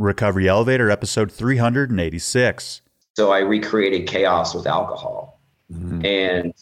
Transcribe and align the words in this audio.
Recovery 0.00 0.48
Elevator, 0.48 0.90
episode 0.90 1.30
386. 1.30 2.80
So 3.18 3.32
I 3.32 3.40
recreated 3.40 4.08
chaos 4.08 4.54
with 4.54 4.66
alcohol. 4.66 5.42
Mm-hmm. 5.70 6.06
And 6.06 6.54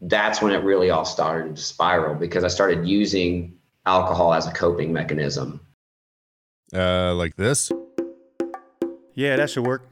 that's 0.00 0.40
when 0.40 0.52
it 0.52 0.62
really 0.62 0.90
all 0.90 1.04
started 1.04 1.56
to 1.56 1.62
spiral 1.62 2.14
because 2.14 2.44
I 2.44 2.48
started 2.48 2.86
using 2.86 3.58
alcohol 3.84 4.32
as 4.32 4.46
a 4.46 4.52
coping 4.52 4.92
mechanism. 4.92 5.60
Uh, 6.72 7.14
like 7.16 7.34
this? 7.34 7.72
Yeah, 9.14 9.36
that 9.36 9.50
should 9.50 9.66
work. 9.66 9.82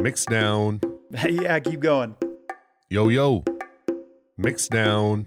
Mix 0.00 0.24
down. 0.26 0.80
yeah, 1.28 1.58
keep 1.58 1.80
going. 1.80 2.14
Yo, 2.90 3.08
yo. 3.08 3.42
Mix 4.38 4.68
down. 4.68 5.24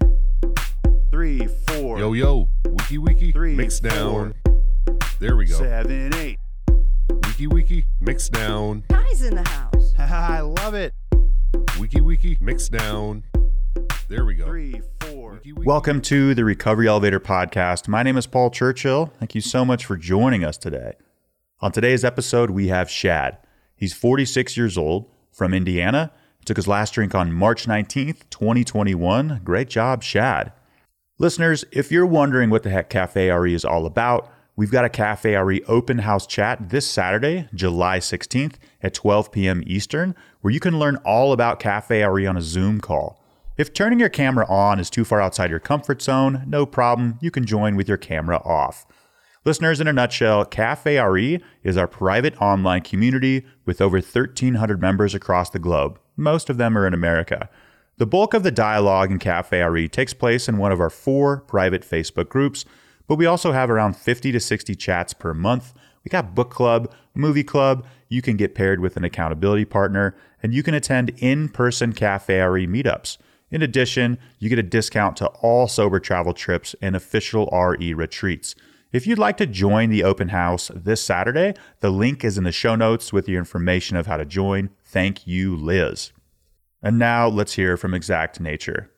Three, 1.10 1.46
four. 1.66 1.98
Yo, 1.98 2.14
yo. 2.14 2.48
Wiki, 2.64 2.96
wiki. 2.96 3.30
Three, 3.30 3.54
Mix 3.54 3.80
four. 3.80 3.90
down. 3.90 4.34
There 5.20 5.34
we 5.34 5.46
go. 5.46 5.58
Seven, 5.58 6.14
eight. 6.14 6.38
Wiki 7.24 7.48
wiki, 7.48 7.84
mix 8.00 8.28
down. 8.28 8.84
Guys 8.88 9.22
in 9.22 9.34
the 9.34 9.42
house. 9.42 9.92
I 9.98 10.42
love 10.42 10.74
it. 10.74 10.94
Wiki 11.80 12.00
wiki, 12.00 12.38
mix 12.40 12.68
down. 12.68 13.24
There 14.06 14.24
we 14.24 14.36
go. 14.36 14.46
Three, 14.46 14.80
four. 15.00 15.32
Wiki, 15.32 15.52
wiki. 15.54 15.66
Welcome 15.66 16.02
to 16.02 16.36
the 16.36 16.44
Recovery 16.44 16.86
Elevator 16.86 17.18
Podcast. 17.18 17.88
My 17.88 18.04
name 18.04 18.16
is 18.16 18.28
Paul 18.28 18.50
Churchill. 18.50 19.12
Thank 19.18 19.34
you 19.34 19.40
so 19.40 19.64
much 19.64 19.84
for 19.84 19.96
joining 19.96 20.44
us 20.44 20.56
today. 20.56 20.92
On 21.60 21.72
today's 21.72 22.04
episode, 22.04 22.50
we 22.50 22.68
have 22.68 22.88
Shad. 22.88 23.38
He's 23.74 23.92
46 23.92 24.56
years 24.56 24.78
old 24.78 25.10
from 25.32 25.52
Indiana. 25.52 26.12
Took 26.44 26.58
his 26.58 26.68
last 26.68 26.94
drink 26.94 27.16
on 27.16 27.32
March 27.32 27.66
19th, 27.66 28.30
2021. 28.30 29.40
Great 29.42 29.68
job, 29.68 30.04
Shad. 30.04 30.52
Listeners, 31.18 31.64
if 31.72 31.90
you're 31.90 32.06
wondering 32.06 32.50
what 32.50 32.62
the 32.62 32.70
heck 32.70 32.88
Cafe 32.88 33.28
RE 33.28 33.52
is 33.52 33.64
all 33.64 33.84
about, 33.84 34.30
We've 34.58 34.72
got 34.72 34.84
a 34.84 34.88
Cafe 34.88 35.36
RE 35.36 35.62
open 35.68 35.98
house 35.98 36.26
chat 36.26 36.70
this 36.70 36.84
Saturday, 36.84 37.48
July 37.54 38.00
16th 38.00 38.54
at 38.82 38.92
12 38.92 39.30
p.m. 39.30 39.62
Eastern, 39.64 40.16
where 40.40 40.52
you 40.52 40.58
can 40.58 40.80
learn 40.80 40.96
all 41.04 41.32
about 41.32 41.60
Cafe 41.60 42.02
RE 42.04 42.26
on 42.26 42.36
a 42.36 42.42
Zoom 42.42 42.80
call. 42.80 43.22
If 43.56 43.72
turning 43.72 44.00
your 44.00 44.08
camera 44.08 44.44
on 44.48 44.80
is 44.80 44.90
too 44.90 45.04
far 45.04 45.20
outside 45.20 45.50
your 45.50 45.60
comfort 45.60 46.02
zone, 46.02 46.42
no 46.44 46.66
problem, 46.66 47.20
you 47.22 47.30
can 47.30 47.46
join 47.46 47.76
with 47.76 47.86
your 47.86 47.98
camera 47.98 48.38
off. 48.44 48.84
Listeners, 49.44 49.80
in 49.80 49.86
a 49.86 49.92
nutshell, 49.92 50.44
Cafe 50.44 50.98
RE 50.98 51.40
is 51.62 51.76
our 51.76 51.86
private 51.86 52.36
online 52.42 52.80
community 52.80 53.46
with 53.64 53.80
over 53.80 53.98
1,300 53.98 54.80
members 54.80 55.14
across 55.14 55.50
the 55.50 55.60
globe. 55.60 56.00
Most 56.16 56.50
of 56.50 56.56
them 56.56 56.76
are 56.76 56.84
in 56.84 56.94
America. 56.94 57.48
The 57.98 58.06
bulk 58.06 58.34
of 58.34 58.42
the 58.42 58.50
dialogue 58.50 59.12
in 59.12 59.20
Cafe 59.20 59.62
RE 59.62 59.88
takes 59.88 60.14
place 60.14 60.48
in 60.48 60.58
one 60.58 60.72
of 60.72 60.80
our 60.80 60.90
four 60.90 61.42
private 61.42 61.82
Facebook 61.82 62.28
groups 62.28 62.64
but 63.08 63.16
we 63.16 63.26
also 63.26 63.50
have 63.50 63.70
around 63.70 63.96
50 63.96 64.30
to 64.30 64.38
60 64.38 64.74
chats 64.76 65.12
per 65.12 65.34
month. 65.34 65.74
We 66.04 66.10
got 66.10 66.34
book 66.34 66.50
club, 66.50 66.94
movie 67.14 67.42
club. 67.42 67.84
You 68.08 68.22
can 68.22 68.36
get 68.36 68.54
paired 68.54 68.80
with 68.80 68.96
an 68.96 69.04
accountability 69.04 69.64
partner, 69.64 70.14
and 70.42 70.54
you 70.54 70.62
can 70.62 70.74
attend 70.74 71.10
in 71.18 71.48
person 71.48 71.92
Cafe 71.92 72.40
RE 72.40 72.66
meetups. 72.66 73.18
In 73.50 73.62
addition, 73.62 74.18
you 74.38 74.48
get 74.48 74.58
a 74.58 74.62
discount 74.62 75.16
to 75.16 75.26
all 75.26 75.66
sober 75.66 75.98
travel 75.98 76.34
trips 76.34 76.76
and 76.80 76.94
official 76.94 77.48
RE 77.52 77.94
retreats. 77.94 78.54
If 78.92 79.06
you'd 79.06 79.18
like 79.18 79.36
to 79.38 79.46
join 79.46 79.90
the 79.90 80.04
open 80.04 80.28
house 80.28 80.70
this 80.74 81.02
Saturday, 81.02 81.54
the 81.80 81.90
link 81.90 82.24
is 82.24 82.38
in 82.38 82.44
the 82.44 82.52
show 82.52 82.74
notes 82.74 83.12
with 83.12 83.28
your 83.28 83.38
information 83.38 83.96
of 83.96 84.06
how 84.06 84.16
to 84.16 84.24
join. 84.24 84.70
Thank 84.84 85.26
you, 85.26 85.56
Liz. 85.56 86.12
And 86.82 86.98
now 86.98 87.26
let's 87.28 87.54
hear 87.54 87.76
from 87.76 87.92
Exact 87.92 88.40
Nature. 88.40 88.90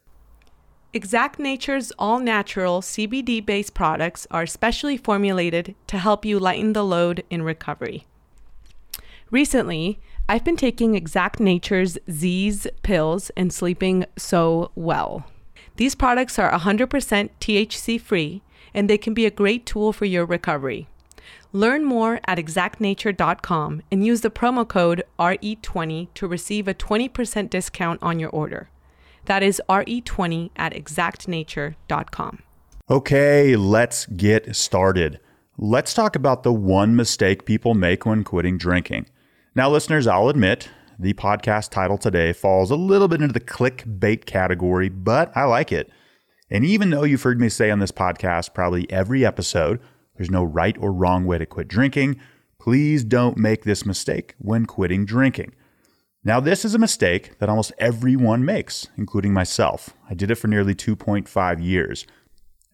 Exact 0.93 1.39
Nature's 1.39 1.93
all 2.01 2.19
natural 2.19 2.81
CBD 2.81 3.47
based 3.47 3.75
products 3.75 4.27
are 4.33 4.45
specially 4.45 4.97
formulated 4.97 5.77
to 5.87 5.99
help 5.99 6.25
you 6.25 6.41
lighten 6.41 6.73
the 6.73 6.83
load 6.83 7.23
in 7.31 7.43
recovery. 7.43 8.07
Recently, 9.31 10.01
I've 10.29 10.45
been 10.45 10.57
taking 10.57 10.97
Exact 10.97 11.39
Nature's 11.39 11.97
Z's 12.11 12.67
pills 12.83 13.31
and 13.37 13.53
sleeping 13.53 14.05
so 14.17 14.73
well. 14.75 15.27
These 15.77 15.95
products 15.95 16.41
are 16.41 16.51
100% 16.51 17.31
THC 17.41 18.01
free 18.01 18.43
and 18.75 18.91
they 18.91 18.99
can 18.99 19.15
be 19.15 19.27
a 19.27 19.31
great 19.31 19.67
tool 19.67 19.93
for 19.93 20.07
your 20.07 20.27
recovery. 20.27 20.89
Learn 21.53 21.85
more 21.85 22.19
at 22.27 22.39
exactnature.com 22.39 23.83
and 23.93 24.05
use 24.05 24.23
the 24.23 24.31
promo 24.31 24.67
code 24.67 25.05
RE20 25.21 26.09
to 26.15 26.27
receive 26.27 26.67
a 26.67 26.75
20% 26.75 27.49
discount 27.49 28.03
on 28.03 28.19
your 28.19 28.31
order. 28.31 28.71
That 29.31 29.45
is 29.45 29.63
RE20 29.69 30.51
at 30.57 30.75
exactnature.com. 30.75 32.43
Okay, 32.91 33.55
let's 33.55 34.07
get 34.07 34.57
started. 34.57 35.21
Let's 35.57 35.95
talk 35.95 36.17
about 36.17 36.43
the 36.43 36.53
one 36.53 36.97
mistake 36.97 37.45
people 37.45 37.75
make 37.75 38.05
when 38.05 38.25
quitting 38.25 38.59
drinking. 38.59 39.07
Now, 39.55 39.71
listeners, 39.71 40.09
I'll 40.09 40.31
admit 40.31 40.69
the 40.99 41.15
podcast 41.15 41.71
title 41.71 41.97
today 41.97 42.33
falls 42.33 42.73
a 42.73 42.75
little 42.75 43.07
bit 43.07 43.23
into 43.23 43.33
the 43.33 43.39
clickbait 43.39 44.25
category, 44.25 44.89
but 44.89 45.31
I 45.37 45.45
like 45.45 45.71
it. 45.71 45.93
And 46.51 46.65
even 46.65 46.91
though 46.91 47.05
you've 47.05 47.23
heard 47.23 47.41
me 47.41 47.51
say 47.51 47.71
on 47.71 47.79
this 47.79 47.93
podcast 47.93 48.53
probably 48.53 48.91
every 48.91 49.25
episode, 49.25 49.79
there's 50.17 50.29
no 50.29 50.43
right 50.43 50.77
or 50.81 50.93
wrong 50.93 51.25
way 51.25 51.39
to 51.39 51.47
quit 51.47 51.69
drinking, 51.69 52.21
please 52.59 53.05
don't 53.05 53.37
make 53.37 53.63
this 53.63 53.87
mistake 53.87 54.35
when 54.39 54.67
quitting 54.67 55.07
drinking. 55.07 55.55
Now, 56.23 56.39
this 56.39 56.67
is 56.67 56.75
a 56.75 56.79
mistake 56.79 57.39
that 57.39 57.49
almost 57.49 57.73
everyone 57.79 58.45
makes, 58.45 58.89
including 58.99 59.33
myself. 59.33 59.91
I 60.09 60.13
did 60.13 60.31
it 60.31 60.35
for 60.35 60.49
nearly 60.49 60.75
2.5 60.75 61.65
years. 61.65 62.07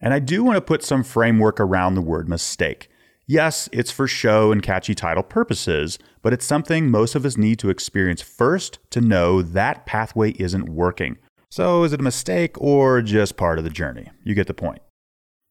And 0.01 0.13
I 0.13 0.19
do 0.19 0.43
want 0.43 0.57
to 0.57 0.61
put 0.61 0.83
some 0.83 1.01
framework 1.01 1.59
around 1.59 1.95
the 1.95 2.01
word 2.01 2.27
mistake. 2.27 2.89
Yes, 3.25 3.69
it's 3.71 3.91
for 3.91 4.05
show 4.05 4.51
and 4.51 4.61
catchy 4.61 4.93
title 4.93 5.23
purposes, 5.23 5.97
but 6.21 6.33
it's 6.33 6.45
something 6.45 6.91
most 6.91 7.15
of 7.15 7.25
us 7.25 7.37
need 7.37 7.57
to 7.59 7.69
experience 7.69 8.21
first 8.21 8.79
to 8.91 9.01
know 9.01 9.41
that 9.41 9.85
pathway 9.85 10.31
isn't 10.31 10.69
working. 10.69 11.17
So, 11.49 11.83
is 11.83 11.93
it 11.93 12.01
a 12.01 12.03
mistake 12.03 12.59
or 12.59 13.01
just 13.01 13.37
part 13.37 13.57
of 13.57 13.63
the 13.63 13.69
journey? 13.69 14.09
You 14.23 14.35
get 14.35 14.47
the 14.47 14.53
point. 14.53 14.81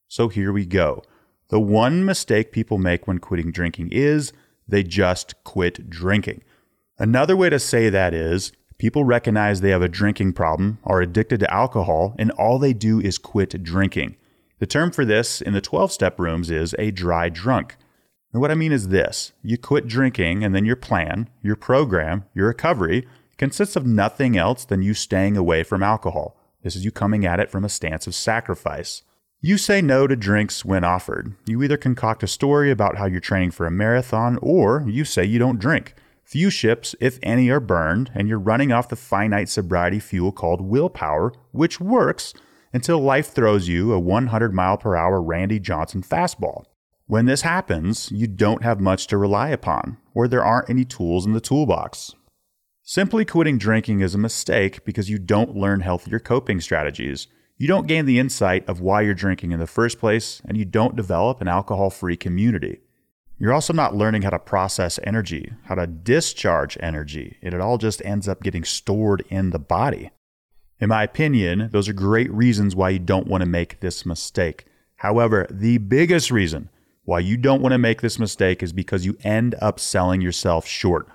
So, 0.07 0.27
here 0.27 0.51
we 0.51 0.65
go. 0.65 1.03
The 1.49 1.59
one 1.59 2.05
mistake 2.05 2.51
people 2.51 2.77
make 2.77 3.07
when 3.07 3.17
quitting 3.17 3.51
drinking 3.51 3.89
is 3.91 4.33
they 4.67 4.83
just 4.83 5.43
quit 5.43 5.89
drinking. 5.89 6.43
Another 6.99 7.37
way 7.37 7.49
to 7.49 7.59
say 7.59 7.89
that 7.89 8.13
is 8.13 8.51
people 8.79 9.03
recognize 9.03 9.61
they 9.61 9.69
have 9.69 9.83
a 9.83 9.87
drinking 9.87 10.33
problem, 10.33 10.79
are 10.83 11.01
addicted 11.01 11.39
to 11.41 11.53
alcohol, 11.53 12.15
and 12.17 12.31
all 12.31 12.57
they 12.57 12.73
do 12.73 12.99
is 12.99 13.19
quit 13.19 13.61
drinking. 13.61 14.15
The 14.59 14.65
term 14.65 14.91
for 14.91 15.05
this 15.05 15.39
in 15.39 15.53
the 15.53 15.61
12 15.61 15.91
step 15.91 16.19
rooms 16.19 16.49
is 16.49 16.75
a 16.79 16.89
dry 16.89 17.29
drunk. 17.29 17.77
And 18.33 18.41
what 18.41 18.49
I 18.49 18.55
mean 18.55 18.71
is 18.71 18.87
this 18.87 19.33
you 19.43 19.57
quit 19.57 19.87
drinking, 19.87 20.43
and 20.43 20.55
then 20.55 20.65
your 20.65 20.75
plan, 20.75 21.29
your 21.43 21.55
program, 21.55 22.25
your 22.33 22.47
recovery 22.47 23.07
consists 23.37 23.75
of 23.75 23.85
nothing 23.85 24.35
else 24.35 24.65
than 24.65 24.81
you 24.81 24.95
staying 24.95 25.37
away 25.37 25.61
from 25.63 25.83
alcohol. 25.83 26.35
This 26.63 26.75
is 26.75 26.83
you 26.83 26.91
coming 26.91 27.25
at 27.25 27.39
it 27.39 27.51
from 27.51 27.63
a 27.63 27.69
stance 27.69 28.07
of 28.07 28.15
sacrifice. 28.15 29.03
You 29.39 29.59
say 29.59 29.83
no 29.83 30.07
to 30.07 30.15
drinks 30.15 30.65
when 30.65 30.83
offered. 30.83 31.35
You 31.45 31.61
either 31.61 31.77
concoct 31.77 32.23
a 32.23 32.27
story 32.27 32.71
about 32.71 32.97
how 32.97 33.05
you're 33.05 33.19
training 33.19 33.51
for 33.51 33.67
a 33.67 33.71
marathon, 33.71 34.39
or 34.41 34.83
you 34.87 35.05
say 35.05 35.23
you 35.23 35.37
don't 35.37 35.59
drink. 35.59 35.93
Few 36.27 36.49
ships, 36.49 36.93
if 36.99 37.19
any, 37.23 37.49
are 37.49 37.61
burned, 37.61 38.11
and 38.13 38.27
you're 38.27 38.37
running 38.37 38.73
off 38.73 38.89
the 38.89 38.97
finite 38.97 39.47
sobriety 39.47 39.97
fuel 39.97 40.33
called 40.33 40.59
willpower, 40.59 41.31
which 41.53 41.79
works 41.79 42.33
until 42.73 42.99
life 42.99 43.27
throws 43.27 43.69
you 43.69 43.93
a 43.93 43.99
100 43.99 44.53
mile 44.53 44.75
per 44.75 44.97
hour 44.97 45.21
Randy 45.21 45.57
Johnson 45.57 46.01
fastball. 46.01 46.65
When 47.05 47.27
this 47.27 47.43
happens, 47.43 48.11
you 48.11 48.27
don't 48.27 48.61
have 48.61 48.81
much 48.81 49.07
to 49.07 49.17
rely 49.17 49.51
upon, 49.51 49.99
or 50.13 50.27
there 50.27 50.43
aren't 50.43 50.69
any 50.69 50.83
tools 50.83 51.25
in 51.25 51.31
the 51.31 51.39
toolbox. 51.39 52.13
Simply 52.83 53.23
quitting 53.23 53.57
drinking 53.57 54.01
is 54.01 54.13
a 54.13 54.17
mistake 54.17 54.83
because 54.83 55.09
you 55.09 55.19
don't 55.19 55.55
learn 55.55 55.79
healthier 55.79 56.19
coping 56.19 56.59
strategies. 56.59 57.27
You 57.55 57.69
don't 57.69 57.87
gain 57.87 58.05
the 58.05 58.19
insight 58.19 58.67
of 58.67 58.81
why 58.81 58.99
you're 58.99 59.13
drinking 59.13 59.53
in 59.53 59.61
the 59.61 59.65
first 59.65 59.97
place, 59.97 60.41
and 60.43 60.57
you 60.57 60.65
don't 60.65 60.97
develop 60.97 61.39
an 61.39 61.47
alcohol 61.47 61.89
free 61.89 62.17
community. 62.17 62.81
You're 63.39 63.53
also 63.53 63.73
not 63.73 63.95
learning 63.95 64.23
how 64.23 64.31
to 64.31 64.39
process 64.39 64.99
energy, 65.03 65.53
how 65.65 65.75
to 65.75 65.85
discharge 65.85 66.77
energy, 66.79 67.37
it 67.41 67.53
all 67.53 67.77
just 67.77 68.03
ends 68.03 68.27
up 68.27 68.41
getting 68.41 68.63
stored 68.63 69.23
in 69.29 69.51
the 69.51 69.59
body. 69.59 70.09
In 70.79 70.89
my 70.89 71.03
opinion, 71.03 71.69
those 71.71 71.87
are 71.87 71.93
great 71.93 72.31
reasons 72.31 72.75
why 72.75 72.89
you 72.89 72.99
don't 72.99 73.27
want 73.27 73.41
to 73.41 73.49
make 73.49 73.79
this 73.79 74.05
mistake. 74.05 74.65
However, 74.97 75.45
the 75.51 75.77
biggest 75.77 76.31
reason 76.31 76.69
why 77.03 77.19
you 77.19 77.37
don't 77.37 77.61
want 77.61 77.73
to 77.73 77.77
make 77.77 78.01
this 78.01 78.19
mistake 78.19 78.63
is 78.63 78.73
because 78.73 79.05
you 79.05 79.17
end 79.23 79.55
up 79.61 79.79
selling 79.79 80.21
yourself 80.21 80.67
short. 80.67 81.07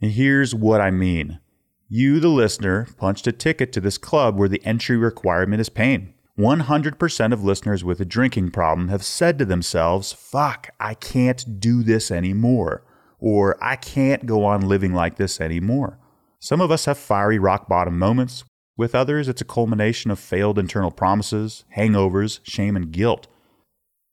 And 0.00 0.12
here's 0.12 0.54
what 0.54 0.80
I 0.80 0.90
mean 0.90 1.40
you, 1.88 2.20
the 2.20 2.28
listener, 2.28 2.86
punched 2.98 3.26
a 3.26 3.32
ticket 3.32 3.72
to 3.72 3.80
this 3.80 3.98
club 3.98 4.36
where 4.36 4.48
the 4.48 4.64
entry 4.64 4.96
requirement 4.96 5.60
is 5.60 5.68
pain. 5.68 6.12
100% 6.38 7.32
of 7.32 7.42
listeners 7.42 7.82
with 7.82 8.00
a 8.00 8.04
drinking 8.04 8.50
problem 8.50 8.88
have 8.88 9.04
said 9.04 9.38
to 9.38 9.44
themselves, 9.44 10.12
fuck, 10.12 10.70
I 10.78 10.94
can't 10.94 11.58
do 11.58 11.82
this 11.82 12.12
anymore, 12.12 12.84
or 13.18 13.58
I 13.60 13.74
can't 13.74 14.24
go 14.24 14.44
on 14.44 14.68
living 14.68 14.94
like 14.94 15.16
this 15.16 15.40
anymore. 15.40 15.98
Some 16.38 16.60
of 16.60 16.70
us 16.70 16.84
have 16.84 16.96
fiery 16.96 17.40
rock 17.40 17.68
bottom 17.68 17.98
moments. 17.98 18.44
With 18.76 18.94
others, 18.94 19.28
it's 19.28 19.40
a 19.40 19.44
culmination 19.44 20.12
of 20.12 20.20
failed 20.20 20.56
internal 20.56 20.92
promises, 20.92 21.64
hangovers, 21.76 22.38
shame, 22.44 22.76
and 22.76 22.92
guilt. 22.92 23.26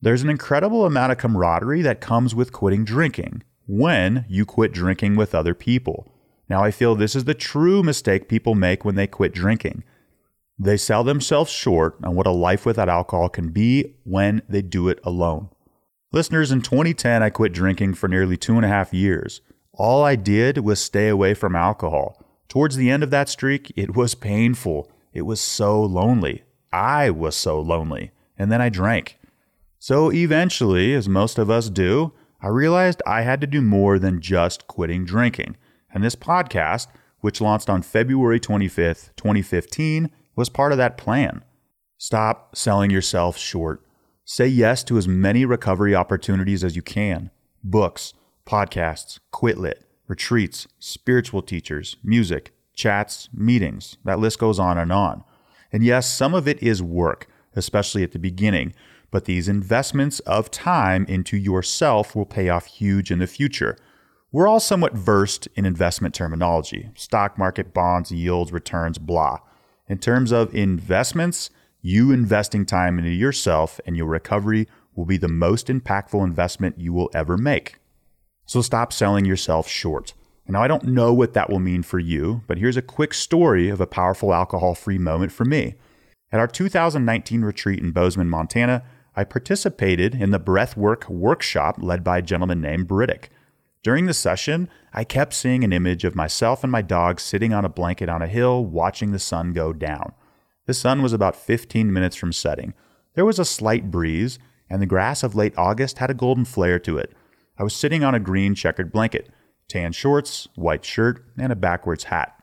There's 0.02 0.24
an 0.24 0.30
incredible 0.30 0.86
amount 0.86 1.12
of 1.12 1.20
camaraderie 1.20 1.84
that 1.84 2.02
comes 2.02 2.34
with 2.34 2.52
quitting 2.52 2.84
drinking 2.84 3.44
when 3.68 4.26
you 4.28 4.46
quit 4.46 4.72
drinking 4.72 5.16
with 5.16 5.36
other 5.36 5.54
people. 5.54 6.12
Now, 6.50 6.64
I 6.64 6.72
feel 6.72 6.96
this 6.96 7.16
is 7.16 7.26
the 7.26 7.36
true 7.36 7.84
mistake 7.84 8.28
people 8.28 8.56
make 8.56 8.84
when 8.84 8.96
they 8.96 9.08
quit 9.08 9.34
drinking. 9.34 9.84
They 10.58 10.78
sell 10.78 11.04
themselves 11.04 11.52
short 11.52 11.98
on 12.04 12.16
what 12.16 12.28
a 12.28 12.32
life 12.32 12.66
without 12.66 12.90
alcohol 12.90 13.30
can 13.30 13.50
be 13.50 13.96
when 14.04 14.42
they 14.48 14.62
do 14.62 14.88
it 14.88 15.00
alone. 15.04 15.50
Listeners, 16.12 16.52
in 16.52 16.62
2010, 16.62 17.22
I 17.22 17.30
quit 17.30 17.52
drinking 17.52 17.96
for 17.96 18.08
nearly 18.08 18.38
two 18.38 18.56
and 18.56 18.64
a 18.64 18.70
half 18.70 18.94
years. 18.94 19.42
All 19.74 20.04
I 20.04 20.16
did 20.16 20.60
was 20.60 20.80
stay 20.80 21.10
away 21.10 21.34
from 21.34 21.56
alcohol. 21.56 22.24
Towards 22.48 22.78
the 22.78 22.90
end 22.90 23.04
of 23.04 23.10
that 23.10 23.28
streak, 23.28 23.74
it 23.76 23.96
was 23.96 24.16
painful. 24.16 24.90
It 25.12 25.24
was 25.24 25.42
so 25.42 25.84
lonely. 25.84 26.44
I 26.72 27.10
was 27.10 27.36
so 27.36 27.60
lonely. 27.60 28.12
And 28.38 28.50
then 28.50 28.62
I 28.62 28.70
drank. 28.70 29.20
So 29.78 30.12
eventually, 30.12 30.94
as 30.94 31.10
most 31.10 31.38
of 31.38 31.50
us 31.50 31.70
do, 31.70 32.14
I 32.42 32.48
realized 32.48 33.02
I 33.06 33.24
had 33.24 33.42
to 33.42 33.48
do 33.48 33.62
more 33.62 34.00
than 34.00 34.22
just 34.22 34.68
quitting 34.68 35.04
drinking. 35.04 35.58
And 35.94 36.04
this 36.04 36.16
podcast, 36.16 36.88
which 37.20 37.42
launched 37.42 37.70
on 37.70 37.82
February 37.82 38.40
25th, 38.40 39.10
2015, 39.18 40.10
was 40.36 40.50
part 40.50 40.72
of 40.72 40.78
that 40.78 40.98
plan. 40.98 41.44
Stop 41.98 42.56
selling 42.56 42.92
yourself 42.92 43.38
short. 43.38 43.82
Say 44.26 44.48
yes 44.48 44.84
to 44.86 44.98
as 44.98 45.08
many 45.08 45.46
recovery 45.46 45.96
opportunities 45.96 46.64
as 46.64 46.76
you 46.76 46.82
can 46.82 47.32
books, 47.64 48.14
podcasts, 48.46 49.20
Quitlit, 49.34 49.82
retreats, 50.08 50.68
spiritual 50.78 51.42
teachers, 51.42 51.98
music, 52.04 52.54
chats, 52.76 53.30
meetings. 53.34 53.98
That 54.04 54.20
list 54.20 54.40
goes 54.40 54.60
on 54.60 54.78
and 54.78 54.92
on. 54.92 55.24
And 55.72 55.84
yes, 55.84 56.10
some 56.10 56.34
of 56.34 56.48
it 56.48 56.62
is 56.62 56.84
work, 56.84 57.28
especially 57.56 58.04
at 58.04 58.12
the 58.12 58.20
beginning, 58.20 58.74
but 59.12 59.26
these 59.26 59.48
investments 59.48 60.20
of 60.22 60.52
time 60.52 61.06
into 61.08 61.38
yourself 61.38 62.16
will 62.16 62.26
pay 62.26 62.50
off 62.50 62.66
huge 62.66 63.12
in 63.12 63.20
the 63.20 63.28
future. 63.28 63.78
We're 64.32 64.48
all 64.48 64.60
somewhat 64.60 64.94
versed 64.94 65.48
in 65.56 65.66
investment 65.66 66.14
terminology 66.14 66.90
stock 66.96 67.38
market, 67.38 67.74
bonds, 67.74 68.12
yields, 68.12 68.52
returns, 68.52 68.98
blah. 68.98 69.40
In 69.88 70.00
terms 70.00 70.32
of 70.32 70.54
investments, 70.56 71.50
you 71.82 72.12
investing 72.12 72.66
time 72.66 72.98
into 72.98 73.12
yourself 73.12 73.80
and 73.86 73.96
your 73.96 74.08
recovery 74.08 74.68
will 74.96 75.06
be 75.06 75.18
the 75.18 75.28
most 75.28 75.68
impactful 75.68 76.24
investment 76.24 76.80
you 76.80 76.92
will 76.92 77.12
ever 77.14 77.38
make. 77.38 77.76
So 78.48 78.62
stop 78.62 78.92
selling 78.92 79.26
yourself 79.26 79.68
short. 79.68 80.14
Now, 80.48 80.62
I 80.62 80.68
don't 80.68 80.86
know 80.86 81.14
what 81.14 81.34
that 81.34 81.50
will 81.50 81.60
mean 81.60 81.84
for 81.84 82.00
you, 82.00 82.42
but 82.48 82.58
here's 82.58 82.78
a 82.78 82.82
quick 82.82 83.14
story 83.14 83.70
of 83.70 83.82
a 83.82 83.88
powerful 83.88 84.34
alcohol 84.34 84.76
free 84.76 84.98
moment 84.98 85.32
for 85.32 85.46
me. 85.46 85.76
At 86.32 86.40
our 86.40 86.48
2019 86.48 87.42
retreat 87.42 87.80
in 87.80 87.92
Bozeman, 87.92 88.30
Montana, 88.30 88.84
I 89.16 89.24
participated 89.24 90.14
in 90.14 90.32
the 90.32 90.40
breathwork 90.40 91.08
workshop 91.10 91.78
led 91.80 92.04
by 92.04 92.20
a 92.20 92.24
gentleman 92.24 92.62
named 92.62 92.88
Brittick. 92.88 93.30
During 93.86 94.08
the 94.08 94.16
session, 94.16 94.68
I 94.94 95.04
kept 95.04 95.36
seeing 95.36 95.64
an 95.64 95.72
image 95.72 96.06
of 96.06 96.16
myself 96.16 96.64
and 96.64 96.72
my 96.72 96.82
dog 96.82 97.20
sitting 97.20 97.54
on 97.54 97.66
a 97.66 97.70
blanket 97.70 98.10
on 98.10 98.24
a 98.24 98.28
hill 98.28 98.66
watching 98.66 99.12
the 99.12 99.20
sun 99.20 99.54
go 99.54 99.74
down. 99.74 100.14
The 100.66 100.74
sun 100.74 101.04
was 101.04 101.14
about 101.14 101.36
15 101.36 101.94
minutes 101.94 102.16
from 102.16 102.34
setting. 102.34 102.74
There 103.14 103.26
was 103.26 103.38
a 103.38 103.46
slight 103.46 103.92
breeze, 103.92 104.40
and 104.72 104.82
the 104.82 104.88
grass 104.88 105.22
of 105.22 105.36
late 105.36 105.54
August 105.56 106.00
had 106.00 106.10
a 106.10 106.16
golden 106.16 106.46
flare 106.46 106.80
to 106.80 106.98
it. 106.98 107.14
I 107.60 107.64
was 107.64 107.76
sitting 107.76 108.04
on 108.04 108.16
a 108.16 108.20
green 108.20 108.56
checkered 108.56 108.92
blanket, 108.92 109.30
tan 109.68 109.92
shorts, 109.92 110.48
white 110.56 110.84
shirt, 110.84 111.24
and 111.38 111.52
a 111.52 111.56
backwards 111.56 112.06
hat. 112.06 112.34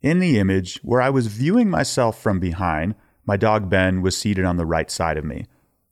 In 0.00 0.20
the 0.20 0.38
image, 0.38 0.78
where 0.84 1.02
I 1.02 1.10
was 1.10 1.26
viewing 1.26 1.68
myself 1.68 2.22
from 2.22 2.38
behind, 2.38 2.94
my 3.26 3.36
dog 3.36 3.68
Ben 3.68 4.00
was 4.00 4.16
seated 4.16 4.44
on 4.44 4.58
the 4.58 4.64
right 4.64 4.92
side 4.92 5.16
of 5.16 5.24
me. 5.24 5.46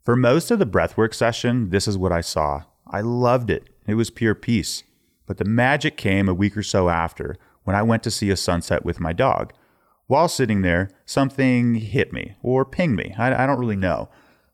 For 0.05 0.15
most 0.15 0.53
of 0.53 0.61
the 0.61 0.65
breathwork 0.65 1.13
session, 1.13 1.71
this 1.71 1.89
is 1.89 1.99
what 1.99 2.13
I 2.13 2.21
saw. 2.21 2.63
I 2.87 3.01
loved 3.01 3.51
it. 3.51 3.69
It 3.87 3.95
was 3.95 4.11
pure 4.11 4.35
peace. 4.35 4.83
But 5.27 5.39
the 5.39 5.45
magic 5.45 5.97
came 5.97 6.29
a 6.29 6.35
week 6.35 6.57
or 6.57 6.63
so 6.63 6.89
after 6.89 7.37
when 7.65 7.77
I 7.77 7.83
went 7.83 8.03
to 8.05 8.11
see 8.11 8.31
a 8.31 8.37
sunset 8.37 8.85
with 8.85 9.01
my 9.01 9.13
dog. 9.13 9.53
While 10.07 10.29
sitting 10.29 10.63
there, 10.63 10.91
something 11.05 11.75
hit 11.75 12.13
me 12.13 12.37
or 12.43 12.65
pinged 12.65 12.97
me. 12.97 13.15
I, 13.19 13.43
I 13.43 13.47
don't 13.47 13.59
really 13.59 13.77
know. 13.77 14.09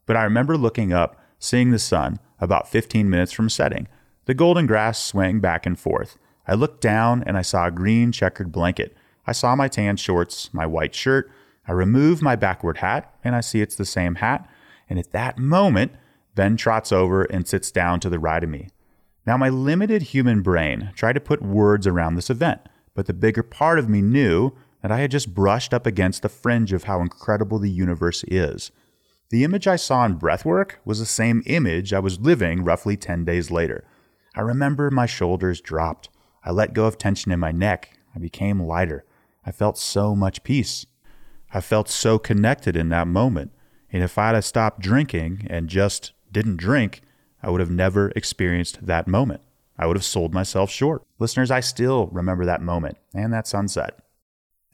But 0.07 0.17
I 0.17 0.25
remember 0.25 0.57
looking 0.57 0.93
up, 0.93 1.21
seeing 1.39 1.71
the 1.71 1.79
sun, 1.79 2.19
about 2.41 2.69
15 2.69 3.09
minutes 3.09 3.33
from 3.33 3.51
setting, 3.51 3.87
the 4.25 4.35
golden 4.35 4.67
grass 4.67 5.03
swaying 5.03 5.41
back 5.41 5.67
and 5.67 5.79
forth. 5.79 6.17
I 6.47 6.55
looked 6.55 6.81
down 6.81 7.23
and 7.25 7.37
I 7.37 7.43
saw 7.43 7.67
a 7.67 7.71
green 7.71 8.13
checkered 8.13 8.51
blanket. 8.51 8.97
I 9.27 9.33
saw 9.33 9.55
my 9.55 9.69
tan 9.69 9.97
shorts, 9.97 10.53
my 10.53 10.67
white 10.67 10.95
shirt. 10.95 11.31
I 11.69 11.73
remove 11.73 12.23
my 12.23 12.35
backward 12.35 12.79
hat 12.79 13.15
and 13.23 13.37
I 13.37 13.41
see 13.41 13.61
it's 13.61 13.77
the 13.77 13.85
same 13.85 14.17
hat. 14.17 14.49
And 14.89 14.99
at 14.99 15.13
that 15.13 15.39
moment, 15.39 15.93
Ben 16.35 16.57
trots 16.57 16.93
over 16.93 17.25
and 17.25 17.47
sits 17.47 17.71
down 17.71 18.01
to 18.01 18.09
the 18.09 18.19
right 18.19 18.43
of 18.43 18.51
me. 18.51 18.69
Now, 19.27 19.37
my 19.37 19.49
limited 19.49 20.03
human 20.03 20.43
brain 20.43 20.91
tried 20.95 21.13
to 21.15 21.21
put 21.21 21.43
words 21.43 21.87
around 21.87 22.17
this 22.17 22.31
event, 22.31 22.61
but 22.95 23.07
the 23.07 23.13
bigger 23.13 23.43
part 23.43 23.79
of 23.79 23.89
me 23.89 24.03
knew 24.03 24.53
that 24.83 24.91
I 24.91 24.99
had 24.99 25.13
just 25.13 25.33
brushed 25.33 25.73
up 25.73 25.87
against 25.87 26.23
the 26.23 26.29
fringe 26.29 26.73
of 26.73 26.85
how 26.85 27.01
incredible 27.01 27.59
the 27.59 27.71
universe 27.71 28.25
is. 28.25 28.73
The 29.31 29.45
image 29.45 29.67
I 29.67 29.77
saw 29.77 30.05
in 30.05 30.19
breathwork 30.19 30.73
was 30.85 30.99
the 30.99 31.07
same 31.07 31.43
image 31.47 31.93
I 31.93 32.01
was 32.01 32.21
living 32.21 32.65
roughly 32.65 32.97
10 32.97 33.25
days 33.25 33.51
later. 33.51 33.85
I 34.35 34.41
remember 34.41 34.91
my 34.91 35.07
shoulders 35.07 35.61
dropped. 35.61 36.09
I 36.45 36.51
let 36.51 36.75
go 36.75 36.87
of 36.87 36.99
tension 36.99 37.31
in 37.31 37.39
my 37.39 37.53
neck. 37.53 37.97
I 38.15 38.19
became 38.19 38.61
lighter. 38.61 39.05
I 39.47 39.53
felt 39.53 39.79
so 39.79 40.17
much 40.17 40.43
peace. 40.43 40.85
I 41.55 41.61
felt 41.61 41.89
so 41.89 42.19
connected 42.19 42.77
in 42.77 42.89
that 42.91 43.07
moment. 43.07 43.53
And 43.93 44.03
if 44.03 44.19
I'd 44.19 44.35
have 44.35 44.45
stopped 44.45 44.81
drinking 44.81 45.47
and 45.49 45.69
just 45.69 46.13
didn't 46.31 46.57
drink, 46.57 47.03
I 47.43 47.51
would 47.51 47.61
have 47.61 47.71
never 47.71 48.11
experienced 48.11 48.87
that 48.87 49.09
moment. 49.09 49.43
I 49.79 49.87
would 49.87 49.97
have 49.97 50.05
sold 50.05 50.33
myself 50.33 50.71
short. 50.71 51.03
Listeners, 51.19 51.51
I 51.51 51.61
still 51.61 52.07
remember 52.09 52.45
that 52.45 52.63
moment 52.63 52.99
and 53.15 53.33
that 53.33 53.49
sunset. 53.49 53.99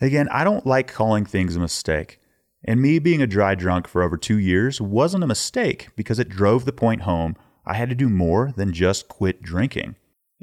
Again, 0.00 0.28
I 0.30 0.44
don't 0.44 0.66
like 0.66 0.92
calling 0.92 1.24
things 1.24 1.56
a 1.56 1.60
mistake. 1.60 2.20
And 2.64 2.82
me 2.82 2.98
being 2.98 3.22
a 3.22 3.26
dry 3.26 3.54
drunk 3.54 3.88
for 3.88 4.02
over 4.02 4.16
two 4.16 4.38
years 4.38 4.80
wasn't 4.80 5.24
a 5.24 5.28
mistake 5.28 5.88
because 5.96 6.18
it 6.18 6.28
drove 6.28 6.64
the 6.64 6.72
point 6.72 7.02
home 7.02 7.36
I 7.64 7.74
had 7.74 7.88
to 7.90 7.94
do 7.94 8.08
more 8.08 8.52
than 8.56 8.72
just 8.72 9.08
quit 9.08 9.42
drinking. 9.42 9.96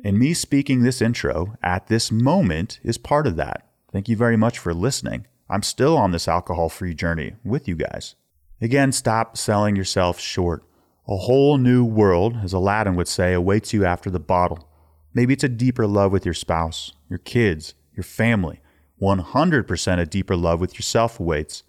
And 0.04 0.19
me 0.19 0.33
speaking 0.33 0.83
this 0.83 1.01
intro 1.01 1.56
at 1.63 1.88
this 1.88 2.12
moment 2.12 2.80
is 2.83 2.98
part 2.98 3.25
of 3.25 3.36
that. 3.38 3.68
Thank 3.92 4.07
you 4.10 4.16
very 4.16 4.38
much 4.38 4.60
for 4.60 4.74
listening. 4.74 5.25
I'm 5.50 5.63
still 5.63 5.98
on 5.98 6.12
this 6.12 6.27
alcohol 6.27 6.69
free 6.69 6.94
journey 6.94 7.33
with 7.44 7.68
you 7.68 7.75
guys. 7.75 8.16
Again, 8.62 8.92
stop 8.92 9.38
selling 9.38 9.75
yourself 9.75 10.19
short. 10.19 10.63
A 11.07 11.18
whole 11.18 11.60
new 11.60 11.86
world, 11.86 12.38
as 12.44 12.52
Aladdin 12.52 12.96
would 12.96 13.07
say, 13.07 13.34
awaits 13.34 13.74
you 13.74 13.86
after 13.86 14.10
the 14.10 14.19
bottle. 14.19 14.68
Maybe 15.13 15.34
it's 15.34 15.44
a 15.44 15.50
deeper 15.50 15.86
love 15.86 16.12
with 16.12 16.25
your 16.25 16.34
spouse, 16.34 16.94
your 17.08 17.20
kids, 17.20 17.75
your 17.94 18.03
family. 18.03 18.60
100% 19.00 20.00
a 20.00 20.06
deeper 20.08 20.36
love 20.36 20.60
with 20.60 20.74
yourself 20.74 21.20
awaits. 21.20 21.62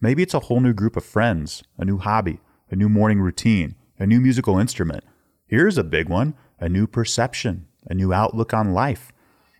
Maybe 0.00 0.22
it's 0.22 0.34
a 0.34 0.40
whole 0.40 0.60
new 0.60 0.72
group 0.72 0.96
of 0.96 1.04
friends, 1.04 1.64
a 1.76 1.84
new 1.84 1.98
hobby, 1.98 2.38
a 2.70 2.76
new 2.76 2.88
morning 2.88 3.20
routine, 3.20 3.74
a 3.98 4.06
new 4.06 4.20
musical 4.20 4.60
instrument. 4.60 5.02
Here's 5.48 5.76
a 5.76 5.84
big 5.84 6.08
one 6.08 6.34
a 6.60 6.68
new 6.68 6.86
perception, 6.86 7.66
a 7.90 7.94
new 7.94 8.12
outlook 8.12 8.54
on 8.54 8.74
life. 8.74 9.10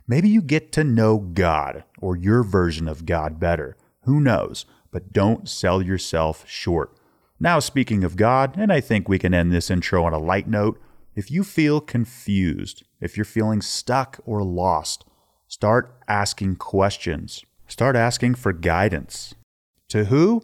Maybe 0.07 0.29
you 0.29 0.43
get 0.43 0.71
to 0.73 0.85
know 0.85 1.19
God 1.19 1.83
or 2.01 2.17
your 2.17 2.45
version 2.45 2.87
of 2.87 3.05
God 3.05 3.41
better. 3.41 3.77
Who 4.03 4.21
knows? 4.21 4.65
But 4.93 5.13
don't 5.13 5.49
sell 5.49 5.83
yourself 5.83 6.49
short. 6.49 6.97
Now, 7.45 7.59
speaking 7.59 8.05
of 8.05 8.17
God, 8.17 8.57
and 8.57 8.73
I 8.73 8.81
think 8.81 9.07
we 9.07 9.19
can 9.19 9.35
end 9.35 9.53
this 9.53 9.71
intro 9.71 10.03
on 10.07 10.15
a 10.15 10.19
light 10.19 10.49
note, 10.49 10.81
if 11.15 11.31
you 11.31 11.45
feel 11.45 11.79
confused, 11.79 12.85
if 13.03 13.19
you're 13.19 13.27
feeling 13.27 13.61
stuck 13.61 14.19
or 14.25 14.43
lost, 14.43 15.05
start 15.47 15.95
asking 16.09 16.57
questions. 16.57 17.45
Start 17.69 17.97
asking 17.97 18.37
for 18.37 18.55
guidance. 18.55 19.35
To 19.89 20.07
who? 20.07 20.41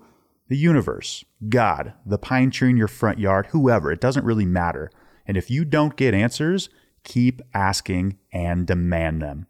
The 0.48 0.58
universe, 0.58 1.24
God, 1.48 1.94
the 2.04 2.18
pine 2.18 2.50
tree 2.50 2.68
in 2.68 2.76
your 2.76 2.86
front 2.86 3.18
yard, 3.18 3.46
whoever. 3.46 3.90
It 3.90 4.02
doesn't 4.02 4.26
really 4.26 4.44
matter. 4.44 4.90
And 5.26 5.38
if 5.38 5.50
you 5.50 5.64
don't 5.64 5.96
get 5.96 6.12
answers, 6.12 6.68
keep 7.02 7.40
asking 7.54 8.18
and 8.30 8.66
demand 8.66 9.22
them. 9.22 9.46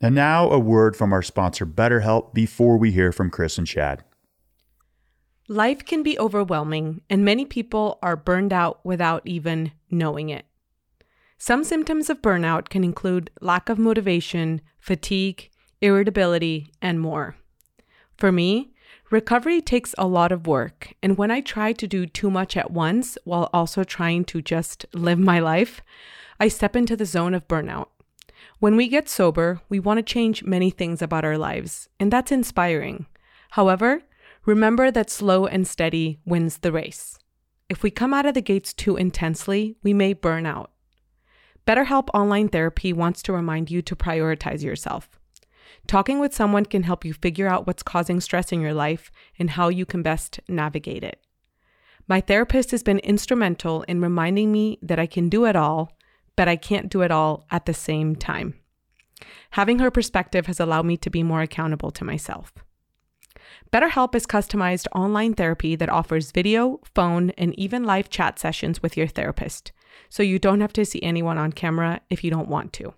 And 0.00 0.14
now 0.14 0.48
a 0.50 0.60
word 0.60 0.94
from 0.94 1.12
our 1.12 1.22
sponsor, 1.22 1.66
BetterHelp, 1.66 2.32
before 2.32 2.76
we 2.76 2.92
hear 2.92 3.10
from 3.10 3.28
Chris 3.28 3.58
and 3.58 3.66
Shad. 3.66 4.04
Life 5.50 5.86
can 5.86 6.02
be 6.02 6.18
overwhelming, 6.18 7.00
and 7.08 7.24
many 7.24 7.46
people 7.46 7.98
are 8.02 8.16
burned 8.16 8.52
out 8.52 8.84
without 8.84 9.22
even 9.24 9.72
knowing 9.90 10.28
it. 10.28 10.44
Some 11.38 11.64
symptoms 11.64 12.10
of 12.10 12.20
burnout 12.20 12.68
can 12.68 12.84
include 12.84 13.30
lack 13.40 13.70
of 13.70 13.78
motivation, 13.78 14.60
fatigue, 14.78 15.48
irritability, 15.80 16.70
and 16.82 17.00
more. 17.00 17.36
For 18.18 18.30
me, 18.30 18.74
recovery 19.10 19.62
takes 19.62 19.94
a 19.96 20.06
lot 20.06 20.32
of 20.32 20.46
work, 20.46 20.92
and 21.02 21.16
when 21.16 21.30
I 21.30 21.40
try 21.40 21.72
to 21.72 21.86
do 21.86 22.04
too 22.04 22.30
much 22.30 22.54
at 22.54 22.70
once 22.70 23.16
while 23.24 23.48
also 23.50 23.84
trying 23.84 24.26
to 24.26 24.42
just 24.42 24.84
live 24.92 25.18
my 25.18 25.38
life, 25.38 25.80
I 26.38 26.48
step 26.48 26.76
into 26.76 26.94
the 26.94 27.06
zone 27.06 27.32
of 27.32 27.48
burnout. 27.48 27.88
When 28.58 28.76
we 28.76 28.86
get 28.86 29.08
sober, 29.08 29.62
we 29.70 29.80
want 29.80 29.96
to 29.96 30.02
change 30.02 30.44
many 30.44 30.68
things 30.68 31.00
about 31.00 31.24
our 31.24 31.38
lives, 31.38 31.88
and 31.98 32.12
that's 32.12 32.32
inspiring. 32.32 33.06
However, 33.52 34.02
remember 34.48 34.90
that 34.90 35.10
slow 35.10 35.44
and 35.44 35.68
steady 35.68 36.18
wins 36.24 36.58
the 36.58 36.72
race. 36.72 37.18
if 37.68 37.82
we 37.82 37.90
come 37.90 38.14
out 38.14 38.24
of 38.24 38.32
the 38.32 38.40
gates 38.40 38.72
too 38.72 38.96
intensely, 38.96 39.76
we 39.82 39.92
may 39.92 40.14
burn 40.14 40.46
out. 40.46 40.70
BetterHelp 41.66 42.08
Online 42.14 42.48
Therapy 42.48 42.94
wants 42.94 43.22
to 43.24 43.32
remind 43.34 43.70
you 43.70 43.82
to 43.82 43.94
prioritize 43.94 44.62
yourself. 44.62 45.10
Talking 45.86 46.18
with 46.18 46.34
someone 46.34 46.64
can 46.64 46.84
help 46.84 47.04
you 47.04 47.12
figure 47.12 47.46
out 47.46 47.66
what's 47.66 47.82
causing 47.82 48.20
stress 48.20 48.50
in 48.50 48.62
your 48.62 48.72
life 48.72 49.10
and 49.38 49.50
how 49.50 49.68
you 49.68 49.84
can 49.84 50.02
best 50.02 50.40
navigate 50.48 51.04
it. 51.04 51.20
My 52.06 52.22
therapist 52.22 52.70
has 52.70 52.82
been 52.82 53.00
instrumental 53.00 53.82
in 53.82 54.00
reminding 54.00 54.50
me 54.50 54.78
that 54.80 54.98
I 54.98 55.04
can 55.04 55.28
do 55.28 55.44
it 55.44 55.56
all, 55.56 55.92
but 56.36 56.48
I 56.48 56.56
can't 56.56 56.88
do 56.88 57.02
it 57.02 57.10
all 57.10 57.44
at 57.50 57.66
the 57.66 57.74
same 57.74 58.16
time. 58.16 58.54
Having 59.50 59.80
her 59.80 59.90
perspective 59.90 60.46
has 60.46 60.58
allowed 60.58 60.86
me 60.86 60.96
to 60.96 61.10
be 61.10 61.22
more 61.22 61.42
accountable 61.42 61.90
to 61.90 62.02
myself. 62.02 62.54
BetterHelp 63.72 64.14
is 64.14 64.26
customized 64.26 64.86
online 64.94 65.34
therapy 65.34 65.76
that 65.76 65.88
offers 65.88 66.32
video, 66.32 66.80
phone, 66.94 67.30
and 67.30 67.58
even 67.58 67.84
live 67.84 68.08
chat 68.08 68.38
sessions 68.38 68.82
with 68.82 68.96
your 68.96 69.06
therapist, 69.06 69.72
so 70.08 70.22
you 70.22 70.38
don't 70.38 70.60
have 70.60 70.72
to 70.74 70.84
see 70.84 71.02
anyone 71.02 71.38
on 71.38 71.52
camera 71.52 72.00
if 72.10 72.24
you 72.24 72.30
don't 72.30 72.48
want 72.48 72.72
to. 72.74 72.94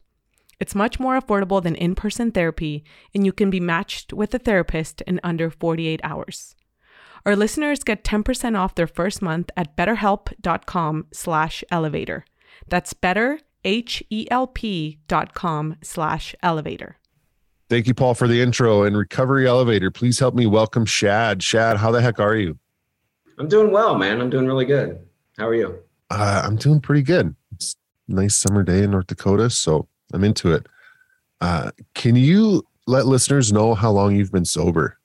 It's 0.61 0.75
much 0.75 1.01
more 1.01 1.19
affordable 1.19 1.63
than 1.63 1.75
in 1.75 1.95
person 1.95 2.31
therapy, 2.31 2.85
and 3.15 3.25
you 3.25 3.33
can 3.33 3.49
be 3.51 3.61
matched 3.61 4.13
with 4.13 4.35
a 4.35 4.39
therapist 4.39 5.01
in 5.03 5.19
under 5.25 5.51
48 5.51 6.01
hours. 6.05 6.55
Our 7.25 7.35
listeners 7.35 7.83
get 7.83 8.05
10% 8.05 8.59
off 8.59 8.75
their 8.75 8.87
first 8.87 9.23
month 9.23 9.51
at 9.57 9.77
betterhelp.com 9.77 11.07
slash 11.13 11.65
elevator. 11.71 12.25
That's 12.69 12.93
better, 12.93 13.41
H-E-L-P 13.65 14.99
dot 15.07 15.35
com 15.35 15.77
slash 15.83 16.35
elevator. 16.43 17.00
Thank 17.71 17.87
you, 17.87 17.95
Paul, 17.95 18.15
for 18.15 18.27
the 18.27 18.43
intro 18.43 18.83
and 18.83 18.97
recovery 18.97 19.47
elevator. 19.47 19.93
Please 19.93 20.19
help 20.19 20.35
me 20.35 20.45
welcome 20.45 20.85
Shad. 20.85 21.41
Shad, 21.41 21.77
how 21.77 21.93
the 21.93 22.03
heck 22.03 22.19
are 22.19 22.35
you? 22.35 22.59
I'm 23.39 23.47
doing 23.47 23.71
well, 23.71 23.97
man. 23.97 24.21
I'm 24.21 24.29
doing 24.29 24.49
really 24.49 24.65
good. 24.65 24.99
How 25.39 25.47
are 25.47 25.55
you? 25.55 25.79
Uh, 26.11 26.43
I'm 26.45 26.57
doing 26.57 26.81
pretty 26.81 27.03
good. 27.03 27.33
It's 27.55 27.77
a 28.09 28.13
nice 28.13 28.37
summer 28.37 28.65
day 28.65 28.83
in 28.83 28.91
North 28.91 29.07
Dakota, 29.07 29.49
so 29.51 29.87
I'm 30.13 30.25
into 30.25 30.53
it. 30.53 30.67
Uh, 31.41 31.71
can 31.95 32.17
you 32.17 32.65
let 32.89 33.07
listeners 33.07 33.53
know 33.53 33.75
how 33.75 33.93
long 33.93 34.17
you've 34.17 34.33
been 34.33 34.45
sober? 34.45 34.99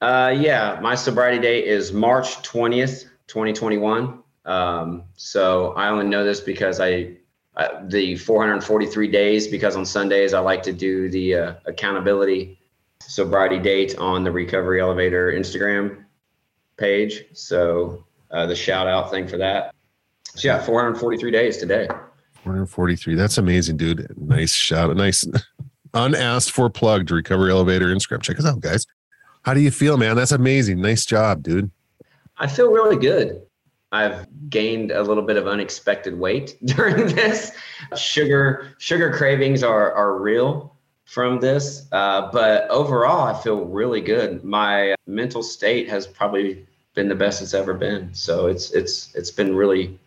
Uh, 0.00 0.34
yeah, 0.36 0.80
my 0.82 0.96
sobriety 0.96 1.38
date 1.38 1.66
is 1.66 1.92
March 1.92 2.42
20th, 2.42 3.04
2021. 3.28 4.18
Um, 4.44 5.04
so 5.14 5.72
I 5.74 5.88
only 5.88 6.06
know 6.06 6.24
this 6.24 6.40
because 6.40 6.80
I 6.80 7.12
uh, 7.56 7.68
the 7.84 8.16
443 8.16 9.08
days 9.08 9.48
because 9.48 9.76
on 9.76 9.86
Sundays 9.86 10.34
I 10.34 10.40
like 10.40 10.62
to 10.64 10.72
do 10.72 11.08
the 11.08 11.34
uh, 11.34 11.54
accountability 11.66 12.58
sobriety 13.00 13.58
date 13.58 13.96
on 13.98 14.24
the 14.24 14.30
Recovery 14.30 14.80
Elevator 14.80 15.32
Instagram 15.32 16.04
page. 16.76 17.24
So 17.32 18.04
uh, 18.30 18.46
the 18.46 18.56
shout 18.56 18.88
out 18.88 19.10
thing 19.10 19.28
for 19.28 19.38
that. 19.38 19.74
So 20.34 20.48
yeah, 20.48 20.60
443 20.62 21.30
days 21.30 21.58
today. 21.58 21.86
443. 22.42 23.14
That's 23.14 23.38
amazing, 23.38 23.76
dude. 23.76 24.12
Nice 24.18 24.52
shout. 24.52 24.90
A 24.90 24.94
nice 24.94 25.26
unasked 25.94 26.50
for 26.50 26.68
plug 26.68 27.06
to 27.06 27.14
Recovery 27.14 27.50
Elevator 27.50 27.86
Instagram. 27.86 28.20
Check 28.22 28.38
us 28.38 28.46
out, 28.46 28.60
guys. 28.60 28.86
How 29.42 29.54
do 29.54 29.60
you 29.60 29.70
feel, 29.70 29.96
man? 29.96 30.16
That's 30.16 30.32
amazing. 30.32 30.80
Nice 30.80 31.06
job, 31.06 31.42
dude. 31.42 31.70
I 32.38 32.46
feel 32.48 32.70
really 32.70 32.96
good. 32.96 33.42
I've 33.94 34.26
gained 34.50 34.90
a 34.90 35.02
little 35.02 35.22
bit 35.22 35.36
of 35.36 35.46
unexpected 35.46 36.18
weight 36.18 36.56
during 36.64 37.14
this. 37.14 37.52
Sugar 37.96 38.74
sugar 38.78 39.12
cravings 39.12 39.62
are 39.62 39.92
are 39.92 40.18
real 40.18 40.74
from 41.04 41.38
this, 41.38 41.86
uh, 41.92 42.30
but 42.32 42.68
overall, 42.70 43.28
I 43.28 43.40
feel 43.40 43.64
really 43.64 44.00
good. 44.00 44.42
My 44.42 44.94
mental 45.06 45.42
state 45.42 45.88
has 45.88 46.06
probably 46.06 46.66
been 46.94 47.08
the 47.08 47.14
best 47.14 47.40
it's 47.40 47.54
ever 47.54 47.74
been. 47.74 48.12
So 48.14 48.46
it's 48.46 48.72
it's 48.72 49.14
it's 49.14 49.30
been 49.30 49.54
really 49.54 49.98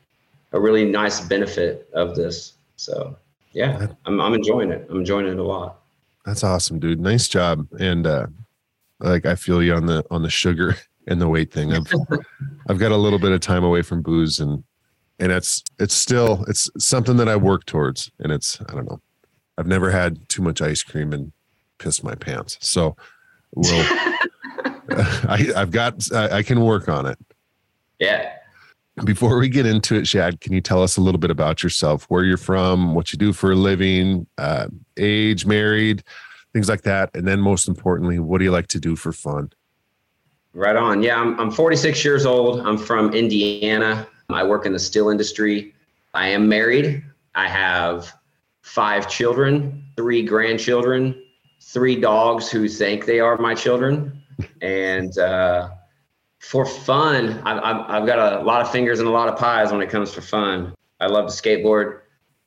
a 0.52 0.60
really 0.60 0.84
nice 0.84 1.22
benefit 1.22 1.90
of 1.94 2.16
this. 2.16 2.54
So 2.76 3.16
yeah, 3.54 3.88
I'm 4.06 4.20
I'm 4.20 4.34
enjoying 4.34 4.72
it. 4.72 4.86
I'm 4.90 4.98
enjoying 4.98 5.28
it 5.28 5.40
a 5.40 5.44
lot. 5.44 5.80
That's 6.26 6.44
awesome, 6.44 6.80
dude. 6.80 7.00
Nice 7.00 7.30
job. 7.30 7.68
And 7.80 8.06
uh 8.06 8.28
like 9.00 9.26
I 9.26 9.36
feel 9.36 9.64
you 9.64 9.76
on 9.76 9.86
the 9.86 10.04
on 10.12 10.24
the 10.24 10.30
sugar 10.30 10.76
and 11.08 11.22
the 11.22 11.28
weight 11.28 11.52
thing. 11.52 11.74
I've 11.74 11.92
I've 12.70 12.78
got 12.78 12.92
a 12.92 12.98
little 12.98 13.20
bit 13.20 13.32
of 13.32 13.40
time 13.40 13.64
away 13.64 13.82
from 13.82 14.02
booze 14.02 14.40
and 14.40 14.64
and 15.20 15.32
it's 15.32 15.64
it's 15.80 15.96
still 15.96 16.44
it's 16.48 16.70
something 16.78 17.18
that 17.18 17.30
I 17.30 17.36
work 17.36 17.66
towards 17.66 18.12
and 18.20 18.32
it's 18.32 18.60
I 18.70 18.74
don't 18.74 18.90
know. 18.90 19.02
I've 19.58 19.68
never 19.68 19.90
had 19.90 20.30
too 20.30 20.42
much 20.42 20.62
ice 20.62 20.84
cream 20.84 21.14
and 21.14 21.32
pissed 21.80 22.04
my 22.04 22.16
pants. 22.16 22.58
So 22.62 22.96
we'll 23.56 23.70
I 24.90 25.52
I've 25.56 25.72
got 25.72 26.12
I, 26.14 26.38
I 26.38 26.44
can 26.44 26.62
work 26.62 26.90
on 26.90 27.06
it. 27.06 27.18
Yeah. 28.00 28.34
Before 29.04 29.38
we 29.38 29.48
get 29.48 29.68
into 29.68 29.96
it, 29.96 30.08
Shad, 30.08 30.42
can 30.42 30.54
you 30.54 30.62
tell 30.62 30.82
us 30.82 30.98
a 30.98 31.02
little 31.02 31.20
bit 31.20 31.30
about 31.30 31.62
yourself, 31.62 32.06
where 32.06 32.24
you're 32.24 32.36
from, 32.36 32.96
what 32.96 33.14
you 33.14 33.20
do 33.20 33.32
for 33.32 33.52
a 33.52 33.56
living, 33.56 34.26
uh, 34.40 34.70
age, 34.98 35.46
married, 35.46 36.04
things 36.52 36.68
like 36.68 36.82
that, 36.82 37.16
and 37.16 37.28
then 37.28 37.40
most 37.40 37.68
importantly, 37.68 38.18
what 38.18 38.40
do 38.40 38.44
you 38.44 38.50
like 38.50 38.66
to 38.70 38.80
do 38.80 38.96
for 38.96 39.12
fun? 39.12 39.52
Right 40.58 40.76
on. 40.76 41.04
Yeah, 41.04 41.22
I'm, 41.22 41.40
I'm 41.40 41.52
46 41.52 42.04
years 42.04 42.26
old. 42.26 42.62
I'm 42.62 42.80
from 42.80 43.14
Indiana. 43.14 44.08
I 44.32 44.44
work 44.44 44.66
in 44.66 44.74
the 44.74 44.80
steel 44.80 45.10
industry. 45.10 45.76
I 46.16 46.30
am 46.30 46.50
married. 46.50 47.04
I 47.36 47.48
have 47.48 48.12
five 48.64 49.08
children, 49.08 49.84
three 49.96 50.24
grandchildren, 50.24 51.24
three 51.62 52.02
dogs 52.02 52.50
who 52.50 52.68
think 52.68 53.06
they 53.06 53.20
are 53.20 53.38
my 53.38 53.54
children. 53.54 54.20
And 54.62 55.16
uh, 55.20 55.70
for 56.40 56.66
fun, 56.66 57.40
I've, 57.46 57.62
I've, 57.64 57.90
I've 57.92 58.08
got 58.08 58.42
a 58.42 58.44
lot 58.44 58.62
of 58.62 58.72
fingers 58.72 58.98
and 58.98 59.08
a 59.08 59.12
lot 59.12 59.30
of 59.30 59.38
pies 59.38 59.72
when 59.72 59.82
it 59.82 59.92
comes 59.92 60.14
to 60.14 60.24
fun. 60.24 60.74
I 61.00 61.06
love 61.06 61.28
to 61.28 61.34
skateboard. 61.34 62.00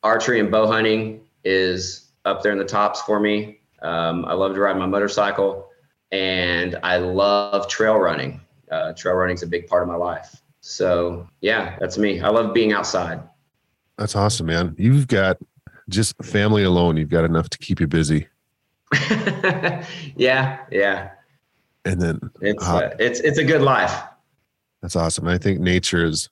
Archery 0.03 0.41
and 0.41 0.51
bow 0.51 0.67
hunting 0.67 1.21
is 1.45 2.09
up 2.25 2.43
there 2.43 2.51
in 2.51 2.59
the 2.59 2.65
tops 2.65 3.03
for 3.03 3.21
me. 3.21 3.61
Um, 3.83 4.25
I 4.25 4.33
love 4.33 4.55
to 4.55 4.61
ride 4.61 4.77
my 4.77 4.87
motorcycle 4.87 5.70
and 6.13 6.79
I 6.83 6.99
love 6.99 7.69
trail 7.69 7.97
running. 7.97 8.41
Uh, 8.71 8.93
trail 8.93 9.15
running 9.15 9.35
is 9.35 9.43
a 9.43 9.47
big 9.47 9.67
part 9.67 9.83
of 9.83 9.89
my 9.89 9.97
life. 9.97 10.41
So 10.61 11.29
yeah, 11.41 11.77
that's 11.81 11.99
me. 11.99 12.21
I 12.21 12.29
love 12.29 12.55
being 12.55 12.73
outside. 12.73 13.21
That's 13.99 14.17
awesome, 14.17 14.47
man. 14.47 14.75
You've 14.79 15.09
got 15.09 15.39
just 15.89 16.15
family 16.23 16.63
alone. 16.63 16.97
You've 16.97 17.09
got 17.09 17.25
enough 17.25 17.51
to 17.51 17.59
keep 17.59 17.81
you 17.81 17.87
busy. 17.87 18.29
yeah, 20.17 20.59
yeah. 20.71 21.11
And 21.85 22.01
then 22.01 22.21
it's 22.41 22.67
uh, 22.67 22.95
it's 22.99 23.21
it's 23.21 23.39
a 23.39 23.45
good 23.45 23.63
life. 23.63 24.03
That's 24.83 24.97
awesome. 24.97 25.29
I 25.29 25.39
think 25.39 25.61
nature 25.61 26.05
is 26.05 26.29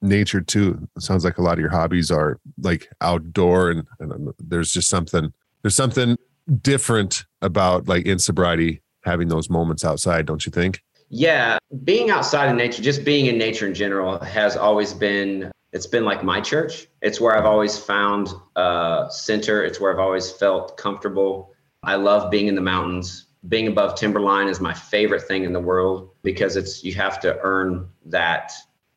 nature 0.00 0.40
too. 0.40 0.88
It 0.96 1.02
sounds 1.02 1.24
like 1.24 1.38
a 1.38 1.42
lot 1.42 1.54
of 1.54 1.60
your 1.60 1.70
hobbies 1.70 2.10
are 2.10 2.38
like 2.60 2.88
outdoor, 3.00 3.70
and, 3.70 3.86
and 4.00 4.32
there's 4.38 4.72
just 4.72 4.88
something 4.88 5.32
there's 5.62 5.76
something 5.76 6.16
different 6.60 7.24
about 7.40 7.88
like 7.88 8.06
in 8.06 8.18
sobriety 8.18 8.82
having 9.04 9.28
those 9.28 9.50
moments 9.50 9.84
outside, 9.84 10.26
don't 10.26 10.44
you 10.46 10.50
think? 10.50 10.82
Yeah, 11.08 11.58
being 11.84 12.10
outside 12.10 12.48
in 12.48 12.56
nature, 12.56 12.82
just 12.82 13.04
being 13.04 13.26
in 13.26 13.36
nature 13.36 13.66
in 13.66 13.74
general, 13.74 14.18
has 14.20 14.56
always 14.56 14.94
been. 14.94 15.50
It's 15.72 15.86
been 15.86 16.04
like 16.04 16.22
my 16.22 16.40
church. 16.40 16.86
It's 17.00 17.20
where 17.20 17.36
I've 17.36 17.46
always 17.46 17.78
found 17.78 18.28
a 18.56 19.06
center. 19.10 19.62
It's 19.64 19.80
where 19.80 19.92
I've 19.92 19.98
always 19.98 20.30
felt 20.30 20.76
comfortable. 20.76 21.52
I 21.82 21.96
love 21.96 22.30
being 22.30 22.46
in 22.46 22.54
the 22.54 22.62
mountains. 22.62 23.26
Being 23.48 23.68
above 23.68 23.94
timberline 23.94 24.48
is 24.48 24.60
my 24.60 24.72
favorite 24.72 25.22
thing 25.22 25.44
in 25.44 25.52
the 25.52 25.60
world 25.60 26.10
because 26.22 26.56
it's 26.56 26.84
you 26.84 26.94
have 26.94 27.20
to 27.20 27.38
earn 27.42 27.88
that 28.06 28.52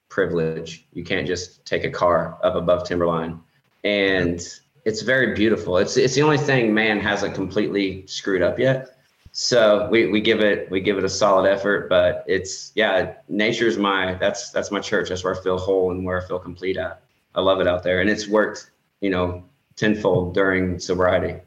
privilege. 0.08 0.88
You 0.94 1.04
can't 1.04 1.28
just 1.28 1.66
take 1.66 1.84
a 1.84 1.90
car 1.90 2.38
up 2.44 2.56
above 2.56 2.88
timberline, 2.88 3.40
and 3.84 4.42
it's 4.86 5.02
very 5.02 5.34
beautiful. 5.34 5.78
It's 5.78 5.98
it's 5.98 6.16
the 6.16 6.22
only 6.22 6.38
thing 6.38 6.74
man 6.74 7.00
hasn't 7.00 7.36
completely 7.36 8.06
screwed 8.08 8.42
up 8.42 8.60
yet 8.60 8.95
so 9.38 9.90
we, 9.90 10.08
we 10.08 10.22
give 10.22 10.40
it 10.40 10.72
we 10.72 10.80
give 10.80 10.98
it 10.98 11.04
a 11.04 11.10
solid 11.10 11.46
effort 11.46 11.90
but 11.90 12.24
it's 12.26 12.72
yeah 12.74 13.16
nature's 13.28 13.78
my 13.78 14.14
that's 14.14 14.50
that's 14.52 14.72
my 14.72 14.80
church. 14.80 15.10
That's 15.10 15.26
where 15.26 15.38
i 15.38 15.44
feel 15.44 15.58
whole 15.58 15.92
and 15.92 16.06
where 16.06 16.24
i 16.24 16.26
feel 16.26 16.40
complete 16.40 16.78
at. 16.78 17.04
I 17.36 17.42
love 17.42 17.60
it 17.60 17.68
out 17.68 17.84
there. 17.84 18.00
And 18.00 18.10
it's 18.10 18.30
worked 18.30 18.72
you 19.02 19.10
know 19.10 19.44
tenfold 19.76 20.34
during 20.34 20.80
sobriety. 20.80 21.38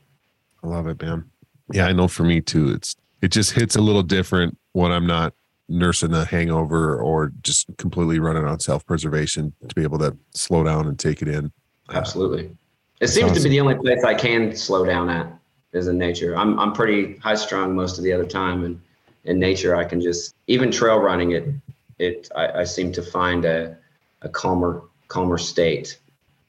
I 0.62 0.66
love 0.66 0.86
it 0.86 1.00
man. 1.00 1.30
Yeah 1.72 1.86
i 1.86 1.92
know 1.92 2.08
for 2.08 2.24
me 2.24 2.42
too 2.42 2.72
it's 2.72 2.94
it 3.22 3.28
just 3.28 3.52
hits 3.52 3.74
a 3.74 3.80
little 3.80 4.02
different 4.02 4.58
when 4.72 4.92
i'm 4.92 5.06
not 5.06 5.32
nursing 5.70 6.12
a 6.12 6.26
hangover 6.26 7.00
or 7.00 7.32
just 7.40 7.74
completely 7.78 8.18
running 8.18 8.44
on 8.44 8.60
self-preservation 8.60 9.54
to 9.66 9.74
be 9.74 9.82
able 9.82 9.98
to 10.00 10.14
slow 10.34 10.62
down 10.62 10.86
and 10.86 10.98
take 10.98 11.20
it 11.22 11.28
in. 11.28 11.52
Absolutely. 11.90 12.54
It 13.00 13.08
seems 13.08 13.30
awesome. 13.30 13.42
to 13.42 13.48
be 13.48 13.48
the 13.48 13.60
only 13.60 13.76
place 13.76 14.04
i 14.04 14.12
can 14.12 14.54
slow 14.54 14.84
down 14.84 15.08
at 15.08 15.37
is 15.72 15.88
in 15.88 15.98
nature. 15.98 16.36
I'm 16.36 16.58
I'm 16.58 16.72
pretty 16.72 17.16
high 17.18 17.34
strung 17.34 17.74
most 17.74 17.98
of 17.98 18.04
the 18.04 18.12
other 18.12 18.26
time, 18.26 18.64
and 18.64 18.80
in 19.24 19.38
nature 19.38 19.76
I 19.76 19.84
can 19.84 20.00
just 20.00 20.34
even 20.46 20.70
trail 20.70 20.98
running 20.98 21.32
it 21.32 21.48
it 21.98 22.28
I, 22.34 22.60
I 22.60 22.64
seem 22.64 22.92
to 22.92 23.02
find 23.02 23.44
a 23.44 23.76
a 24.22 24.28
calmer 24.28 24.82
calmer 25.08 25.38
state. 25.38 25.98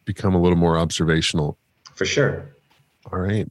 Become 0.06 0.36
a 0.36 0.42
little 0.42 0.58
more 0.58 0.78
observational. 0.78 1.58
For 1.96 2.06
sure. 2.06 2.46
All 3.12 3.20
right. 3.20 3.48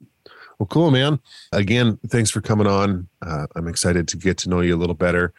Well, 0.58 0.66
cool, 0.66 0.90
man. 0.90 1.20
Again, 1.52 1.98
thanks 2.08 2.30
for 2.30 2.40
coming 2.40 2.66
on. 2.66 3.08
Uh, 3.22 3.46
I'm 3.54 3.68
excited 3.68 4.08
to 4.08 4.16
get 4.16 4.38
to 4.38 4.48
know 4.48 4.60
you 4.60 4.74
a 4.74 4.78
little 4.78 4.94
better, 4.94 5.32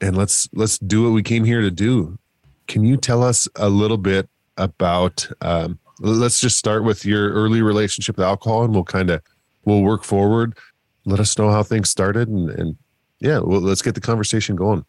and 0.00 0.16
let's 0.16 0.48
let's 0.52 0.78
do 0.78 1.04
what 1.04 1.10
we 1.10 1.22
came 1.22 1.44
here 1.44 1.60
to 1.60 1.70
do. 1.70 2.18
can 2.66 2.84
you 2.84 2.96
tell 2.96 3.22
us 3.22 3.48
a 3.56 3.68
little 3.68 3.98
bit 3.98 4.28
about? 4.56 5.28
Um, 5.40 5.78
let's 6.00 6.40
just 6.40 6.58
start 6.58 6.82
with 6.82 7.04
your 7.04 7.32
early 7.32 7.62
relationship 7.62 8.16
with 8.16 8.26
alcohol, 8.26 8.64
and 8.64 8.74
we'll 8.74 8.84
kind 8.84 9.10
of 9.10 9.22
we'll 9.64 9.82
work 9.82 10.04
forward. 10.04 10.56
Let 11.04 11.20
us 11.20 11.36
know 11.38 11.50
how 11.50 11.62
things 11.62 11.90
started, 11.90 12.28
and, 12.28 12.50
and 12.50 12.76
yeah, 13.20 13.38
well, 13.38 13.60
let's 13.60 13.82
get 13.82 13.94
the 13.94 14.00
conversation 14.00 14.56
going. 14.56 14.84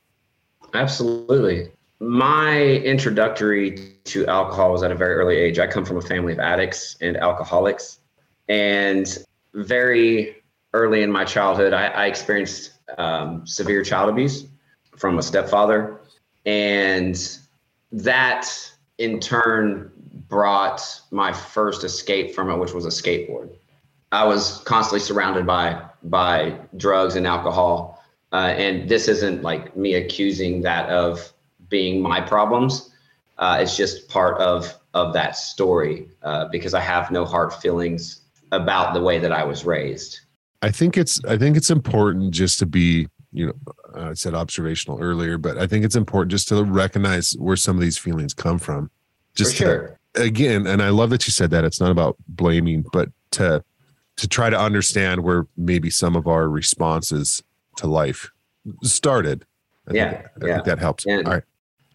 Absolutely. 0.74 1.72
My 2.00 2.60
introductory 2.62 3.96
to 4.06 4.28
alcohol 4.28 4.74
was 4.74 4.84
at 4.84 4.92
a 4.92 4.96
very 4.96 5.16
early 5.16 5.38
age. 5.38 5.60
I 5.60 5.68
come 5.68 5.86
from 5.86 5.98
a 5.98 6.02
family 6.02 6.34
of 6.34 6.40
addicts 6.40 6.98
and 7.00 7.16
alcoholics. 7.16 8.00
And 8.50 9.18
very 9.54 10.44
early 10.74 11.02
in 11.04 11.12
my 11.12 11.24
childhood, 11.24 11.74
I, 11.74 11.88
I 11.88 12.06
experienced 12.08 12.74
um, 12.98 13.48
severe 13.48 13.84
child 13.84 14.10
abuse 14.10 14.46
from 14.98 15.18
a 15.18 15.24
stepfather. 15.24 16.02
And 16.46 17.18
that 17.94 18.52
in 18.98 19.20
turn 19.20 19.92
brought 20.28 21.02
my 21.12 21.32
first 21.32 21.84
escape 21.86 22.36
from 22.36 22.50
it, 22.50 22.58
which 22.58 22.74
was 22.74 22.86
a 22.86 22.90
skateboard. 22.90 23.56
I 24.16 24.24
was 24.24 24.60
constantly 24.66 25.02
surrounded 25.02 25.46
by 25.46 25.82
by 26.04 26.58
drugs 26.78 27.16
and 27.16 27.28
alcohol, 27.28 28.02
uh, 28.32 28.54
and 28.56 28.88
this 28.88 29.10
isn't 29.10 29.42
like 29.42 29.76
me 29.76 29.96
accusing 29.96 30.62
that 30.62 30.90
of 30.90 31.34
being 31.68 32.02
my 32.02 32.22
problems. 32.22 32.92
Uh, 33.38 33.58
it's 33.60 33.76
just 33.76 34.08
part 34.08 34.40
of 34.40 34.74
of 34.94 35.12
that 35.14 35.36
story 35.36 36.08
uh, 36.24 36.46
because 36.46 36.74
I 36.74 36.80
have 36.80 37.12
no 37.12 37.26
hard 37.26 37.54
feelings 37.54 38.22
about 38.54 38.94
the 38.94 39.02
way 39.02 39.20
that 39.20 39.34
I 39.34 39.44
was 39.44 39.66
raised. 39.66 40.22
I 40.62 40.72
think 40.72 40.98
it's 40.98 41.20
I 41.26 41.38
think 41.38 41.58
it's 41.58 41.70
important 41.70 42.34
just 42.34 42.58
to 42.60 42.66
be 42.66 43.10
you 43.34 43.48
know 43.48 43.54
I 43.96 44.14
said 44.14 44.34
observational 44.34 44.98
earlier, 45.02 45.38
but 45.38 45.58
I 45.58 45.68
think 45.68 45.84
it's 45.84 45.98
important 45.98 46.32
just 46.32 46.48
to 46.50 46.64
recognize 46.64 47.34
where 47.38 47.58
some 47.58 47.76
of 47.76 47.82
these 47.82 47.98
feelings 47.98 48.34
come 48.34 48.60
from. 48.60 48.90
Just 49.36 49.58
For 49.58 49.64
sure. 49.64 50.00
To, 50.14 50.22
again, 50.22 50.68
and 50.68 50.82
I 50.82 50.90
love 50.90 51.10
that 51.10 51.28
you 51.28 51.32
said 51.32 51.50
that. 51.52 51.66
It's 51.66 51.82
not 51.82 51.92
about 51.92 52.16
blaming, 52.30 52.86
but 52.94 53.10
to 53.32 53.62
to 54.18 54.28
try 54.28 54.50
to 54.50 54.60
understand 54.60 55.24
where 55.24 55.48
maybe 55.58 55.90
some 55.90 56.16
of 56.16 56.28
our 56.28 56.50
responses 56.50 57.44
to 57.78 57.88
life 57.88 58.32
started. 58.84 59.46
I 59.90 59.94
yeah, 59.94 60.10
think, 60.10 60.26
I 60.26 60.48
yeah. 60.48 60.54
think 60.56 60.66
that 60.66 60.80
helps. 60.80 61.06
And 61.06 61.28
All 61.28 61.34
right. 61.36 61.44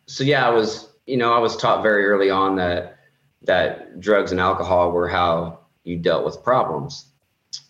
So 0.06 0.24
yeah, 0.24 0.46
I 0.46 0.50
was, 0.50 0.88
you 1.06 1.16
know, 1.16 1.32
I 1.32 1.38
was 1.38 1.56
taught 1.56 1.82
very 1.82 2.06
early 2.06 2.30
on 2.30 2.56
that 2.56 2.96
that 3.42 4.00
drugs 4.00 4.32
and 4.32 4.40
alcohol 4.40 4.92
were 4.92 5.08
how 5.08 5.60
you 5.84 5.96
dealt 5.96 6.24
with 6.24 6.42
problems. 6.44 7.06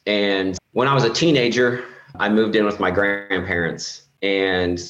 And 0.07 0.59
when 0.73 0.89
I 0.89 0.95
was 0.95 1.05
a 1.05 1.11
teenager, 1.11 1.85
I 2.19 2.29
moved 2.29 2.57
in 2.57 2.65
with 2.65 2.81
my 2.81 2.91
grandparents 2.91 4.03
and 4.23 4.81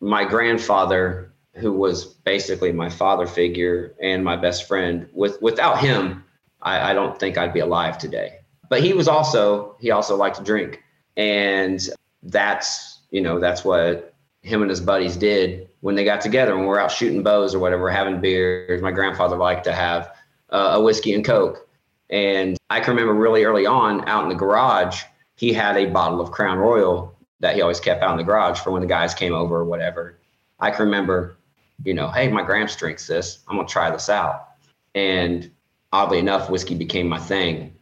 my 0.00 0.24
grandfather 0.24 1.32
who 1.54 1.72
was 1.72 2.04
basically 2.04 2.72
my 2.72 2.88
father 2.88 3.26
figure 3.26 3.94
and 4.00 4.24
my 4.24 4.36
best 4.36 4.66
friend 4.66 5.08
with 5.12 5.40
without 5.42 5.78
him 5.80 6.24
I, 6.62 6.90
I 6.90 6.94
don't 6.94 7.18
think 7.18 7.36
i'd 7.36 7.52
be 7.52 7.60
alive 7.60 7.98
today 7.98 8.38
but 8.70 8.82
he 8.82 8.94
was 8.94 9.08
also 9.08 9.76
he 9.78 9.90
also 9.90 10.16
liked 10.16 10.38
to 10.38 10.42
drink. 10.42 10.82
And 11.18 11.86
that's 12.22 13.00
you 13.10 13.20
know 13.20 13.38
that's 13.38 13.62
what 13.62 14.14
him 14.40 14.62
and 14.62 14.70
his 14.70 14.80
buddies 14.80 15.18
did 15.18 15.68
when 15.80 15.94
they 15.94 16.04
got 16.04 16.22
together 16.22 16.56
when 16.56 16.64
we're 16.64 16.80
out 16.80 16.90
shooting 16.90 17.22
bows 17.22 17.54
or 17.54 17.58
whatever 17.58 17.90
having 17.90 18.22
beers. 18.22 18.80
My 18.80 18.92
grandfather 18.92 19.36
liked 19.36 19.64
to 19.64 19.72
have 19.74 20.14
uh, 20.48 20.70
a 20.74 20.82
whiskey 20.82 21.12
and 21.12 21.22
coke. 21.22 21.68
And 22.08 22.56
i 22.70 22.80
can 22.80 22.94
remember 22.94 23.14
really 23.14 23.44
early 23.44 23.66
on 23.66 24.08
out 24.08 24.22
in 24.22 24.30
the 24.30 24.34
garage 24.34 25.02
he 25.36 25.52
had 25.52 25.76
a 25.76 25.86
bottle 25.86 26.20
of 26.20 26.32
crown 26.32 26.58
royal 26.58 27.14
that 27.38 27.54
he 27.54 27.62
always 27.62 27.78
kept 27.78 28.02
out 28.02 28.10
in 28.10 28.16
the 28.16 28.24
garage 28.24 28.58
for 28.58 28.72
when 28.72 28.82
the 28.82 28.88
guys 28.88 29.14
came 29.14 29.32
over 29.32 29.56
or 29.56 29.64
whatever. 29.64 30.18
I 30.58 30.70
can 30.70 30.86
remember 30.86 31.36
you 31.84 31.94
know 31.94 32.08
hey 32.08 32.28
my 32.28 32.42
gramps 32.44 32.76
drinks 32.76 33.06
this. 33.06 33.40
I'm 33.48 33.58
to 33.58 33.64
try 33.64 33.90
this 33.90 34.08
out. 34.08 34.48
And 34.94 35.50
oddly 35.92 36.18
enough 36.18 36.48
whiskey 36.48 36.76
became 36.76 37.08
my 37.08 37.18
thing 37.18 37.74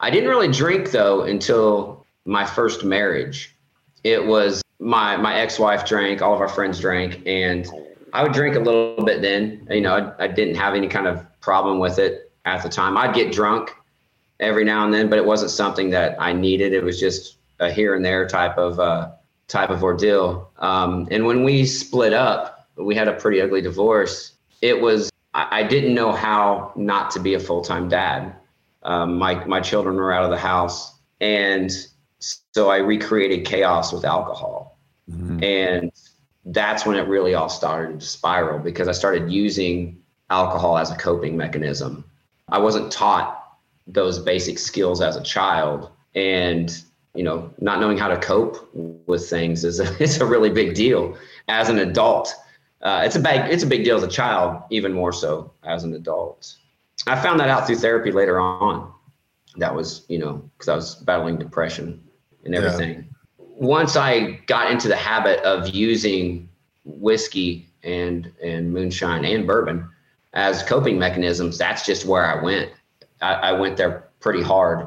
I 0.00 0.10
didn't 0.10 0.28
really 0.28 0.50
drink 0.50 0.90
though 0.90 1.22
until 1.22 2.06
my 2.24 2.44
first 2.44 2.84
marriage. 2.84 3.54
It 4.04 4.24
was 4.24 4.62
my 4.78 5.16
my 5.16 5.34
ex-wife 5.34 5.86
drank, 5.86 6.22
all 6.22 6.34
of 6.34 6.40
our 6.40 6.48
friends 6.48 6.80
drank, 6.80 7.22
and 7.26 7.68
I 8.12 8.22
would 8.22 8.32
drink 8.32 8.56
a 8.56 8.60
little 8.60 9.04
bit 9.04 9.22
then. 9.22 9.66
You 9.70 9.80
know, 9.80 9.94
I, 10.18 10.24
I 10.24 10.28
didn't 10.28 10.54
have 10.54 10.74
any 10.74 10.88
kind 10.88 11.06
of 11.06 11.24
problem 11.40 11.78
with 11.78 11.98
it 11.98 12.30
at 12.44 12.62
the 12.62 12.68
time. 12.68 12.96
I'd 12.96 13.14
get 13.14 13.32
drunk 13.32 13.74
every 14.40 14.64
now 14.64 14.84
and 14.84 14.94
then, 14.94 15.08
but 15.08 15.18
it 15.18 15.24
wasn't 15.24 15.50
something 15.50 15.90
that 15.90 16.16
I 16.20 16.32
needed. 16.32 16.72
It 16.72 16.84
was 16.84 17.00
just 17.00 17.36
a 17.58 17.70
here 17.70 17.94
and 17.94 18.04
there 18.04 18.26
type 18.28 18.56
of 18.56 18.78
uh, 18.78 19.10
type 19.48 19.70
of 19.70 19.82
ordeal. 19.82 20.50
Um, 20.58 21.08
and 21.10 21.26
when 21.26 21.42
we 21.42 21.66
split 21.66 22.12
up, 22.12 22.68
we 22.76 22.94
had 22.94 23.08
a 23.08 23.14
pretty 23.14 23.40
ugly 23.40 23.62
divorce. 23.62 24.34
It 24.62 24.80
was 24.80 25.10
I, 25.34 25.60
I 25.60 25.62
didn't 25.64 25.94
know 25.94 26.12
how 26.12 26.72
not 26.76 27.10
to 27.12 27.20
be 27.20 27.34
a 27.34 27.40
full 27.40 27.62
time 27.62 27.88
dad 27.88 28.34
um, 28.82 29.18
my 29.18 29.44
my 29.44 29.60
children 29.60 29.96
were 29.96 30.12
out 30.12 30.24
of 30.24 30.30
the 30.30 30.38
house, 30.38 30.98
and 31.20 31.70
so 32.18 32.70
I 32.70 32.78
recreated 32.78 33.44
chaos 33.44 33.92
with 33.92 34.04
alcohol, 34.04 34.78
mm-hmm. 35.10 35.42
and 35.42 35.92
that's 36.46 36.86
when 36.86 36.96
it 36.96 37.08
really 37.08 37.34
all 37.34 37.48
started 37.48 38.00
to 38.00 38.06
spiral 38.06 38.58
because 38.58 38.88
I 38.88 38.92
started 38.92 39.30
using 39.30 40.00
alcohol 40.30 40.78
as 40.78 40.90
a 40.90 40.96
coping 40.96 41.36
mechanism. 41.36 42.04
I 42.48 42.58
wasn't 42.58 42.90
taught 42.90 43.34
those 43.86 44.18
basic 44.18 44.58
skills 44.58 45.00
as 45.00 45.16
a 45.16 45.22
child, 45.22 45.90
and 46.14 46.82
you 47.14 47.24
know, 47.24 47.52
not 47.60 47.80
knowing 47.80 47.98
how 47.98 48.08
to 48.08 48.16
cope 48.18 48.70
with 48.74 49.28
things 49.28 49.64
is 49.64 49.80
a, 49.80 49.96
it's 50.02 50.18
a 50.18 50.26
really 50.26 50.50
big 50.50 50.74
deal 50.74 51.16
as 51.48 51.68
an 51.68 51.78
adult. 51.78 52.34
Uh, 52.80 53.02
it's 53.04 53.16
a 53.16 53.20
big 53.20 53.40
it's 53.50 53.64
a 53.64 53.66
big 53.66 53.84
deal 53.84 53.96
as 53.96 54.02
a 54.02 54.08
child, 54.08 54.62
even 54.70 54.92
more 54.92 55.12
so 55.12 55.52
as 55.64 55.84
an 55.84 55.94
adult. 55.94 56.54
I 57.08 57.20
found 57.20 57.40
that 57.40 57.48
out 57.48 57.66
through 57.66 57.76
therapy 57.76 58.12
later 58.12 58.40
on. 58.40 58.92
That 59.56 59.74
was, 59.74 60.04
you 60.08 60.18
know, 60.18 60.42
because 60.56 60.68
I 60.68 60.74
was 60.74 60.94
battling 60.96 61.38
depression 61.38 62.02
and 62.44 62.54
everything. 62.54 62.94
Yeah. 63.38 63.44
Once 63.56 63.96
I 63.96 64.32
got 64.46 64.70
into 64.70 64.88
the 64.88 64.96
habit 64.96 65.40
of 65.40 65.68
using 65.68 66.48
whiskey 66.84 67.68
and 67.82 68.32
and 68.42 68.72
moonshine 68.72 69.24
and 69.24 69.46
bourbon 69.46 69.88
as 70.32 70.62
coping 70.62 70.98
mechanisms, 70.98 71.58
that's 71.58 71.84
just 71.84 72.06
where 72.06 72.24
I 72.24 72.42
went. 72.42 72.70
I, 73.20 73.34
I 73.34 73.52
went 73.52 73.76
there 73.76 74.08
pretty 74.20 74.42
hard. 74.42 74.86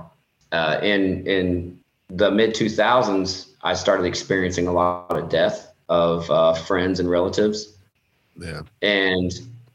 Uh, 0.51 0.79
in 0.81 1.25
in 1.27 1.79
the 2.09 2.31
mid 2.31 2.53
2000s, 2.53 3.49
I 3.63 3.73
started 3.73 4.05
experiencing 4.05 4.67
a 4.67 4.71
lot 4.71 5.17
of 5.17 5.29
death 5.29 5.73
of 5.89 6.29
uh, 6.31 6.53
friends 6.53 6.99
and 6.99 7.09
relatives. 7.09 7.77
Yeah. 8.37 8.61
And 8.81 9.31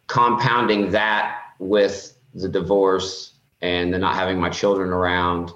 compounding 0.06 0.90
that 0.90 1.38
with 1.58 2.15
the 2.36 2.48
divorce 2.48 3.32
and 3.62 3.92
the 3.92 3.98
not 3.98 4.14
having 4.14 4.38
my 4.38 4.50
children 4.50 4.90
around 4.90 5.50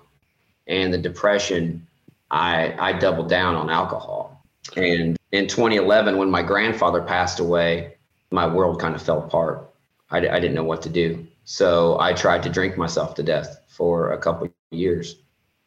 and 0.67 0.93
the 0.93 0.99
depression, 0.99 1.87
I 2.31 2.75
I 2.79 2.93
doubled 2.95 3.29
down 3.29 3.55
on 3.55 3.71
alcohol. 3.71 4.43
And 4.77 5.19
in 5.33 5.47
2011, 5.47 6.17
when 6.17 6.31
my 6.31 6.43
grandfather 6.43 7.03
passed 7.03 7.41
away, 7.41 7.97
my 8.31 8.47
world 8.47 8.81
kind 8.81 8.95
of 8.95 9.03
fell 9.03 9.19
apart. 9.19 9.71
I, 10.11 10.19
I 10.19 10.41
didn't 10.41 10.55
know 10.55 10.65
what 10.65 10.83
to 10.83 10.89
do. 10.89 11.27
So 11.45 11.99
I 11.99 12.13
tried 12.13 12.43
to 12.45 12.49
drink 12.49 12.77
myself 12.77 13.15
to 13.17 13.23
death 13.23 13.61
for 13.69 14.13
a 14.13 14.19
couple 14.19 14.49
years. 14.71 15.17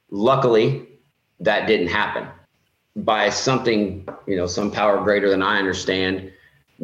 Luckily, 0.10 0.88
that 1.40 1.68
didn't 1.68 1.88
happen. 1.88 2.28
By 2.96 3.30
something, 3.30 4.08
you 4.28 4.38
know, 4.38 4.46
some 4.46 4.72
power 4.72 5.04
greater 5.04 5.30
than 5.30 5.42
I 5.42 5.58
understand, 5.58 6.32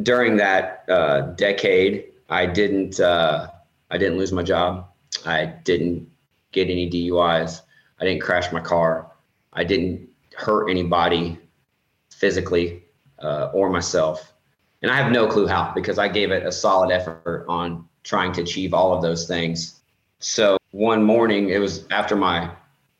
during 0.02 0.38
that 0.38 0.86
uh, 0.90 1.22
decade, 1.38 2.06
I 2.30 2.46
didn't 2.46 3.00
uh, 3.00 3.50
I 3.90 3.98
didn't 3.98 4.18
lose 4.18 4.32
my 4.32 4.44
job. 4.44 4.88
I 5.26 5.46
didn't 5.46 6.10
get 6.52 6.70
any 6.70 6.90
DUIs. 6.90 7.62
I 8.00 8.06
didn't 8.06 8.22
crash 8.22 8.52
my 8.52 8.60
car. 8.60 9.12
I 9.54 9.64
didn't 9.64 10.08
hurt 10.36 10.70
anybody 10.70 11.38
physically 12.12 12.84
uh, 13.20 13.52
or 13.54 13.70
myself. 13.70 14.34
And 14.82 14.92
I 14.92 14.96
have 14.96 15.12
no 15.12 15.28
clue 15.28 15.48
how 15.48 15.74
because 15.76 15.98
I 15.98 16.08
gave 16.08 16.32
it 16.32 16.46
a 16.46 16.52
solid 16.52 16.92
effort 16.92 17.46
on 17.50 17.88
trying 18.04 18.32
to 18.34 18.42
achieve 18.42 18.74
all 18.74 18.94
of 18.94 19.02
those 19.02 19.28
things. 19.28 19.82
So 20.20 20.58
one 20.72 21.04
morning, 21.04 21.50
it 21.50 21.60
was 21.60 21.86
after 21.92 22.16
my 22.16 22.52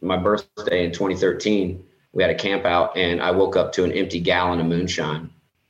my 0.02 0.18
birthday 0.18 0.86
in 0.86 0.92
2013. 0.92 1.86
We 2.12 2.24
had 2.24 2.32
a 2.32 2.36
camp 2.36 2.66
out, 2.66 2.98
and 2.98 3.22
I 3.22 3.32
woke 3.32 3.56
up 3.56 3.72
to 3.74 3.84
an 3.84 3.92
empty 3.92 4.20
gallon 4.20 4.60
of 4.60 4.66
moonshine 4.66 5.30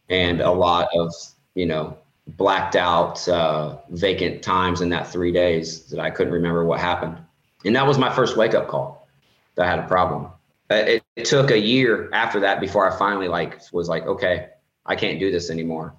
and 0.09 0.41
a 0.41 0.51
lot 0.51 0.89
of 0.93 1.13
you 1.55 1.65
know 1.65 1.97
blacked 2.37 2.75
out, 2.75 3.27
uh, 3.27 3.77
vacant 3.89 4.41
times 4.41 4.81
in 4.81 4.89
that 4.89 5.07
three 5.07 5.31
days 5.31 5.85
that 5.87 5.99
I 5.99 6.09
couldn't 6.09 6.33
remember 6.33 6.65
what 6.65 6.79
happened. 6.79 7.17
And 7.65 7.75
that 7.75 7.87
was 7.87 7.97
my 7.97 8.13
first 8.13 8.37
wake 8.37 8.53
up 8.53 8.67
call 8.67 9.07
that 9.55 9.65
I 9.65 9.69
had 9.69 9.79
a 9.79 9.87
problem. 9.87 10.31
Uh, 10.71 10.75
it, 10.75 11.03
it 11.15 11.25
took 11.25 11.51
a 11.51 11.59
year 11.59 12.09
after 12.13 12.41
that 12.41 12.59
before 12.59 12.89
I 12.89 12.95
finally 12.97 13.27
like 13.27 13.59
was 13.71 13.89
like, 13.89 14.05
okay, 14.05 14.49
I 14.85 14.95
can't 14.95 15.19
do 15.19 15.31
this 15.31 15.49
anymore. 15.49 15.95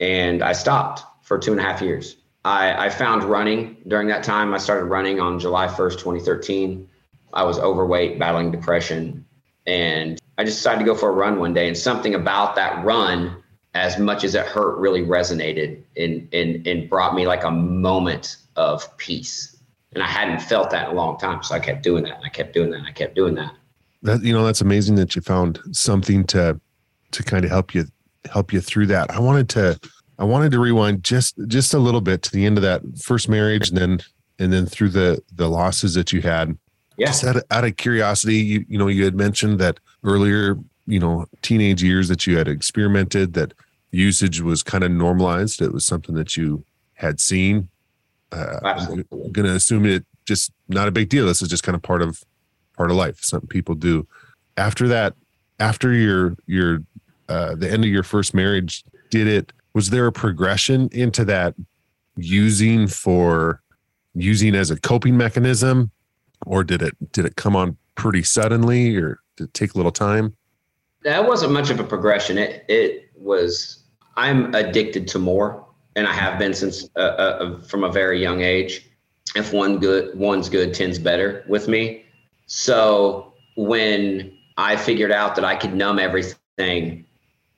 And 0.00 0.42
I 0.42 0.52
stopped 0.52 1.02
for 1.22 1.38
two 1.38 1.52
and 1.52 1.60
a 1.60 1.64
half 1.64 1.80
years. 1.80 2.16
I, 2.44 2.86
I 2.86 2.90
found 2.90 3.24
running 3.24 3.78
during 3.88 4.08
that 4.08 4.22
time. 4.22 4.52
I 4.52 4.58
started 4.58 4.86
running 4.86 5.20
on 5.20 5.38
July 5.38 5.66
1st, 5.66 5.92
2013. 5.92 6.88
I 7.32 7.44
was 7.44 7.58
overweight, 7.58 8.18
battling 8.18 8.50
depression. 8.50 9.24
And 9.66 10.20
I 10.36 10.44
just 10.44 10.58
decided 10.58 10.80
to 10.80 10.84
go 10.84 10.94
for 10.94 11.08
a 11.08 11.12
run 11.12 11.38
one 11.38 11.54
day. 11.54 11.68
And 11.68 11.76
something 11.76 12.14
about 12.14 12.56
that 12.56 12.84
run 12.84 13.42
as 13.74 13.98
much 13.98 14.24
as 14.24 14.34
it 14.34 14.46
hurt, 14.46 14.78
really 14.78 15.02
resonated 15.02 15.82
and 15.96 16.28
and 16.32 16.66
and 16.66 16.88
brought 16.88 17.14
me 17.14 17.26
like 17.26 17.44
a 17.44 17.50
moment 17.50 18.36
of 18.56 18.96
peace. 18.96 19.56
And 19.92 20.02
I 20.02 20.06
hadn't 20.06 20.40
felt 20.40 20.70
that 20.70 20.88
in 20.88 20.92
a 20.92 20.94
long 20.94 21.18
time, 21.18 21.42
so 21.42 21.54
I 21.54 21.60
kept 21.60 21.82
doing 21.82 22.04
that, 22.04 22.16
and 22.16 22.24
I 22.24 22.28
kept 22.28 22.52
doing 22.52 22.70
that, 22.70 22.78
and 22.78 22.86
I 22.86 22.92
kept 22.92 23.14
doing 23.14 23.34
that. 23.36 23.52
That 24.02 24.22
you 24.22 24.32
know, 24.32 24.44
that's 24.44 24.60
amazing 24.60 24.96
that 24.96 25.14
you 25.14 25.22
found 25.22 25.60
something 25.72 26.24
to 26.28 26.60
to 27.12 27.22
kind 27.22 27.44
of 27.44 27.50
help 27.50 27.74
you 27.74 27.86
help 28.30 28.52
you 28.52 28.60
through 28.60 28.86
that. 28.86 29.10
I 29.10 29.20
wanted 29.20 29.48
to 29.50 29.78
I 30.18 30.24
wanted 30.24 30.52
to 30.52 30.58
rewind 30.58 31.04
just 31.04 31.36
just 31.48 31.74
a 31.74 31.78
little 31.78 32.00
bit 32.00 32.22
to 32.22 32.32
the 32.32 32.46
end 32.46 32.58
of 32.58 32.62
that 32.62 32.82
first 32.98 33.28
marriage, 33.28 33.68
and 33.68 33.78
then 33.78 34.00
and 34.38 34.52
then 34.52 34.66
through 34.66 34.90
the 34.90 35.22
the 35.34 35.48
losses 35.48 35.94
that 35.94 36.12
you 36.12 36.22
had. 36.22 36.56
Yeah. 36.96 37.06
Just 37.06 37.24
out 37.24 37.36
of, 37.36 37.42
out 37.50 37.64
of 37.64 37.76
curiosity, 37.76 38.36
you 38.36 38.64
you 38.68 38.78
know, 38.78 38.86
you 38.86 39.04
had 39.04 39.16
mentioned 39.16 39.58
that 39.58 39.80
earlier, 40.04 40.56
you 40.86 41.00
know, 41.00 41.26
teenage 41.42 41.82
years 41.82 42.08
that 42.08 42.26
you 42.26 42.36
had 42.36 42.46
experimented 42.46 43.34
that 43.34 43.52
usage 43.94 44.40
was 44.40 44.62
kind 44.62 44.84
of 44.84 44.90
normalized. 44.90 45.62
It 45.62 45.72
was 45.72 45.86
something 45.86 46.14
that 46.16 46.36
you 46.36 46.64
had 46.94 47.20
seen. 47.20 47.68
Uh, 48.32 48.58
I'm 48.64 49.04
going 49.32 49.46
to 49.46 49.54
assume 49.54 49.86
it 49.86 50.04
just 50.24 50.52
not 50.68 50.88
a 50.88 50.90
big 50.90 51.08
deal. 51.08 51.26
This 51.26 51.42
is 51.42 51.48
just 51.48 51.62
kind 51.62 51.76
of 51.76 51.82
part 51.82 52.02
of 52.02 52.22
part 52.76 52.90
of 52.90 52.96
life. 52.96 53.22
Something 53.22 53.48
people 53.48 53.74
do. 53.74 54.06
After 54.56 54.88
that, 54.88 55.14
after 55.60 55.92
your 55.92 56.36
your 56.46 56.80
uh, 57.28 57.54
the 57.54 57.70
end 57.70 57.84
of 57.84 57.90
your 57.90 58.02
first 58.02 58.34
marriage, 58.34 58.84
did 59.10 59.26
it? 59.26 59.52
Was 59.74 59.90
there 59.90 60.06
a 60.06 60.12
progression 60.12 60.88
into 60.92 61.24
that 61.26 61.54
using 62.16 62.86
for 62.86 63.60
using 64.14 64.54
as 64.54 64.70
a 64.70 64.78
coping 64.80 65.16
mechanism, 65.16 65.90
or 66.46 66.64
did 66.64 66.82
it 66.82 67.12
did 67.12 67.24
it 67.24 67.36
come 67.36 67.54
on 67.54 67.76
pretty 67.94 68.22
suddenly, 68.22 68.96
or 68.96 69.20
did 69.36 69.44
it 69.44 69.54
take 69.54 69.74
a 69.74 69.76
little 69.76 69.92
time? 69.92 70.36
That 71.02 71.26
wasn't 71.26 71.52
much 71.52 71.70
of 71.70 71.78
a 71.78 71.84
progression. 71.84 72.38
It 72.38 72.64
it 72.68 73.10
was. 73.16 73.83
I'm 74.16 74.54
addicted 74.54 75.08
to 75.08 75.18
more, 75.18 75.64
and 75.96 76.06
I 76.06 76.12
have 76.12 76.38
been 76.38 76.54
since 76.54 76.88
uh, 76.96 76.98
uh, 76.98 77.60
from 77.62 77.84
a 77.84 77.90
very 77.90 78.20
young 78.20 78.42
age. 78.42 78.88
If 79.34 79.52
one 79.52 79.78
good, 79.78 80.16
one's 80.16 80.48
good, 80.48 80.74
ten's 80.74 80.98
better 80.98 81.44
with 81.48 81.66
me. 81.68 82.04
So 82.46 83.32
when 83.56 84.36
I 84.56 84.76
figured 84.76 85.10
out 85.10 85.34
that 85.36 85.44
I 85.44 85.56
could 85.56 85.74
numb 85.74 85.98
everything 85.98 87.06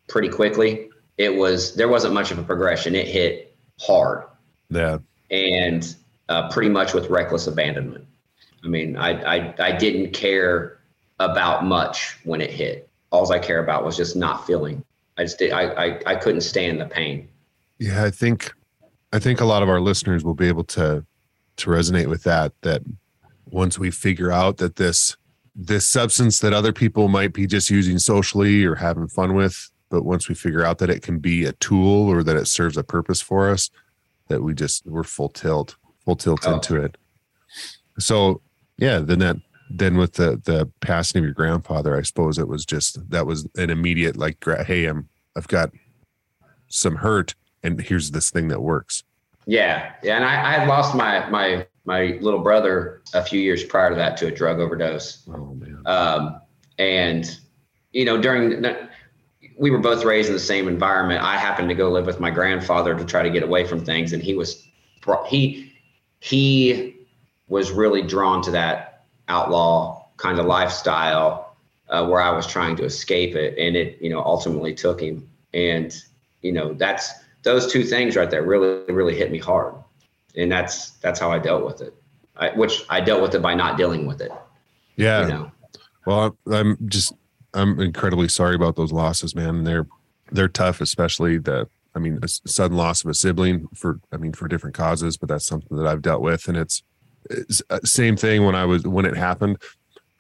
pretty 0.09 0.29
quickly, 0.29 0.89
it 1.19 1.35
was 1.35 1.75
there 1.75 1.89
wasn't 1.89 2.15
much 2.15 2.31
of 2.31 2.39
a 2.39 2.43
progression. 2.43 2.95
It 2.95 3.07
hit 3.07 3.57
hard. 3.81 4.25
Yeah. 4.71 4.99
And 5.31 5.95
uh, 6.29 6.49
pretty 6.51 6.71
much 6.71 6.95
with 6.95 7.11
reckless 7.11 7.47
abandonment. 7.47 8.07
I 8.65 8.69
mean, 8.69 8.97
I, 8.97 9.37
I 9.37 9.55
I 9.59 9.73
didn't 9.73 10.13
care 10.13 10.79
about 11.19 11.65
much 11.65 12.17
when 12.25 12.41
it 12.41 12.51
hit. 12.51 12.89
All 13.11 13.31
I 13.33 13.39
care 13.39 13.63
about 13.63 13.85
was 13.85 13.97
just 13.97 14.17
not 14.17 14.47
feeling. 14.47 14.85
I 15.19 15.23
just 15.25 15.39
did, 15.39 15.53
I, 15.53 15.63
I 15.87 16.01
I 16.07 16.15
couldn't 16.17 16.43
stand 16.43 16.81
the 16.81 16.87
pain. 16.87 17.29
Yeah, 17.79 18.05
I 18.05 18.11
think 18.11 18.53
I 19.13 19.19
think 19.19 19.41
a 19.41 19.45
lot 19.45 19.63
of 19.63 19.69
our 19.69 19.81
listeners 19.81 20.25
will 20.25 20.35
be 20.35 20.49
able 20.49 20.65
to 20.65 21.05
to 21.57 21.71
resonate 21.71 22.09
with 22.09 22.23
that. 22.25 22.53
That 22.63 22.83
once 23.47 23.79
we 23.79 23.91
figure 23.91 24.31
out 24.33 24.59
that 24.59 24.77
this 24.77 25.17
this 25.55 25.87
substance 25.87 26.41
that 26.41 26.53
other 26.53 26.73
people 26.73 27.09
might 27.09 27.33
be 27.33 27.47
just 27.47 27.71
using 27.71 27.99
socially 27.99 28.65
or 28.65 28.75
having 28.75 29.09
fun 29.09 29.35
with, 29.35 29.71
but 29.89 30.05
once 30.05 30.29
we 30.29 30.35
figure 30.35 30.65
out 30.65 30.79
that 30.79 30.91
it 30.91 31.03
can 31.03 31.19
be 31.19 31.45
a 31.47 31.53
tool 31.53 32.09
or 32.11 32.23
that 32.23 32.37
it 32.37 32.47
serves 32.47 32.77
a 32.77 32.85
purpose 32.85 33.23
for 33.23 33.49
us, 33.51 33.71
that 34.29 34.43
we 34.43 34.53
just 34.53 34.85
we're 34.87 35.03
full 35.03 35.31
tilt, 35.31 35.77
full 36.05 36.17
tilt 36.17 36.47
Oh. 36.47 36.55
into 36.55 36.77
it. 36.77 36.99
So 37.99 38.43
yeah, 38.77 38.99
then 38.99 39.21
that 39.21 39.37
then 39.71 39.97
with 39.97 40.15
the 40.15 40.41
the 40.45 40.71
passing 40.81 41.21
of 41.21 41.25
your 41.25 41.35
grandfather, 41.35 41.97
I 41.97 42.03
suppose 42.03 42.39
it 42.39 42.49
was 42.49 42.65
just 42.65 43.11
that 43.11 43.27
was 43.27 43.49
an 43.57 43.71
immediate 43.71 44.17
like, 44.17 44.45
hey, 44.67 44.87
I'm 44.87 45.09
I've 45.37 45.49
got 45.49 45.71
some 46.69 46.97
hurt, 46.97 47.35
and 47.63 47.81
here's 47.81 48.11
this 48.11 48.31
thing 48.31 48.49
that 48.49 48.63
works. 48.63 49.03
Yeah, 49.47 49.93
yeah, 50.03 50.17
and 50.17 50.25
I, 50.25 50.49
I 50.49 50.53
had 50.59 50.69
lost 50.69 50.95
my 50.95 51.29
my 51.29 51.67
my 51.85 52.19
little 52.21 52.41
brother 52.41 53.03
a 53.15 53.23
few 53.23 53.41
years 53.41 53.65
prior 53.65 53.91
to 53.91 53.97
that 53.97 54.17
to 54.19 54.27
a 54.27 54.31
drug 54.31 54.61
overdose. 54.61 55.23
Oh 55.29 55.55
man, 55.55 55.83
um, 55.87 56.41
and 56.79 57.39
you 57.93 58.05
know 58.05 58.21
during 58.21 58.65
we 59.59 59.71
were 59.71 59.79
both 59.79 60.05
raised 60.05 60.29
in 60.29 60.35
the 60.35 60.41
same 60.41 60.69
environment. 60.69 61.23
I 61.23 61.37
happened 61.37 61.69
to 61.71 61.75
go 61.75 61.91
live 61.91 62.07
with 62.07 62.21
my 62.21 62.31
grandfather 62.31 62.95
to 62.95 63.05
try 63.05 63.23
to 63.23 63.31
get 63.31 63.43
away 63.43 63.65
from 63.65 63.85
things. 63.85 64.13
And 64.13 64.23
he 64.23 64.35
was 64.35 64.67
he 65.27 65.73
he 66.21 66.97
was 67.49 67.71
really 67.71 68.03
drawn 68.03 68.43
to 68.43 68.51
that 68.51 68.96
outlaw 69.29 70.05
kind 70.17 70.39
of 70.39 70.47
lifestyle 70.47 71.57
uh, 71.89 72.07
where 72.07 72.21
i 72.21 72.31
was 72.31 72.47
trying 72.47 72.77
to 72.77 72.85
escape 72.85 73.35
it 73.35 73.57
and 73.59 73.77
it 73.77 74.01
you 74.01 74.11
know 74.11 74.23
ultimately 74.23 74.75
took 74.75 75.01
him. 75.01 75.29
And 75.55 75.95
you 76.43 76.53
know 76.53 76.75
that's 76.75 77.13
those 77.43 77.73
two 77.73 77.85
things 77.85 78.17
right 78.17 78.31
there 78.31 78.43
really 78.43 78.93
really 78.93 79.17
hit 79.17 79.31
me 79.31 79.39
hard. 79.39 79.75
And 80.37 80.51
that's 80.51 80.91
that's 81.03 81.21
how 81.21 81.31
i 81.31 81.39
dealt 81.39 81.65
with 81.65 81.81
it. 81.81 81.95
I, 82.37 82.51
which 82.51 82.85
i 82.91 83.01
dealt 83.01 83.23
with 83.23 83.35
it 83.35 83.43
by 83.43 83.55
not 83.55 83.77
dealing 83.77 84.07
with 84.07 84.21
it. 84.21 84.33
Yeah. 84.97 85.23
you 85.23 85.29
know? 85.29 85.53
Well, 86.07 86.37
I'm, 86.51 86.79
just 86.89 87.13
I'm 87.53 87.81
incredibly 87.81 88.29
sorry 88.29 88.55
about 88.55 88.77
those 88.77 88.93
losses, 88.93 89.35
man. 89.35 89.65
They're 89.65 89.87
they're 90.31 90.49
tough, 90.49 90.81
especially 90.81 91.39
the 91.39 91.69
I 91.95 91.99
mean, 91.99 92.19
a 92.23 92.29
sudden 92.29 92.77
loss 92.77 93.03
of 93.03 93.11
a 93.11 93.15
sibling 93.15 93.69
for 93.75 94.01
I 94.13 94.19
mean 94.19 94.35
for 94.35 94.49
different 94.49 94.77
causes, 94.77 95.17
but 95.17 95.29
that's 95.29 95.47
something 95.47 95.77
that 95.79 95.87
I've 95.87 96.03
dealt 96.03 96.21
with, 96.21 96.47
and 96.47 96.57
it's, 96.57 96.83
Uh, 97.71 97.81
same 97.85 98.17
thing 98.17 98.45
when 98.45 98.55
I 98.55 98.65
was 98.65 98.87
when 98.87 99.05
it 99.05 99.17
happened. 99.17 99.59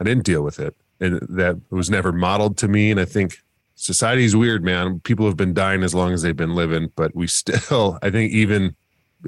I 0.01 0.05
didn't 0.05 0.25
deal 0.25 0.43
with 0.43 0.59
it, 0.61 0.75
and 1.01 1.21
that 1.29 1.61
was 1.71 1.91
never 1.91 2.13
modeled 2.13 2.57
to 2.59 2.69
me. 2.69 2.91
And 2.91 3.01
I 3.01 3.05
think 3.05 3.43
society's 3.75 4.37
weird, 4.37 4.65
man. 4.65 5.01
People 5.01 5.27
have 5.27 5.37
been 5.37 5.55
dying 5.55 5.83
as 5.83 5.95
long 5.95 6.13
as 6.13 6.23
they've 6.23 6.37
been 6.37 6.55
living, 6.55 6.93
but 6.97 7.15
we 7.15 7.27
still, 7.41 7.99
I 8.03 8.11
think, 8.11 8.33
even 8.33 8.77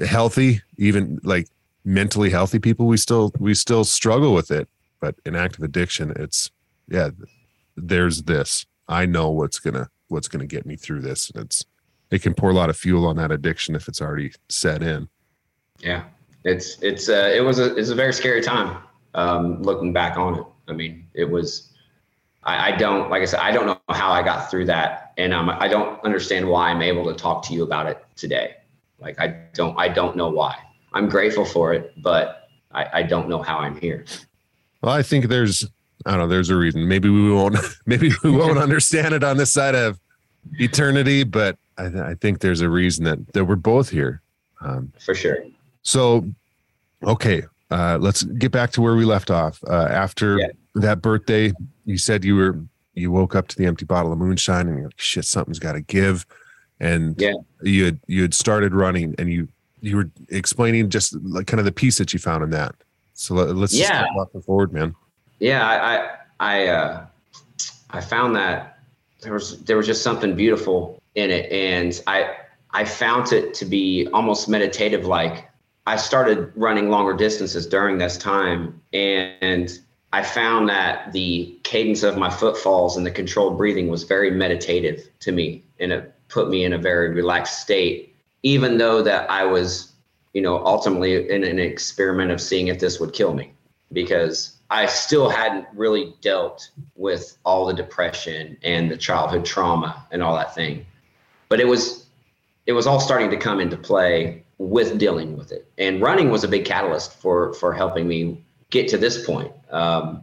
healthy, 0.05 0.61
even 0.77 1.19
like 1.23 1.47
mentally 1.85 2.29
healthy 2.29 2.59
people, 2.59 2.85
we 2.85 2.97
still 2.97 3.31
we 3.39 3.53
still 3.53 3.83
struggle 3.83 4.33
with 4.33 4.51
it. 4.51 4.67
But 4.99 5.15
in 5.25 5.35
active 5.35 5.63
addiction, 5.63 6.11
it's 6.15 6.51
yeah, 6.87 7.09
there's 7.77 8.23
this. 8.23 8.65
I 8.87 9.05
know 9.05 9.29
what's 9.29 9.59
gonna 9.59 9.89
what's 10.07 10.27
gonna 10.27 10.47
get 10.47 10.65
me 10.65 10.75
through 10.75 11.01
this, 11.01 11.29
and 11.29 11.45
it's 11.45 11.65
it 12.11 12.21
can 12.21 12.33
pour 12.33 12.49
a 12.49 12.53
lot 12.53 12.69
of 12.69 12.77
fuel 12.77 13.05
on 13.05 13.15
that 13.17 13.31
addiction 13.31 13.75
if 13.75 13.87
it's 13.87 14.01
already 14.01 14.33
set 14.49 14.81
in. 14.81 15.09
Yeah, 15.79 16.05
it's 16.43 16.81
it's 16.81 17.09
uh, 17.09 17.31
it 17.33 17.41
was 17.41 17.59
a 17.59 17.75
it's 17.75 17.89
a 17.89 17.95
very 17.95 18.13
scary 18.13 18.41
time. 18.41 18.77
Um, 19.15 19.61
looking 19.61 19.91
back 19.91 20.17
on 20.17 20.39
it, 20.39 20.45
I 20.67 20.73
mean, 20.73 21.05
it 21.13 21.29
was. 21.29 21.65
I, 22.43 22.71
I 22.71 22.75
don't 22.77 23.09
like 23.09 23.21
I 23.21 23.25
said, 23.25 23.39
I 23.41 23.51
don't 23.51 23.65
know 23.65 23.79
how 23.89 24.11
I 24.11 24.23
got 24.23 24.49
through 24.49 24.65
that, 24.65 25.13
and 25.17 25.33
um, 25.33 25.49
I 25.49 25.67
don't 25.67 26.03
understand 26.05 26.47
why 26.47 26.69
I'm 26.69 26.81
able 26.81 27.05
to 27.05 27.13
talk 27.13 27.43
to 27.47 27.53
you 27.53 27.63
about 27.63 27.87
it 27.87 28.03
today. 28.15 28.55
Like 28.99 29.19
I 29.19 29.27
don't 29.53 29.77
I 29.77 29.89
don't 29.89 30.15
know 30.15 30.29
why. 30.29 30.55
I'm 30.93 31.09
grateful 31.09 31.45
for 31.45 31.73
it, 31.73 31.93
but 32.01 32.49
I, 32.71 32.87
I 32.93 33.03
don't 33.03 33.29
know 33.29 33.41
how 33.41 33.59
I'm 33.59 33.79
here. 33.79 34.05
Well, 34.81 34.93
I 34.93 35.03
think 35.03 35.25
there's 35.25 35.65
I 36.05 36.11
don't 36.11 36.19
know, 36.19 36.27
there's 36.27 36.49
a 36.49 36.55
reason. 36.55 36.87
Maybe 36.87 37.09
we 37.09 37.31
won't 37.31 37.57
maybe 37.85 38.11
we 38.23 38.31
won't 38.31 38.57
understand 38.67 39.13
it 39.13 39.23
on 39.23 39.37
this 39.37 39.51
side 39.51 39.75
of 39.75 39.99
eternity, 40.53 41.23
but 41.23 41.57
I, 41.77 41.89
th- 41.89 42.03
I 42.03 42.15
think 42.15 42.39
there's 42.39 42.61
a 42.61 42.69
reason 42.69 43.03
that 43.05 43.33
that 43.33 43.45
we're 43.45 43.55
both 43.55 43.89
here. 43.89 44.21
Um, 44.61 44.91
For 44.99 45.15
sure. 45.15 45.45
So, 45.83 46.25
okay, 47.03 47.43
uh, 47.71 47.97
let's 48.01 48.23
get 48.23 48.51
back 48.51 48.71
to 48.71 48.81
where 48.81 48.95
we 48.95 49.05
left 49.05 49.31
off. 49.31 49.59
Uh, 49.67 49.87
after 49.89 50.39
Yeah. 50.39 50.47
that 50.75 51.01
birthday, 51.01 51.51
you 51.85 51.97
said 51.97 52.23
you 52.23 52.35
were 52.35 52.59
you 52.95 53.11
woke 53.11 53.33
up 53.35 53.47
to 53.47 53.55
the 53.55 53.65
empty 53.65 53.85
bottle 53.85 54.11
of 54.11 54.17
moonshine, 54.19 54.67
and 54.67 54.75
you're 54.77 54.85
like, 54.87 54.99
"Shit, 54.99 55.23
something's 55.25 55.59
got 55.59 55.73
to 55.73 55.81
give." 55.81 56.25
And 56.81 57.15
Yeah. 57.19 57.33
you 57.61 57.85
had 57.85 57.99
you 58.07 58.21
had 58.23 58.33
started 58.33 58.73
running, 58.73 59.15
and 59.17 59.31
you 59.31 59.47
you 59.81 59.95
were 59.95 60.09
explaining 60.29 60.89
just 60.89 61.15
like 61.23 61.47
kind 61.47 61.59
of 61.59 61.65
the 61.65 61.71
peace 61.71 61.97
that 61.99 62.11
you 62.11 62.19
found 62.19 62.43
in 62.43 62.49
that. 62.49 62.75
So 63.13 63.35
let, 63.35 63.55
let's 63.55 63.71
just 63.73 63.89
Yeah. 63.89 64.05
walking 64.15 64.41
forward, 64.41 64.73
man. 64.73 64.95
yeah 65.39 65.65
i 65.65 65.75
i 65.97 66.09
i, 66.39 66.67
uh, 66.67 67.05
I 67.91 68.01
found 68.01 68.35
that 68.35 68.79
there 69.21 69.31
was 69.33 69.61
there 69.63 69.77
was 69.77 69.85
just 69.85 70.01
something 70.03 70.35
beautiful 70.35 71.01
in 71.15 71.29
it 71.31 71.49
and 71.51 72.01
i 72.07 72.35
i 72.71 72.83
found 72.83 73.31
it 73.31 73.53
to 73.53 73.65
be 73.65 74.07
almost 74.13 74.49
meditative 74.49 75.05
like 75.05 75.48
i 75.89 75.95
started 75.95 76.51
running 76.55 76.89
longer 76.89 77.13
distances 77.13 77.65
during 77.65 77.97
this 77.97 78.17
time 78.17 78.79
and 78.93 79.79
i 80.13 80.21
found 80.21 80.69
that 80.69 81.11
the 81.13 81.57
cadence 81.63 82.03
of 82.03 82.17
my 82.17 82.29
footfalls 82.29 82.95
and 82.95 83.05
the 83.05 83.11
controlled 83.11 83.57
breathing 83.57 83.87
was 83.89 84.03
very 84.03 84.31
meditative 84.31 85.09
to 85.19 85.31
me 85.31 85.63
and 85.79 85.91
it 85.91 86.13
put 86.27 86.49
me 86.49 86.63
in 86.63 86.73
a 86.73 86.77
very 86.77 87.09
relaxed 87.09 87.59
state 87.59 88.15
even 88.43 88.77
though 88.77 89.01
that 89.01 89.29
i 89.31 89.43
was 89.43 89.91
you 90.33 90.41
know 90.41 90.63
ultimately 90.65 91.29
in 91.29 91.43
an 91.43 91.59
experiment 91.59 92.31
of 92.31 92.39
seeing 92.39 92.67
if 92.67 92.79
this 92.79 92.99
would 92.99 93.13
kill 93.13 93.33
me 93.33 93.51
because 93.91 94.55
I 94.71 94.85
still 94.85 95.29
hadn't 95.29 95.65
really 95.73 96.13
dealt 96.21 96.69
with 96.95 97.37
all 97.43 97.65
the 97.65 97.73
depression 97.73 98.55
and 98.61 98.91
the 98.91 98.97
childhood 98.97 99.43
trauma 99.43 100.05
and 100.11 100.21
all 100.21 100.35
that 100.35 100.53
thing. 100.53 100.85
But 101.47 101.59
it 101.59 101.67
was 101.67 102.05
it 102.67 102.73
was 102.73 102.85
all 102.85 102.99
starting 102.99 103.31
to 103.31 103.37
come 103.37 103.59
into 103.59 103.77
play 103.77 104.43
with 104.59 104.99
dealing 104.99 105.35
with 105.35 105.51
it. 105.51 105.71
And 105.77 106.01
running 106.01 106.29
was 106.29 106.43
a 106.43 106.47
big 106.47 106.65
catalyst 106.65 107.13
for 107.15 107.53
for 107.53 107.73
helping 107.73 108.07
me 108.07 108.43
get 108.69 108.87
to 108.89 108.97
this 108.97 109.25
point. 109.25 109.51
Um, 109.71 110.21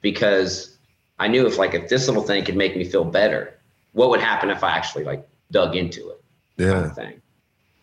because 0.00 0.78
I 1.18 1.26
knew 1.26 1.46
if 1.46 1.58
like 1.58 1.74
if 1.74 1.88
this 1.88 2.06
little 2.06 2.22
thing 2.22 2.44
could 2.44 2.56
make 2.56 2.76
me 2.76 2.84
feel 2.84 3.04
better, 3.04 3.58
what 3.92 4.10
would 4.10 4.20
happen 4.20 4.50
if 4.50 4.62
I 4.62 4.70
actually 4.76 5.04
like 5.04 5.26
dug 5.50 5.74
into 5.74 6.10
it. 6.10 6.22
Yeah. 6.56 6.72
Kind 6.72 6.84
of 6.84 6.94
thing. 6.94 7.22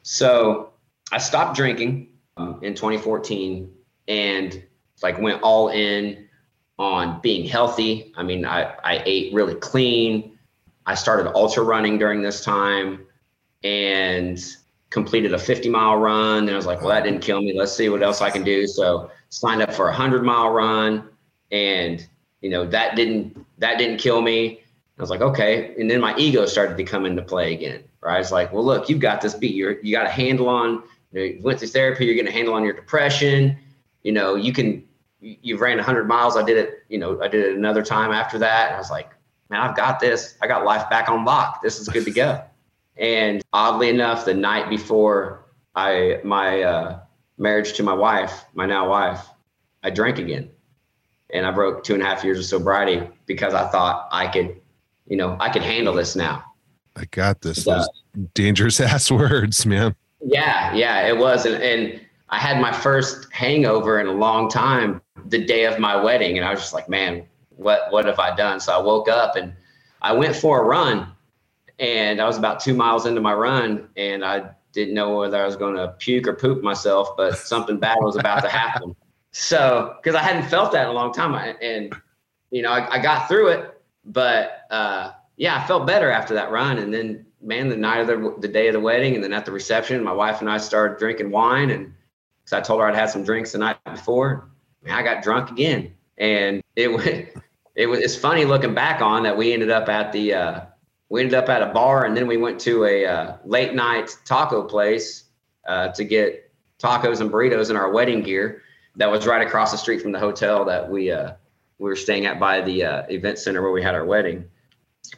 So 0.03 0.71
I 1.11 1.17
stopped 1.17 1.55
drinking 1.57 2.09
um, 2.37 2.59
in 2.61 2.75
2014 2.75 3.71
and 4.07 4.63
like 5.01 5.19
went 5.19 5.41
all 5.41 5.69
in 5.69 6.27
on 6.77 7.19
being 7.21 7.47
healthy. 7.47 8.13
I 8.15 8.23
mean, 8.23 8.45
I, 8.45 8.73
I 8.83 9.01
ate 9.05 9.33
really 9.33 9.55
clean. 9.55 10.37
I 10.85 10.95
started 10.95 11.31
ultra 11.33 11.63
running 11.63 11.97
during 11.97 12.21
this 12.21 12.43
time 12.43 13.05
and 13.63 14.39
completed 14.95 15.33
a 15.33 15.37
50 15.37 15.67
mile 15.69 15.97
run. 15.97 16.43
And 16.43 16.51
I 16.51 16.55
was 16.55 16.65
like, 16.65 16.79
well, 16.79 16.89
that 16.89 17.03
didn't 17.03 17.19
kill 17.19 17.41
me. 17.41 17.53
Let's 17.53 17.73
see 17.73 17.89
what 17.89 18.01
else 18.01 18.21
I 18.21 18.29
can 18.31 18.43
do. 18.43 18.65
So 18.65 19.11
signed 19.27 19.61
up 19.61 19.73
for 19.73 19.89
a 19.89 19.93
hundred 19.93 20.23
mile 20.23 20.49
run 20.51 21.09
and 21.51 22.07
you 22.39 22.49
know, 22.49 22.65
that 22.67 22.95
didn't, 22.95 23.45
that 23.57 23.77
didn't 23.77 23.97
kill 23.97 24.21
me. 24.21 24.61
I 24.97 25.01
was 25.01 25.09
like, 25.09 25.19
okay. 25.19 25.75
And 25.77 25.91
then 25.91 25.99
my 25.99 26.15
ego 26.15 26.45
started 26.45 26.77
to 26.77 26.83
come 26.85 27.05
into 27.05 27.21
play 27.21 27.53
again. 27.53 27.83
Right. 28.01 28.21
It's 28.21 28.31
like, 28.31 28.53
well, 28.53 28.63
look, 28.63 28.87
you've 28.87 29.01
got 29.01 29.19
this 29.19 29.33
beat. 29.33 29.53
You're, 29.53 29.81
you 29.81 29.91
got 29.91 30.05
a 30.05 30.09
handle 30.09 30.47
on, 30.47 30.83
you, 31.11 31.35
know, 31.35 31.41
went 31.41 31.59
through 31.59 31.67
therapy. 31.69 32.05
You're 32.05 32.15
going 32.15 32.27
to 32.27 32.31
handle 32.31 32.53
on 32.53 32.63
your 32.63 32.73
depression. 32.73 33.57
You 34.03 34.13
know, 34.13 34.35
you 34.35 34.53
can, 34.53 34.81
you've 35.19 35.59
ran 35.59 35.75
100 35.75 36.07
miles. 36.07 36.37
I 36.37 36.43
did 36.43 36.57
it, 36.57 36.85
you 36.87 36.99
know, 36.99 37.21
I 37.21 37.27
did 37.27 37.43
it 37.43 37.57
another 37.57 37.83
time 37.83 38.11
after 38.11 38.39
that. 38.39 38.67
And 38.67 38.75
I 38.75 38.77
was 38.77 38.91
like, 38.91 39.09
man, 39.49 39.59
I've 39.59 39.75
got 39.75 39.99
this. 39.99 40.37
I 40.41 40.47
got 40.47 40.63
life 40.63 40.89
back 40.89 41.09
on 41.09 41.25
lock. 41.25 41.61
This 41.61 41.79
is 41.79 41.89
good 41.89 42.05
to 42.05 42.11
go. 42.11 42.41
And 42.97 43.43
oddly 43.51 43.89
enough, 43.89 44.25
the 44.25 44.33
night 44.33 44.69
before 44.69 45.45
I 45.75 46.19
my 46.23 46.61
uh, 46.61 46.99
marriage 47.37 47.73
to 47.73 47.83
my 47.83 47.93
wife, 47.93 48.45
my 48.53 48.65
now 48.65 48.89
wife, 48.89 49.27
I 49.83 49.89
drank 49.89 50.17
again, 50.17 50.49
and 51.31 51.45
I 51.45 51.51
broke 51.51 51.83
two 51.83 51.93
and 51.93 52.01
a 52.01 52.05
half 52.05 52.23
years 52.23 52.39
of 52.39 52.45
sobriety 52.45 53.07
because 53.25 53.53
I 53.53 53.67
thought 53.67 54.07
I 54.11 54.27
could, 54.27 54.59
you 55.07 55.17
know, 55.17 55.35
I 55.39 55.49
could 55.49 55.61
handle 55.61 55.93
this 55.93 56.15
now. 56.15 56.43
I 56.95 57.05
got 57.11 57.41
this. 57.41 57.65
Those 57.65 57.87
dangerous 58.33 58.79
ass 58.81 59.11
words, 59.11 59.65
man. 59.65 59.95
Yeah, 60.21 60.73
yeah, 60.73 61.07
it 61.07 61.17
was, 61.17 61.45
and 61.45 61.61
and 61.61 61.99
I 62.29 62.39
had 62.39 62.59
my 62.61 62.71
first 62.71 63.31
hangover 63.31 63.99
in 63.99 64.07
a 64.07 64.13
long 64.13 64.49
time 64.49 65.01
the 65.25 65.43
day 65.43 65.65
of 65.65 65.79
my 65.79 66.01
wedding, 66.01 66.37
and 66.37 66.47
I 66.47 66.51
was 66.51 66.61
just 66.61 66.73
like, 66.73 66.87
man, 66.87 67.25
what 67.49 67.91
what 67.91 68.05
have 68.05 68.19
I 68.19 68.35
done? 68.35 68.61
So 68.61 68.73
I 68.73 68.81
woke 68.81 69.09
up 69.09 69.35
and 69.35 69.53
I 70.01 70.13
went 70.13 70.35
for 70.35 70.61
a 70.61 70.63
run 70.63 71.14
and 71.79 72.21
I 72.21 72.25
was 72.25 72.37
about 72.37 72.59
two 72.59 72.73
miles 72.73 73.05
into 73.05 73.21
my 73.21 73.33
run, 73.33 73.89
and 73.97 74.23
I 74.23 74.49
didn't 74.71 74.93
know 74.93 75.17
whether 75.17 75.41
I 75.41 75.45
was 75.45 75.55
going 75.55 75.75
to 75.75 75.89
puke 75.99 76.27
or 76.27 76.33
poop 76.33 76.61
myself, 76.61 77.15
but 77.17 77.37
something 77.37 77.77
bad 77.77 77.97
was 78.01 78.15
about 78.15 78.41
to 78.41 78.49
happen. 78.49 78.95
So, 79.31 79.95
because 79.97 80.15
I 80.15 80.21
hadn't 80.21 80.49
felt 80.49 80.71
that 80.73 80.83
in 80.83 80.89
a 80.89 80.93
long 80.93 81.13
time, 81.13 81.35
and 81.61 81.93
you 82.51 82.61
know, 82.61 82.71
I, 82.71 82.95
I 82.95 82.99
got 82.99 83.27
through 83.27 83.49
it, 83.49 83.81
but 84.05 84.61
uh, 84.69 85.11
yeah, 85.35 85.61
I 85.61 85.67
felt 85.67 85.87
better 85.87 86.09
after 86.09 86.33
that 86.35 86.51
run. 86.51 86.77
And 86.77 86.93
then, 86.93 87.25
man, 87.41 87.67
the 87.69 87.75
night 87.75 87.99
of 87.99 88.07
the 88.07 88.35
the 88.39 88.47
day 88.47 88.67
of 88.67 88.73
the 88.73 88.79
wedding, 88.79 89.15
and 89.15 89.23
then 89.23 89.33
at 89.33 89.45
the 89.45 89.51
reception, 89.51 90.03
my 90.03 90.13
wife 90.13 90.39
and 90.41 90.49
I 90.49 90.57
started 90.57 90.97
drinking 90.97 91.31
wine, 91.31 91.69
and 91.69 91.93
because 92.43 92.53
I 92.53 92.61
told 92.61 92.79
her 92.79 92.87
I'd 92.87 92.95
had 92.95 93.09
some 93.09 93.23
drinks 93.23 93.51
the 93.51 93.57
night 93.57 93.77
before, 93.83 94.49
man, 94.83 94.93
I 94.93 95.03
got 95.03 95.23
drunk 95.23 95.51
again, 95.51 95.93
and 96.17 96.61
it 96.75 96.87
went. 96.93 97.29
It 97.75 97.87
was. 97.87 97.99
It's 97.99 98.15
funny 98.15 98.45
looking 98.45 98.73
back 98.73 99.01
on 99.01 99.23
that 99.23 99.35
we 99.35 99.51
ended 99.51 99.69
up 99.69 99.89
at 99.89 100.13
the. 100.13 100.33
Uh, 100.33 100.61
we 101.09 101.21
ended 101.21 101.35
up 101.35 101.49
at 101.49 101.61
a 101.61 101.67
bar 101.67 102.05
and 102.05 102.15
then 102.15 102.27
we 102.27 102.37
went 102.37 102.59
to 102.61 102.85
a 102.85 103.05
uh, 103.05 103.37
late 103.45 103.73
night 103.73 104.15
taco 104.25 104.63
place 104.63 105.25
uh, 105.67 105.89
to 105.89 106.03
get 106.03 106.51
tacos 106.79 107.21
and 107.21 107.31
burritos 107.31 107.69
in 107.69 107.75
our 107.75 107.91
wedding 107.91 108.21
gear 108.21 108.61
that 108.95 109.09
was 109.09 109.27
right 109.27 109.45
across 109.45 109.71
the 109.71 109.77
street 109.77 110.01
from 110.01 110.11
the 110.11 110.19
hotel 110.19 110.65
that 110.65 110.89
we 110.89 111.11
uh, 111.11 111.33
we 111.79 111.89
were 111.89 111.95
staying 111.95 112.25
at 112.25 112.39
by 112.39 112.61
the 112.61 112.83
uh, 112.83 113.03
event 113.09 113.37
center 113.37 113.61
where 113.61 113.71
we 113.71 113.83
had 113.83 113.95
our 113.95 114.05
wedding. 114.05 114.45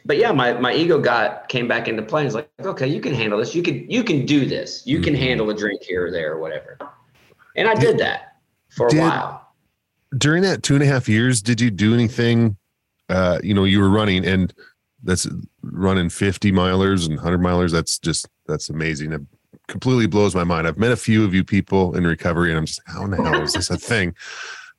But 0.04 0.18
yeah 0.18 0.32
my, 0.32 0.52
my 0.54 0.74
ego 0.74 1.00
got 1.00 1.48
came 1.48 1.68
back 1.68 1.88
into 1.88 2.02
play. 2.02 2.26
It's 2.26 2.34
like 2.34 2.50
okay 2.60 2.86
you 2.86 3.00
can 3.00 3.14
handle 3.14 3.38
this. 3.38 3.54
You 3.54 3.62
can 3.62 3.88
you 3.90 4.04
can 4.04 4.26
do 4.26 4.46
this. 4.46 4.86
You 4.86 5.00
can 5.00 5.14
mm-hmm. 5.14 5.22
handle 5.22 5.50
a 5.50 5.54
drink 5.54 5.82
here 5.82 6.06
or 6.06 6.10
there 6.10 6.32
or 6.32 6.40
whatever. 6.40 6.78
And 7.56 7.68
i 7.68 7.74
did, 7.74 7.80
did 7.80 7.98
that 7.98 8.36
for 8.68 8.86
a 8.86 8.90
did, 8.90 9.00
while. 9.00 9.52
during 10.16 10.42
that 10.42 10.62
two 10.62 10.74
and 10.74 10.82
a 10.82 10.86
half 10.86 11.08
years 11.08 11.42
did 11.42 11.60
you 11.60 11.70
do 11.70 11.94
anything 11.94 12.56
uh, 13.08 13.38
you 13.42 13.54
know 13.54 13.64
you 13.64 13.80
were 13.80 13.88
running 13.88 14.24
and 14.24 14.52
that's 15.02 15.26
running 15.72 16.08
50 16.08 16.52
milers 16.52 17.06
and 17.06 17.16
100 17.16 17.40
milers 17.40 17.72
that's 17.72 17.98
just 17.98 18.28
that's 18.46 18.68
amazing. 18.68 19.12
It 19.12 19.22
completely 19.68 20.06
blows 20.06 20.34
my 20.34 20.44
mind. 20.44 20.66
I've 20.66 20.78
met 20.78 20.92
a 20.92 20.96
few 20.96 21.24
of 21.24 21.34
you 21.34 21.44
people 21.44 21.96
in 21.96 22.06
recovery 22.06 22.50
and 22.50 22.58
i'm 22.58 22.66
just 22.66 22.80
how 22.86 23.04
in 23.04 23.10
the 23.10 23.16
hell 23.16 23.42
is 23.42 23.52
this 23.52 23.70
a 23.70 23.76
thing? 23.76 24.14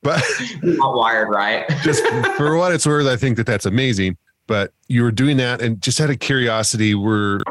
But 0.01 0.23
not 0.63 0.95
wired 0.95 1.29
right? 1.29 1.67
Just 1.83 2.05
for 2.37 2.55
what 2.55 2.71
it's 2.71 2.85
worth 2.85 3.05
i 3.07 3.17
think 3.17 3.37
that 3.37 3.45
that's 3.45 3.65
amazing. 3.65 4.17
But 4.47 4.73
you 4.87 5.03
were 5.03 5.11
doing 5.11 5.37
that 5.37 5.61
and 5.61 5.79
just 5.81 6.01
out 6.01 6.09
of 6.09 6.19
curiosity 6.19 6.95
were 6.95 7.41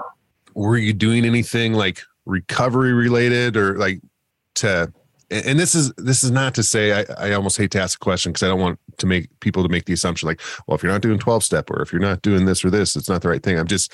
were 0.55 0.77
you 0.77 0.93
doing 0.93 1.25
anything 1.25 1.75
like 1.75 2.03
recovery 2.27 2.93
related 2.93 3.57
or 3.57 3.79
like 3.79 4.01
to 4.57 4.93
and 5.31 5.59
this 5.59 5.75
is 5.75 5.93
this 5.97 6.25
is 6.25 6.31
not 6.31 6.55
to 6.55 6.63
say 6.63 6.93
I, 6.93 7.29
I 7.29 7.33
almost 7.35 7.59
hate 7.59 7.71
to 7.73 7.81
ask 7.81 8.01
a 8.01 8.05
question 8.05 8.33
because 8.33 8.43
I 8.43 8.49
don't 8.49 8.61
want 8.61 8.81
to 8.99 9.07
make 9.07 9.29
people 9.41 9.63
to 9.63 9.69
make 9.69 9.85
the 9.85 9.93
assumption 9.93 10.27
like, 10.27 10.41
well, 10.67 10.75
if 10.75 10.83
you're 10.83 10.93
not 10.93 11.03
doing 11.03 11.19
12 11.19 11.45
step 11.45 11.71
or 11.71 11.83
if 11.83 11.93
you're 11.93 12.01
not 12.01 12.23
doing 12.23 12.47
this 12.47 12.65
or 12.65 12.71
this, 12.71 12.97
it's 12.97 13.09
not 13.09 13.23
the 13.23 13.29
right 13.29 13.43
thing. 13.43 13.59
I'm 13.59 13.67
just 13.67 13.93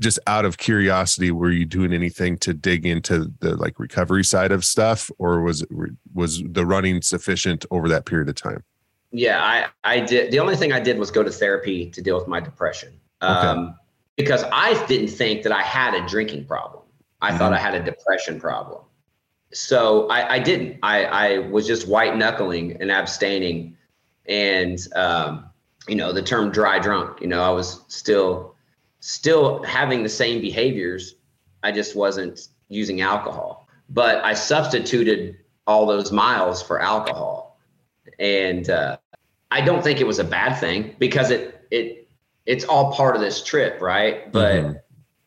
just 0.00 0.18
out 0.26 0.44
of 0.44 0.58
curiosity, 0.58 1.30
were 1.30 1.50
you 1.50 1.64
doing 1.64 1.94
anything 1.94 2.36
to 2.36 2.52
dig 2.52 2.84
into 2.84 3.32
the 3.40 3.56
like 3.56 3.78
recovery 3.78 4.24
side 4.24 4.52
of 4.52 4.62
stuff, 4.62 5.10
or 5.18 5.40
was 5.40 5.62
it 5.62 5.68
was 6.12 6.42
the 6.44 6.66
running 6.66 7.00
sufficient 7.00 7.64
over 7.70 7.88
that 7.88 8.04
period 8.04 8.28
of 8.28 8.34
time? 8.34 8.62
Yeah, 9.10 9.42
I 9.42 9.66
I 9.84 10.00
did. 10.00 10.32
The 10.32 10.38
only 10.38 10.56
thing 10.56 10.72
I 10.72 10.80
did 10.80 10.98
was 10.98 11.10
go 11.10 11.22
to 11.22 11.30
therapy 11.30 11.90
to 11.90 12.02
deal 12.02 12.18
with 12.18 12.28
my 12.28 12.40
depression. 12.40 13.00
Okay. 13.22 13.32
Um, 13.32 13.74
because 14.16 14.44
I 14.52 14.84
didn't 14.86 15.08
think 15.08 15.42
that 15.42 15.52
I 15.52 15.62
had 15.62 15.94
a 15.94 16.06
drinking 16.06 16.44
problem. 16.46 16.82
I 17.20 17.30
mm-hmm. 17.30 17.38
thought 17.38 17.52
I 17.52 17.58
had 17.58 17.74
a 17.74 17.82
depression 17.82 18.38
problem 18.38 18.82
so 19.52 20.08
I, 20.08 20.34
I 20.34 20.38
didn't. 20.38 20.78
I, 20.82 21.04
I 21.04 21.38
was 21.38 21.66
just 21.66 21.88
white 21.88 22.16
knuckling 22.16 22.76
and 22.80 22.90
abstaining, 22.90 23.76
and 24.28 24.78
um, 24.94 25.46
you 25.88 25.94
know 25.94 26.12
the 26.12 26.22
term 26.22 26.50
dry 26.50 26.78
drunk. 26.78 27.20
You 27.20 27.26
know, 27.26 27.42
I 27.42 27.50
was 27.50 27.84
still 27.88 28.54
still 29.00 29.62
having 29.62 30.02
the 30.02 30.08
same 30.08 30.40
behaviors. 30.40 31.14
I 31.62 31.72
just 31.72 31.96
wasn't 31.96 32.48
using 32.68 33.00
alcohol, 33.00 33.68
but 33.88 34.24
I 34.24 34.34
substituted 34.34 35.36
all 35.66 35.86
those 35.86 36.12
miles 36.12 36.62
for 36.62 36.80
alcohol, 36.80 37.58
and 38.18 38.68
uh, 38.68 38.98
I 39.50 39.60
don't 39.60 39.82
think 39.82 40.00
it 40.00 40.06
was 40.06 40.18
a 40.18 40.24
bad 40.24 40.58
thing 40.58 40.94
because 40.98 41.30
it 41.30 41.66
it 41.70 42.08
it's 42.46 42.64
all 42.64 42.92
part 42.92 43.16
of 43.16 43.20
this 43.20 43.42
trip, 43.42 43.80
right? 43.80 44.30
But 44.32 44.54
mm-hmm. 44.54 44.72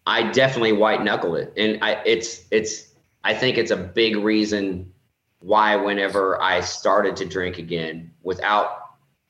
I 0.06 0.24
definitely 0.32 0.74
white 0.74 1.04
knuckle 1.04 1.36
it, 1.36 1.54
and 1.58 1.84
I 1.84 2.02
it's 2.06 2.46
it's 2.52 2.90
I 3.24 3.34
think 3.34 3.58
it's 3.58 3.72
a 3.72 3.78
big 3.78 4.18
reason 4.18 4.92
why 5.40 5.76
whenever 5.76 6.42
I 6.42 6.62
started 6.62 7.16
to 7.18 7.26
drink 7.26 7.58
again 7.58 8.12
without 8.24 8.89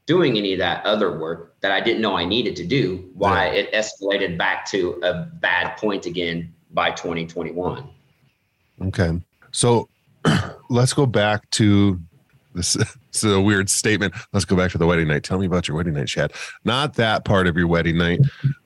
doing 0.10 0.40
any 0.40 0.54
of 0.54 0.58
that 0.58 0.84
other 0.88 1.20
work 1.20 1.54
that 1.62 1.72
I 1.72 1.80
didn't 1.80 2.02
know 2.02 2.18
I 2.18 2.26
needed 2.26 2.56
to 2.56 2.66
do, 2.66 3.08
why 3.14 3.46
yeah. 3.46 3.60
it 3.60 3.74
escalated 3.74 4.40
back 4.40 4.66
to 4.72 5.00
a 5.04 5.26
bad 5.36 5.78
point 5.78 6.08
again 6.08 6.52
by 6.72 6.90
2021. 6.90 7.88
Okay. 8.88 9.22
So 9.52 9.88
let's 10.72 10.94
go 10.94 11.06
back 11.06 11.48
to 11.52 12.00
this, 12.56 12.74
this 13.14 13.24
is 13.24 13.32
a 13.32 13.40
weird 13.40 13.70
statement. 13.70 14.16
Let's 14.34 14.46
go 14.46 14.56
back 14.56 14.72
to 14.72 14.80
the 14.80 14.88
wedding 14.88 15.08
night. 15.08 15.22
Tell 15.22 15.38
me 15.38 15.46
about 15.46 15.68
your 15.68 15.78
wedding 15.78 15.94
night, 15.94 16.10
Shad. 16.10 16.34
Not 16.66 16.96
that 16.96 17.24
part 17.24 17.46
of 17.46 17.56
your 17.56 17.68
wedding 17.68 18.00
night. 18.00 18.22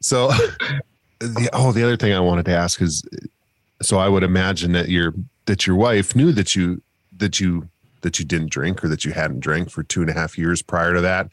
so 0.00 0.28
the 1.18 1.50
oh, 1.52 1.70
the 1.70 1.84
other 1.84 1.98
thing 1.98 2.14
I 2.14 2.20
wanted 2.20 2.46
to 2.46 2.56
ask 2.56 2.80
is 2.80 3.04
so 3.82 3.98
I 3.98 4.08
would 4.08 4.22
imagine 4.22 4.72
that 4.72 4.88
your 4.88 5.12
that 5.44 5.66
your 5.66 5.76
wife 5.76 6.16
knew 6.16 6.32
that 6.32 6.56
you 6.56 6.80
that 7.18 7.40
you 7.40 7.68
that 8.04 8.18
you 8.18 8.24
didn't 8.24 8.50
drink 8.50 8.84
or 8.84 8.88
that 8.88 9.04
you 9.04 9.12
hadn't 9.12 9.40
drank 9.40 9.70
for 9.70 9.82
two 9.82 10.02
and 10.02 10.10
a 10.10 10.12
half 10.12 10.38
years 10.38 10.62
prior 10.62 10.94
to 10.94 11.00
that. 11.00 11.30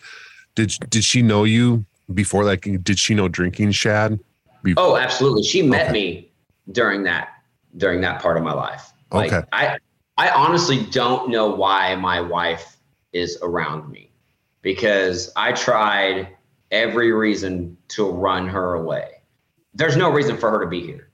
Did 0.55 0.71
did 0.89 1.03
she 1.03 1.21
know 1.21 1.43
you 1.43 1.85
before? 2.13 2.43
Like, 2.43 2.67
did 2.83 2.97
she 2.97 3.13
know 3.13 3.27
drinking, 3.27 3.71
Shad? 3.71 4.19
Before? 4.63 4.83
Oh, 4.83 4.97
absolutely. 4.97 5.43
She 5.43 5.61
met 5.61 5.85
okay. 5.85 5.93
me 5.93 6.31
during 6.71 7.03
that 7.03 7.29
during 7.77 8.01
that 8.01 8.21
part 8.21 8.37
of 8.37 8.43
my 8.43 8.53
life. 8.53 8.91
Like, 9.11 9.31
okay. 9.31 9.47
I 9.51 9.77
I 10.17 10.29
honestly 10.29 10.85
don't 10.87 11.29
know 11.29 11.49
why 11.49 11.95
my 11.95 12.19
wife 12.19 12.77
is 13.13 13.37
around 13.41 13.89
me 13.91 14.11
because 14.61 15.31
I 15.35 15.51
tried 15.51 16.29
every 16.71 17.11
reason 17.11 17.77
to 17.89 18.09
run 18.09 18.47
her 18.47 18.75
away. 18.75 19.21
There's 19.73 19.97
no 19.97 20.09
reason 20.09 20.37
for 20.37 20.49
her 20.49 20.59
to 20.59 20.67
be 20.67 20.81
here. 20.81 21.09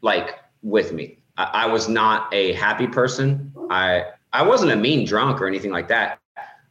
Like 0.00 0.38
with 0.62 0.92
me. 0.92 1.18
I, 1.36 1.50
I 1.52 1.66
was 1.66 1.88
not 1.88 2.32
a 2.32 2.52
happy 2.54 2.86
person. 2.86 3.52
I 3.70 4.04
I 4.32 4.42
wasn't 4.42 4.72
a 4.72 4.76
mean 4.76 5.06
drunk 5.06 5.40
or 5.40 5.46
anything 5.46 5.70
like 5.70 5.88
that. 5.88 6.20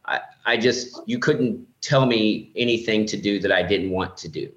I, 0.04 0.20
I 0.46 0.56
just 0.56 1.00
you 1.06 1.18
couldn't 1.18 1.66
tell 1.80 2.06
me 2.06 2.52
anything 2.56 3.06
to 3.06 3.16
do 3.16 3.38
that 3.40 3.52
I 3.52 3.62
didn't 3.62 3.90
want 3.90 4.16
to 4.18 4.28
do. 4.28 4.50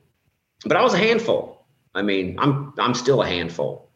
But 0.65 0.77
I 0.77 0.81
was 0.83 0.93
a 0.93 0.97
handful. 0.97 1.65
I 1.93 2.01
mean, 2.01 2.37
I'm 2.39 2.73
I'm 2.77 2.93
still 2.93 3.21
a 3.21 3.27
handful. 3.27 3.89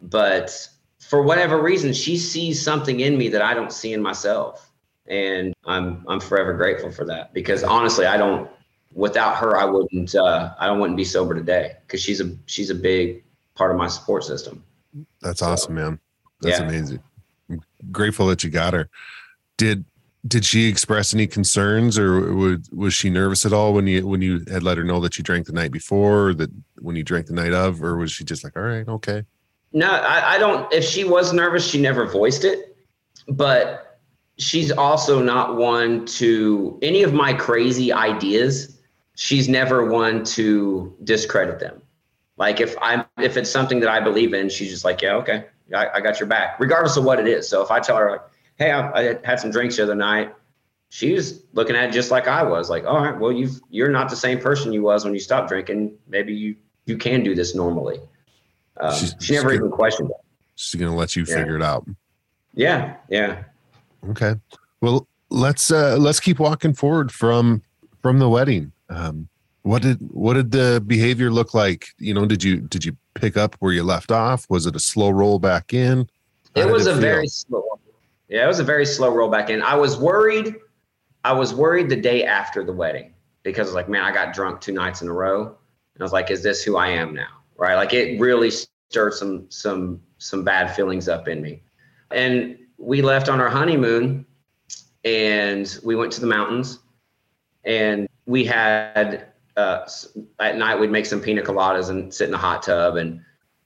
But 0.00 0.68
for 1.00 1.22
whatever 1.22 1.62
reason, 1.62 1.92
she 1.92 2.16
sees 2.16 2.60
something 2.60 3.00
in 3.00 3.16
me 3.16 3.28
that 3.28 3.42
I 3.42 3.54
don't 3.54 3.72
see 3.72 3.92
in 3.92 4.02
myself. 4.02 4.70
And 5.06 5.54
I'm 5.66 6.04
I'm 6.08 6.20
forever 6.20 6.54
grateful 6.54 6.90
for 6.90 7.04
that 7.06 7.32
because 7.34 7.62
honestly, 7.62 8.06
I 8.06 8.16
don't 8.16 8.50
without 8.94 9.36
her, 9.36 9.56
I 9.56 9.64
wouldn't. 9.64 10.14
Uh, 10.14 10.54
I 10.58 10.70
wouldn't 10.70 10.96
be 10.96 11.04
sober 11.04 11.34
today 11.34 11.76
because 11.86 12.02
she's 12.02 12.20
a 12.20 12.34
she's 12.46 12.70
a 12.70 12.74
big 12.74 13.22
part 13.54 13.70
of 13.70 13.76
my 13.76 13.88
support 13.88 14.24
system. 14.24 14.64
That's 15.20 15.40
So, 15.40 15.46
awesome, 15.46 15.74
man. 15.74 16.00
That's 16.40 16.60
yeah. 16.60 16.66
amazing. 16.66 17.02
Grateful 17.90 18.26
that 18.28 18.44
you 18.44 18.50
got 18.50 18.74
her. 18.74 18.88
Did 19.56 19.84
did 20.26 20.44
she 20.44 20.68
express 20.68 21.12
any 21.12 21.26
concerns 21.26 21.98
or 21.98 22.32
was, 22.32 22.70
was 22.70 22.94
she 22.94 23.10
nervous 23.10 23.44
at 23.44 23.52
all 23.52 23.74
when 23.74 23.86
you 23.86 24.06
when 24.06 24.22
you 24.22 24.42
had 24.50 24.62
let 24.62 24.78
her 24.78 24.84
know 24.84 25.00
that 25.00 25.18
you 25.18 25.24
drank 25.24 25.46
the 25.46 25.52
night 25.52 25.70
before 25.70 26.28
or 26.28 26.34
that 26.34 26.50
when 26.78 26.96
you 26.96 27.02
drank 27.02 27.26
the 27.26 27.34
night 27.34 27.52
of 27.52 27.82
or 27.82 27.96
was 27.96 28.10
she 28.10 28.24
just 28.24 28.42
like 28.42 28.56
all 28.56 28.62
right 28.62 28.88
okay 28.88 29.22
No, 29.74 29.90
I, 29.90 30.34
I 30.34 30.38
don't. 30.38 30.72
If 30.72 30.84
she 30.84 31.02
was 31.02 31.32
nervous, 31.32 31.68
she 31.68 31.80
never 31.80 32.06
voiced 32.06 32.44
it. 32.44 32.76
But 33.28 33.98
she's 34.38 34.70
also 34.70 35.22
not 35.22 35.56
one 35.56 36.06
to 36.06 36.78
any 36.80 37.02
of 37.02 37.12
my 37.12 37.32
crazy 37.32 37.92
ideas. 37.92 38.80
She's 39.16 39.48
never 39.48 39.90
one 39.90 40.24
to 40.26 40.94
discredit 41.02 41.58
them. 41.58 41.82
Like 42.36 42.60
if 42.60 42.76
I'm 42.80 43.04
if 43.18 43.36
it's 43.36 43.50
something 43.50 43.80
that 43.80 43.88
I 43.88 44.00
believe 44.00 44.32
in, 44.32 44.48
she's 44.48 44.70
just 44.70 44.84
like, 44.84 45.02
yeah, 45.02 45.14
okay, 45.16 45.46
I, 45.74 45.88
I 45.94 46.00
got 46.00 46.18
your 46.20 46.26
back, 46.28 46.58
regardless 46.60 46.96
of 46.96 47.04
what 47.04 47.18
it 47.20 47.26
is. 47.28 47.48
So 47.48 47.62
if 47.62 47.70
I 47.70 47.80
tell 47.80 47.96
her 47.96 48.10
like, 48.10 48.20
hey, 48.56 48.70
I, 48.70 49.10
I 49.12 49.18
had 49.24 49.40
some 49.40 49.50
drinks 49.50 49.76
the 49.76 49.84
other 49.84 49.94
night, 49.94 50.34
she's 50.90 51.42
looking 51.52 51.74
at 51.76 51.88
it 51.88 51.92
just 51.92 52.10
like 52.10 52.28
I 52.28 52.42
was, 52.42 52.68
like, 52.70 52.84
all 52.84 53.02
right, 53.02 53.18
well, 53.18 53.32
you've 53.32 53.60
you're 53.70 53.90
not 53.90 54.10
the 54.10 54.16
same 54.16 54.38
person 54.40 54.72
you 54.72 54.82
was 54.82 55.04
when 55.04 55.14
you 55.14 55.20
stopped 55.20 55.48
drinking. 55.48 55.96
Maybe 56.08 56.34
you 56.34 56.56
you 56.86 56.98
can 56.98 57.22
do 57.24 57.34
this 57.34 57.54
normally. 57.54 57.98
Um, 58.76 58.92
She's- 58.94 59.14
she 59.20 59.32
never 59.34 59.52
even 59.52 59.70
questioned 59.70 60.10
it. 60.10 60.16
she's 60.56 60.78
gonna 60.80 60.94
let 60.94 61.16
you 61.16 61.24
Yeah. 61.26 61.34
figure 61.36 61.56
it 61.56 61.62
out 61.62 61.86
Yeah, 62.54 62.96
yeah. 63.08 63.44
okay 64.10 64.34
well 64.80 65.06
let's 65.30 65.70
uh 65.70 65.96
let's 65.98 66.20
keep 66.20 66.38
walking 66.38 66.74
forward 66.74 67.10
from 67.10 67.62
from 68.02 68.18
the 68.18 68.28
wedding 68.28 68.72
um 68.90 69.28
what 69.64 69.82
did 69.82 69.98
what 70.10 70.34
did 70.34 70.52
the 70.52 70.82
behavior 70.86 71.30
look 71.30 71.52
like 71.54 71.88
you 71.98 72.14
know 72.14 72.26
did 72.26 72.44
you 72.44 72.60
did 72.60 72.84
you 72.84 72.96
pick 73.14 73.36
up 73.36 73.56
where 73.58 73.72
you 73.72 73.82
left 73.82 74.12
off 74.12 74.46
was 74.48 74.66
it 74.66 74.76
a 74.76 74.80
slow 74.80 75.10
roll 75.10 75.38
back 75.38 75.72
in 75.74 76.06
How 76.54 76.62
It 76.62 76.70
was 76.70 76.86
a 76.86 76.92
feel? 76.92 77.00
very 77.00 77.26
slow. 77.26 77.64
Yeah, 78.28 78.44
it 78.44 78.48
was 78.48 78.60
a 78.60 78.64
very 78.64 78.86
slow 78.86 79.14
roll 79.14 79.30
back 79.30 79.50
in. 79.50 79.62
I 79.62 79.74
was 79.74 79.96
worried. 79.96 80.56
I 81.24 81.32
was 81.32 81.54
worried 81.54 81.88
the 81.88 81.96
day 81.96 82.24
after 82.24 82.64
the 82.64 82.72
wedding 82.72 83.12
because 83.42 83.66
I 83.66 83.70
was 83.70 83.74
like, 83.74 83.88
man, 83.88 84.02
I 84.02 84.12
got 84.12 84.34
drunk 84.34 84.60
two 84.60 84.72
nights 84.72 85.02
in 85.02 85.08
a 85.08 85.12
row, 85.12 85.42
and 85.46 86.00
I 86.00 86.02
was 86.02 86.12
like, 86.12 86.30
is 86.30 86.42
this 86.42 86.62
who 86.62 86.76
I 86.76 86.88
am 86.88 87.14
now? 87.14 87.28
Right? 87.56 87.74
Like, 87.76 87.92
it 87.92 88.18
really 88.20 88.50
stirred 88.50 89.14
some 89.14 89.46
some 89.50 90.00
some 90.18 90.42
bad 90.42 90.74
feelings 90.74 91.08
up 91.08 91.28
in 91.28 91.40
me. 91.42 91.62
And 92.10 92.58
we 92.78 93.02
left 93.02 93.28
on 93.28 93.40
our 93.40 93.50
honeymoon, 93.50 94.26
and 95.04 95.78
we 95.84 95.94
went 95.94 96.12
to 96.12 96.20
the 96.20 96.26
mountains, 96.26 96.80
and 97.64 98.08
we 98.26 98.44
had 98.44 99.26
uh, 99.56 99.86
at 100.40 100.56
night 100.56 100.78
we'd 100.78 100.90
make 100.90 101.06
some 101.06 101.20
pina 101.20 101.42
coladas 101.42 101.90
and 101.90 102.12
sit 102.12 102.24
in 102.26 102.32
the 102.32 102.38
hot 102.38 102.62
tub 102.62 102.96
and 102.96 103.20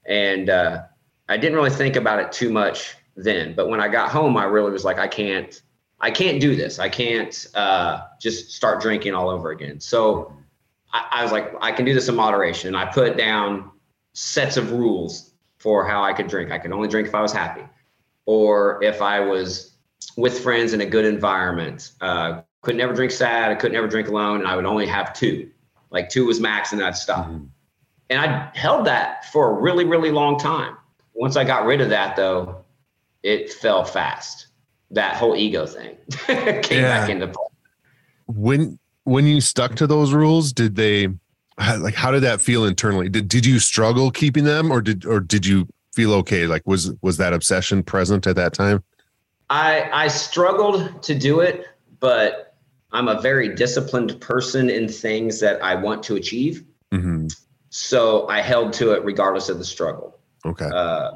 and 0.05 0.49
uh, 0.49 0.83
I 1.29 1.37
didn't 1.37 1.55
really 1.55 1.69
think 1.69 1.95
about 1.95 2.19
it 2.19 2.31
too 2.31 2.49
much 2.49 2.95
then, 3.15 3.53
but 3.53 3.69
when 3.69 3.79
I 3.79 3.87
got 3.87 4.09
home, 4.09 4.35
I 4.35 4.45
really 4.45 4.71
was 4.71 4.83
like, 4.83 4.97
I 4.97 5.07
can't, 5.07 5.61
I 5.99 6.09
can't 6.09 6.41
do 6.41 6.55
this. 6.55 6.79
I 6.79 6.89
can't 6.89 7.47
uh, 7.53 8.01
just 8.19 8.51
start 8.51 8.81
drinking 8.81 9.13
all 9.13 9.29
over 9.29 9.51
again. 9.51 9.79
So 9.79 10.33
I, 10.91 11.05
I 11.11 11.23
was 11.23 11.31
like, 11.31 11.53
I 11.61 11.71
can 11.71 11.85
do 11.85 11.93
this 11.93 12.07
in 12.07 12.15
moderation. 12.15 12.69
And 12.69 12.77
I 12.77 12.85
put 12.85 13.17
down 13.17 13.71
sets 14.13 14.57
of 14.57 14.71
rules 14.71 15.31
for 15.57 15.85
how 15.85 16.03
I 16.03 16.13
could 16.13 16.27
drink. 16.27 16.51
I 16.51 16.57
could 16.57 16.71
only 16.71 16.87
drink 16.87 17.07
if 17.07 17.13
I 17.13 17.21
was 17.21 17.33
happy, 17.33 17.63
or 18.25 18.81
if 18.83 19.01
I 19.01 19.19
was 19.19 19.75
with 20.17 20.39
friends 20.39 20.73
in 20.73 20.81
a 20.81 20.85
good 20.85 21.05
environment. 21.05 21.91
Uh, 22.01 22.41
could 22.61 22.75
never 22.75 22.93
drink 22.93 23.11
sad. 23.11 23.51
I 23.51 23.55
could 23.55 23.71
never 23.71 23.87
drink 23.87 24.07
alone, 24.07 24.39
and 24.39 24.47
I 24.47 24.55
would 24.55 24.65
only 24.65 24.87
have 24.87 25.13
two. 25.13 25.49
Like 25.91 26.09
two 26.09 26.25
was 26.25 26.39
max, 26.39 26.71
and 26.73 26.81
I'd 26.83 26.95
stop. 26.95 27.27
Mhm. 27.27 27.47
And 28.09 28.19
I 28.19 28.49
held 28.55 28.85
that 28.87 29.25
for 29.31 29.49
a 29.49 29.53
really, 29.61 29.85
really 29.85 30.11
long 30.11 30.39
time. 30.39 30.75
Once 31.13 31.35
I 31.35 31.43
got 31.43 31.65
rid 31.65 31.81
of 31.81 31.89
that, 31.89 32.15
though, 32.15 32.63
it 33.23 33.51
fell 33.53 33.83
fast. 33.83 34.47
That 34.91 35.15
whole 35.15 35.35
ego 35.35 35.65
thing 35.67 35.95
came 36.63 36.81
Yeah. 36.81 36.99
back 37.01 37.09
into 37.09 37.27
play. 37.27 37.45
when 38.27 38.79
when 39.03 39.25
you 39.25 39.41
stuck 39.41 39.75
to 39.75 39.85
those 39.87 40.13
rules 40.13 40.51
did 40.53 40.75
they 40.75 41.07
like 41.79 41.93
how 41.95 42.09
did 42.11 42.21
that 42.23 42.39
feel 42.41 42.65
internally 42.65 43.09
did, 43.09 43.27
did 43.27 43.45
you 43.45 43.59
struggle 43.59 44.09
keeping 44.11 44.43
them 44.45 44.71
or 44.71 44.81
did 44.81 45.05
or 45.05 45.19
did 45.19 45.45
you 45.45 45.67
feel 45.93 46.13
okay 46.13 46.45
like 46.47 46.61
was 46.65 46.91
was 47.01 47.17
that 47.17 47.33
obsession 47.33 47.81
present 47.83 48.25
at 48.27 48.35
that 48.35 48.53
time 48.53 48.83
I 49.51 49.89
I 49.91 50.07
struggled 50.09 51.01
to 51.03 51.13
do 51.15 51.39
it, 51.39 51.65
but 51.99 52.48
I'm 52.91 53.07
a 53.07 53.21
very 53.21 53.53
disciplined 53.55 54.19
person 54.19 54.69
in 54.69 54.87
things 54.87 55.39
that 55.41 55.61
I 55.63 55.75
want 55.75 56.03
to 56.03 56.15
achieve. 56.15 56.63
hmm 56.91 57.27
So 57.69 58.27
I 58.27 58.41
held 58.41 58.73
to 58.73 58.91
it 58.93 59.03
regardless 59.05 59.49
of 59.49 59.57
the 59.59 59.65
struggle. 59.65 60.17
okay 60.45 60.65
Uh, 60.73 61.11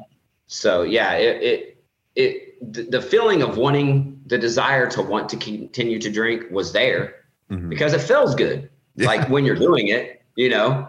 so 0.46 0.82
yeah, 0.82 1.12
it, 1.14 1.42
it, 1.42 1.84
it, 2.14 2.72
the, 2.72 2.82
the 2.84 3.02
feeling 3.02 3.42
of 3.42 3.56
wanting 3.56 4.20
the 4.26 4.38
desire 4.38 4.88
to 4.90 5.02
want 5.02 5.28
to 5.30 5.36
continue 5.36 5.98
to 5.98 6.10
drink 6.10 6.44
was 6.50 6.72
there 6.72 7.14
Mhm. 7.50 7.68
because 7.68 7.92
it 7.92 8.00
feels 8.00 8.34
good. 8.34 8.70
Yeah. 8.96 9.06
Like 9.08 9.28
when 9.28 9.44
you're 9.44 9.56
doing 9.68 9.88
it, 9.88 10.22
you 10.36 10.48
know, 10.48 10.88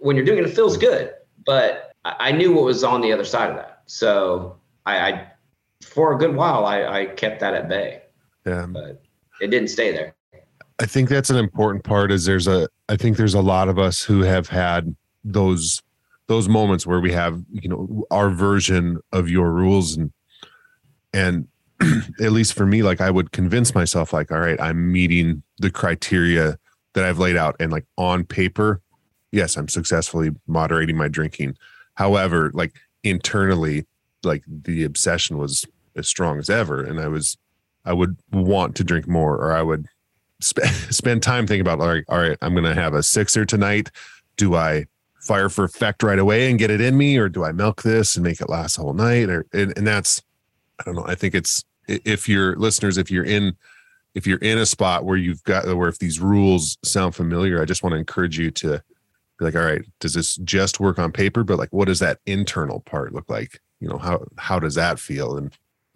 when 0.00 0.16
you're 0.16 0.24
doing 0.26 0.38
it, 0.40 0.46
it 0.46 0.54
feels 0.54 0.76
good. 0.76 1.12
But 1.46 1.92
I, 2.04 2.16
I 2.28 2.32
knew 2.32 2.52
what 2.52 2.64
was 2.64 2.82
on 2.84 3.00
the 3.00 3.12
other 3.12 3.24
side 3.24 3.48
of 3.50 3.56
that. 3.56 3.82
So 3.86 4.56
I, 4.84 4.94
I 5.08 5.26
for 5.82 6.12
a 6.14 6.18
good 6.18 6.34
while, 6.34 6.66
I, 6.66 6.84
I 6.84 7.06
kept 7.06 7.38
that 7.40 7.54
at 7.54 7.68
bay, 7.68 8.02
yeah 8.44 8.66
but 8.66 9.02
it 9.40 9.48
didn't 9.52 9.68
stay 9.68 9.92
there. 9.92 10.15
I 10.80 10.86
think 10.86 11.08
that's 11.08 11.30
an 11.30 11.36
important 11.36 11.84
part 11.84 12.10
is 12.10 12.24
there's 12.24 12.46
a 12.46 12.68
i 12.88 12.96
think 12.96 13.16
there's 13.16 13.34
a 13.34 13.40
lot 13.40 13.68
of 13.68 13.78
us 13.78 14.02
who 14.02 14.22
have 14.22 14.48
had 14.48 14.94
those 15.24 15.82
those 16.28 16.48
moments 16.48 16.86
where 16.86 17.00
we 17.00 17.12
have 17.12 17.42
you 17.50 17.68
know 17.68 18.04
our 18.10 18.30
version 18.30 18.98
of 19.12 19.28
your 19.28 19.50
rules 19.52 19.96
and 19.96 20.12
and 21.12 21.48
at 22.20 22.32
least 22.32 22.54
for 22.54 22.66
me 22.66 22.82
like 22.82 23.00
i 23.00 23.10
would 23.10 23.32
convince 23.32 23.74
myself 23.74 24.12
like 24.12 24.30
all 24.30 24.38
right 24.38 24.60
i'm 24.60 24.90
meeting 24.92 25.42
the 25.58 25.70
criteria 25.70 26.58
that 26.94 27.04
i've 27.04 27.18
laid 27.18 27.36
out 27.36 27.56
and 27.60 27.70
like 27.70 27.84
on 27.96 28.24
paper 28.24 28.80
yes 29.32 29.56
i'm 29.56 29.68
successfully 29.68 30.30
moderating 30.46 30.96
my 30.96 31.08
drinking. 31.08 31.56
However 31.94 32.50
like 32.52 32.74
internally 33.04 33.86
like 34.22 34.42
the 34.46 34.84
obsession 34.84 35.38
was 35.38 35.64
as 35.96 36.06
strong 36.08 36.38
as 36.38 36.50
ever 36.50 36.82
and 36.82 37.00
i 37.00 37.08
was 37.08 37.38
i 37.84 37.92
would 37.92 38.16
want 38.32 38.74
to 38.76 38.84
drink 38.84 39.08
more 39.08 39.36
or 39.36 39.52
i 39.52 39.62
would 39.62 39.86
sp- 40.40 40.64
spend 40.90 41.22
time 41.22 41.46
thinking 41.46 41.60
about 41.60 41.80
all 41.80 41.88
right 41.88 42.04
all 42.08 42.18
right 42.18 42.38
i'm 42.42 42.54
gonna 42.54 42.74
have 42.74 42.94
a 42.94 43.02
sixer 43.02 43.44
tonight. 43.44 43.90
Do 44.36 44.54
i 44.54 44.86
fire 45.20 45.48
for 45.48 45.64
effect 45.64 46.02
right 46.02 46.18
away 46.18 46.48
and 46.48 46.58
get 46.58 46.70
it 46.70 46.80
in 46.80 46.96
me 46.96 47.16
or 47.16 47.28
do 47.28 47.42
i 47.42 47.50
milk 47.50 47.82
this 47.82 48.14
and 48.14 48.22
make 48.22 48.40
it 48.40 48.48
last 48.48 48.76
the 48.76 48.82
whole 48.82 48.92
night 48.92 49.28
or 49.28 49.44
and, 49.52 49.76
and 49.76 49.84
that's 49.84 50.22
i 50.78 50.84
don't 50.84 50.94
know 50.94 51.04
i 51.06 51.16
think 51.16 51.34
it's 51.34 51.64
if 51.88 52.28
your 52.28 52.54
listeners 52.56 52.96
if 52.96 53.10
you're 53.10 53.24
in 53.24 53.56
if 54.14 54.24
you're 54.24 54.38
in 54.38 54.58
a 54.58 54.66
spot 54.66 55.04
where 55.04 55.16
you've 55.16 55.42
got 55.42 55.66
where 55.76 55.88
if 55.88 55.98
these 55.98 56.20
rules 56.20 56.78
sound 56.84 57.12
familiar 57.12 57.60
i 57.60 57.64
just 57.64 57.82
want 57.82 57.92
to 57.92 57.98
encourage 57.98 58.38
you 58.38 58.52
to 58.52 58.80
be 59.38 59.44
like 59.44 59.54
all 59.54 59.62
right 59.62 59.84
does 60.00 60.14
this 60.14 60.36
just 60.36 60.80
work 60.80 60.98
on 60.98 61.12
paper? 61.12 61.44
But 61.44 61.58
like 61.58 61.72
what 61.72 61.86
does 61.86 61.98
that 62.00 62.18
internal 62.26 62.80
part 62.80 63.12
look 63.12 63.28
like? 63.28 63.60
You 63.80 63.88
know 63.88 63.98
how 63.98 64.24
how 64.38 64.58
does 64.58 64.74
that 64.74 64.98
feel? 64.98 65.36
And 65.36 65.52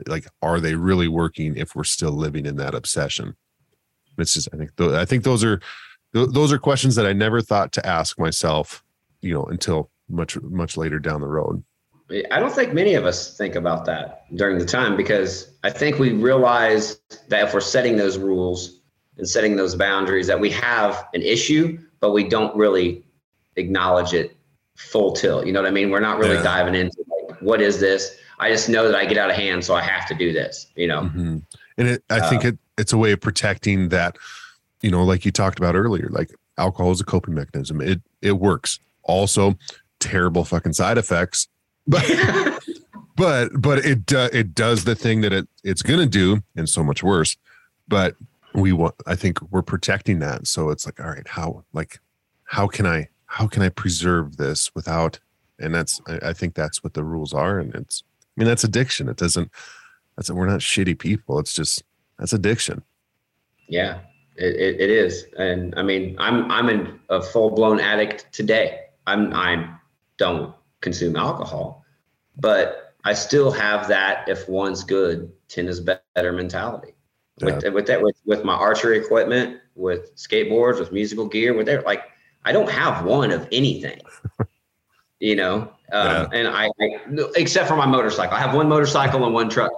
like 0.07 0.27
are 0.43 0.61
they 0.61 0.75
really 0.75 1.09
working 1.09 1.57
if 1.57 1.75
we're 1.75 1.85
still 1.85 2.13
living 2.13 2.47
in 2.47 2.57
that 2.57 2.75
obsession 2.75 3.37
it's 4.19 4.35
just 4.35 4.49
i 4.53 4.57
think 4.57 4.75
th- 4.77 4.91
i 4.93 5.05
think 5.05 5.25
those 5.25 5.43
are 5.45 5.61
th- 6.15 6.29
those 6.31 6.53
are 6.53 6.59
questions 6.59 6.95
that 6.95 7.07
i 7.07 7.13
never 7.13 7.41
thought 7.41 7.73
to 7.73 7.85
ask 7.87 8.19
myself 8.19 8.83
you 9.21 9.33
know 9.35 9.45
until 9.45 9.91
much 10.09 10.41
much 10.43 10.77
later 10.77 10.99
down 10.99 11.21
the 11.21 11.27
road 11.29 11.63
I 12.33 12.41
don't 12.41 12.53
think 12.53 12.73
many 12.75 12.95
of 12.95 13.05
us 13.07 13.37
think 13.39 13.55
about 13.55 13.85
that 13.85 14.25
during 14.35 14.59
the 14.59 14.65
time 14.65 14.97
because 14.97 15.49
I 15.63 15.71
think 15.71 16.01
we 16.01 16.11
realize 16.11 17.01
that 17.29 17.45
if 17.47 17.55
we're 17.55 17.61
setting 17.61 17.97
those 17.97 18.19
rules 18.19 18.81
and 19.17 19.29
setting 19.29 19.55
those 19.55 19.77
boundaries, 19.77 20.27
that 20.27 20.41
we 20.41 20.51
have 20.51 21.07
an 21.15 21.23
issue, 21.23 21.79
but 22.01 22.11
we 22.11 22.25
don't 22.29 22.53
really 22.57 23.05
acknowledge 23.55 24.13
it 24.13 24.37
full 24.77 25.13
tilt. 25.13 25.47
You 25.47 25.53
know 25.53 25.61
what 25.63 25.69
I 25.69 25.71
mean? 25.71 25.91
We're 25.91 26.01
not 26.01 26.19
really 26.19 26.35
Yeah. 26.35 26.43
diving 26.43 26.75
into 26.75 26.97
like, 27.29 27.41
what 27.43 27.61
is 27.63 27.79
this? 27.79 28.17
I 28.41 28.49
just 28.51 28.69
know 28.69 28.89
that 28.91 28.97
I 28.97 29.05
get 29.07 29.17
out 29.17 29.31
of 29.31 29.37
hand, 29.37 29.65
so 29.65 29.77
I 29.77 29.81
have 29.83 30.09
to 30.09 30.15
do 30.17 30.33
this. 30.33 30.67
You 30.75 30.89
know? 30.89 31.03
Mhm. 31.03 31.43
And 31.81 31.89
it 31.89 32.05
i 32.11 32.29
think 32.29 32.45
it 32.45 32.57
it's 32.79 32.93
a 32.93 32.99
way 32.99 33.11
of 33.11 33.21
protecting 33.21 33.89
that 33.89 34.17
you 34.83 34.91
know 34.91 35.03
like 35.03 35.25
you 35.25 35.33
talked 35.33 35.59
about 35.59 35.75
earlier 35.75 36.09
like 36.11 36.31
alcohol 36.61 36.93
is 36.93 37.01
a 37.01 37.05
coping 37.05 37.35
mechanism. 37.35 37.81
It 37.81 38.01
it 38.23 38.33
works. 38.33 38.79
Also 39.03 39.57
terrible 39.99 40.45
fucking 40.45 40.75
side 40.75 40.99
effects. 40.99 41.49
But 41.87 42.05
but 43.17 43.49
but 43.61 43.85
it 43.85 44.13
uh, 44.13 44.29
it 44.33 44.55
does 44.55 44.85
the 44.85 44.95
thing 44.95 45.23
that 45.23 45.33
it 45.33 45.49
it's 45.65 45.83
gonna 45.83 46.07
do 46.07 46.43
and 46.55 46.69
so 46.69 46.85
much 46.85 47.03
worse. 47.03 47.37
But 47.89 48.15
we 48.53 48.73
want 48.73 48.97
i 49.07 49.15
think 49.15 49.41
we're 49.51 49.63
protecting 49.63 50.19
that. 50.21 50.47
So 50.47 50.71
it's 50.71 50.87
like 50.87 51.01
all 51.01 51.11
right 51.11 51.27
how 51.27 51.65
like 51.73 51.99
how 52.45 52.67
can 52.67 52.87
i 52.87 53.09
how 53.27 53.47
can 53.47 53.63
i 53.63 53.69
preserve 53.69 54.37
this 54.37 54.75
without 54.75 55.21
and 55.61 55.73
that's 55.73 56.01
i, 56.09 56.31
I 56.31 56.33
think 56.33 56.55
that's 56.55 56.83
what 56.83 56.95
the 56.95 57.05
rules 57.05 57.33
are 57.33 57.61
and 57.61 57.73
it's 57.77 58.03
i 58.37 58.41
mean 58.41 58.49
that's 58.49 58.65
addiction. 58.65 59.09
It 59.09 59.17
doesn't 59.17 59.51
that's 60.21 60.31
we're 60.31 60.47
not 60.47 60.61
shitty 60.61 60.99
people 60.99 61.39
it's 61.39 61.55
just 61.55 61.83
that's 62.19 62.35
addiction 62.35 62.83
Yeah. 63.71 64.01
It, 64.37 64.57
it, 64.57 64.81
it 64.81 64.91
is, 64.91 65.27
and 65.39 65.75
I 65.77 65.83
mean, 65.83 66.17
I'm 66.19 66.51
I'm 66.51 66.71
in 66.71 66.99
a 67.11 67.21
full 67.21 67.51
blown 67.51 67.79
addict 67.79 68.33
today. 68.33 68.87
I'm 69.07 69.35
I 69.35 69.69
don't 70.17 70.55
consume 70.81 71.15
alcohol, 71.15 71.85
but 72.39 72.95
I 73.05 73.13
still 73.13 73.51
have 73.51 73.87
that. 73.89 74.27
If 74.29 74.49
one's 74.49 74.83
good, 74.83 75.31
ten 75.49 75.69
is 75.69 75.79
better 75.81 76.33
mentality. 76.33 76.95
Yeah. 77.39 77.57
With 77.57 77.75
with 77.75 77.87
that 77.89 78.01
with 78.01 78.17
with 78.25 78.43
my 78.45 78.55
archery 78.55 78.97
equipment, 78.99 79.61
with 79.75 80.17
skateboards, 80.17 80.79
with 80.79 80.91
musical 80.91 81.27
gear, 81.27 81.53
with 81.53 81.67
there 81.67 81.83
like 81.83 82.05
I 82.47 82.53
don't 82.53 82.71
have 82.71 83.05
one 83.05 83.33
of 83.33 83.47
anything. 83.53 84.01
you 85.21 85.37
know, 85.37 85.71
um, 85.93 86.29
and 86.33 86.49
I, 86.49 86.71
I 86.81 86.99
except 87.37 87.69
for 87.69 87.77
my 87.77 87.87
motorcycle, 87.87 88.35
I 88.35 88.41
have 88.41 88.55
one 88.55 88.71
motorcycle 88.71 89.23
and 89.23 89.35
one 89.35 89.51
truck, 89.51 89.73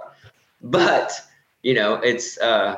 but 0.63 1.21
you 1.61 1.73
know, 1.73 1.95
it's 1.95 2.37
uh, 2.39 2.77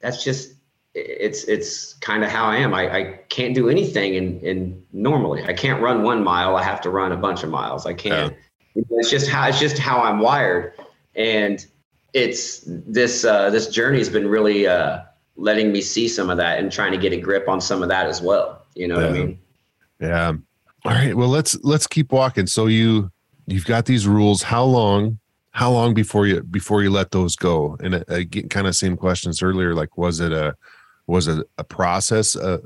that's 0.00 0.24
just 0.24 0.54
it's 0.94 1.44
it's 1.44 1.94
kind 1.94 2.24
of 2.24 2.30
how 2.30 2.46
I 2.46 2.56
am. 2.56 2.72
I, 2.72 2.96
I 2.96 3.20
can't 3.28 3.54
do 3.54 3.68
anything 3.68 4.14
in 4.14 4.40
in 4.40 4.82
normally. 4.92 5.44
I 5.44 5.52
can't 5.52 5.82
run 5.82 6.02
one 6.02 6.24
mile. 6.24 6.56
I 6.56 6.62
have 6.62 6.80
to 6.82 6.90
run 6.90 7.12
a 7.12 7.16
bunch 7.16 7.42
of 7.42 7.50
miles. 7.50 7.86
I 7.86 7.94
can't. 7.94 8.34
It's 8.74 9.10
just 9.10 9.28
how 9.28 9.48
it's 9.48 9.60
just 9.60 9.78
how 9.78 10.02
I'm 10.02 10.20
wired, 10.20 10.72
and 11.14 11.64
it's 12.12 12.62
this 12.66 13.24
uh, 13.24 13.50
this 13.50 13.68
journey 13.68 13.98
has 13.98 14.08
been 14.08 14.26
really 14.26 14.66
uh, 14.66 15.00
letting 15.36 15.72
me 15.72 15.80
see 15.80 16.08
some 16.08 16.30
of 16.30 16.38
that 16.38 16.58
and 16.58 16.72
trying 16.72 16.92
to 16.92 16.98
get 16.98 17.12
a 17.12 17.20
grip 17.20 17.48
on 17.48 17.60
some 17.60 17.82
of 17.82 17.88
that 17.90 18.06
as 18.06 18.22
well. 18.22 18.62
You 18.74 18.88
know 18.88 18.96
what 18.96 19.04
I 19.04 19.12
mean? 19.12 19.38
Yeah. 20.00 20.32
All 20.84 20.92
right. 20.92 21.14
Well, 21.14 21.28
let's 21.28 21.58
let's 21.62 21.86
keep 21.86 22.12
walking. 22.12 22.46
So 22.46 22.66
you 22.66 23.10
you've 23.46 23.66
got 23.66 23.86
these 23.86 24.06
rules. 24.06 24.42
How 24.42 24.64
long? 24.64 25.18
How 25.56 25.70
long 25.70 25.94
before 25.94 26.26
you 26.26 26.42
before 26.42 26.82
you 26.82 26.90
let 26.90 27.12
those 27.12 27.34
go? 27.34 27.78
And 27.80 27.94
uh, 27.94 28.04
again, 28.08 28.50
kind 28.50 28.66
of 28.66 28.76
same 28.76 28.94
questions 28.94 29.42
earlier. 29.42 29.74
Like, 29.74 29.96
was 29.96 30.20
it 30.20 30.30
a 30.30 30.54
was 31.06 31.28
it 31.28 31.46
a 31.56 31.64
process, 31.64 32.36
uh, 32.36 32.58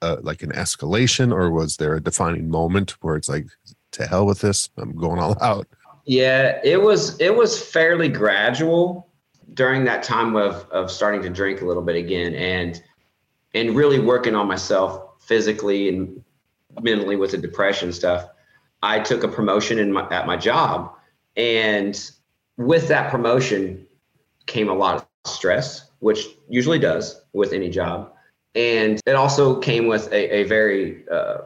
uh, 0.00 0.18
like 0.22 0.44
an 0.44 0.52
escalation, 0.52 1.32
or 1.32 1.50
was 1.50 1.76
there 1.76 1.96
a 1.96 2.00
defining 2.00 2.48
moment 2.48 2.92
where 3.02 3.16
it's 3.16 3.28
like, 3.28 3.46
to 3.90 4.06
hell 4.06 4.26
with 4.26 4.42
this, 4.42 4.70
I'm 4.76 4.94
going 4.96 5.18
all 5.18 5.36
out? 5.42 5.66
Yeah, 6.04 6.60
it 6.62 6.80
was 6.80 7.20
it 7.20 7.34
was 7.34 7.60
fairly 7.60 8.08
gradual 8.08 9.08
during 9.54 9.82
that 9.86 10.04
time 10.04 10.36
of 10.36 10.68
of 10.70 10.88
starting 10.88 11.22
to 11.22 11.30
drink 11.30 11.62
a 11.62 11.64
little 11.64 11.82
bit 11.82 11.96
again 11.96 12.32
and 12.36 12.80
and 13.54 13.74
really 13.74 13.98
working 13.98 14.36
on 14.36 14.46
myself 14.46 15.20
physically 15.20 15.88
and 15.88 16.22
mentally 16.80 17.16
with 17.16 17.32
the 17.32 17.38
depression 17.38 17.92
stuff. 17.92 18.28
I 18.84 19.00
took 19.00 19.24
a 19.24 19.28
promotion 19.28 19.80
in 19.80 19.90
my 19.92 20.08
at 20.10 20.28
my 20.28 20.36
job 20.36 20.92
and 21.36 22.10
with 22.56 22.88
that 22.88 23.10
promotion 23.10 23.86
came 24.46 24.68
a 24.68 24.74
lot 24.74 24.96
of 24.96 25.06
stress, 25.30 25.90
which 25.98 26.26
usually 26.48 26.78
does 26.78 27.20
with 27.32 27.52
any 27.52 27.68
job. 27.68 28.12
And 28.54 29.00
it 29.06 29.14
also 29.14 29.60
came 29.60 29.86
with 29.86 30.10
a, 30.12 30.36
a 30.36 30.42
very 30.44 31.04
uh, 31.08 31.38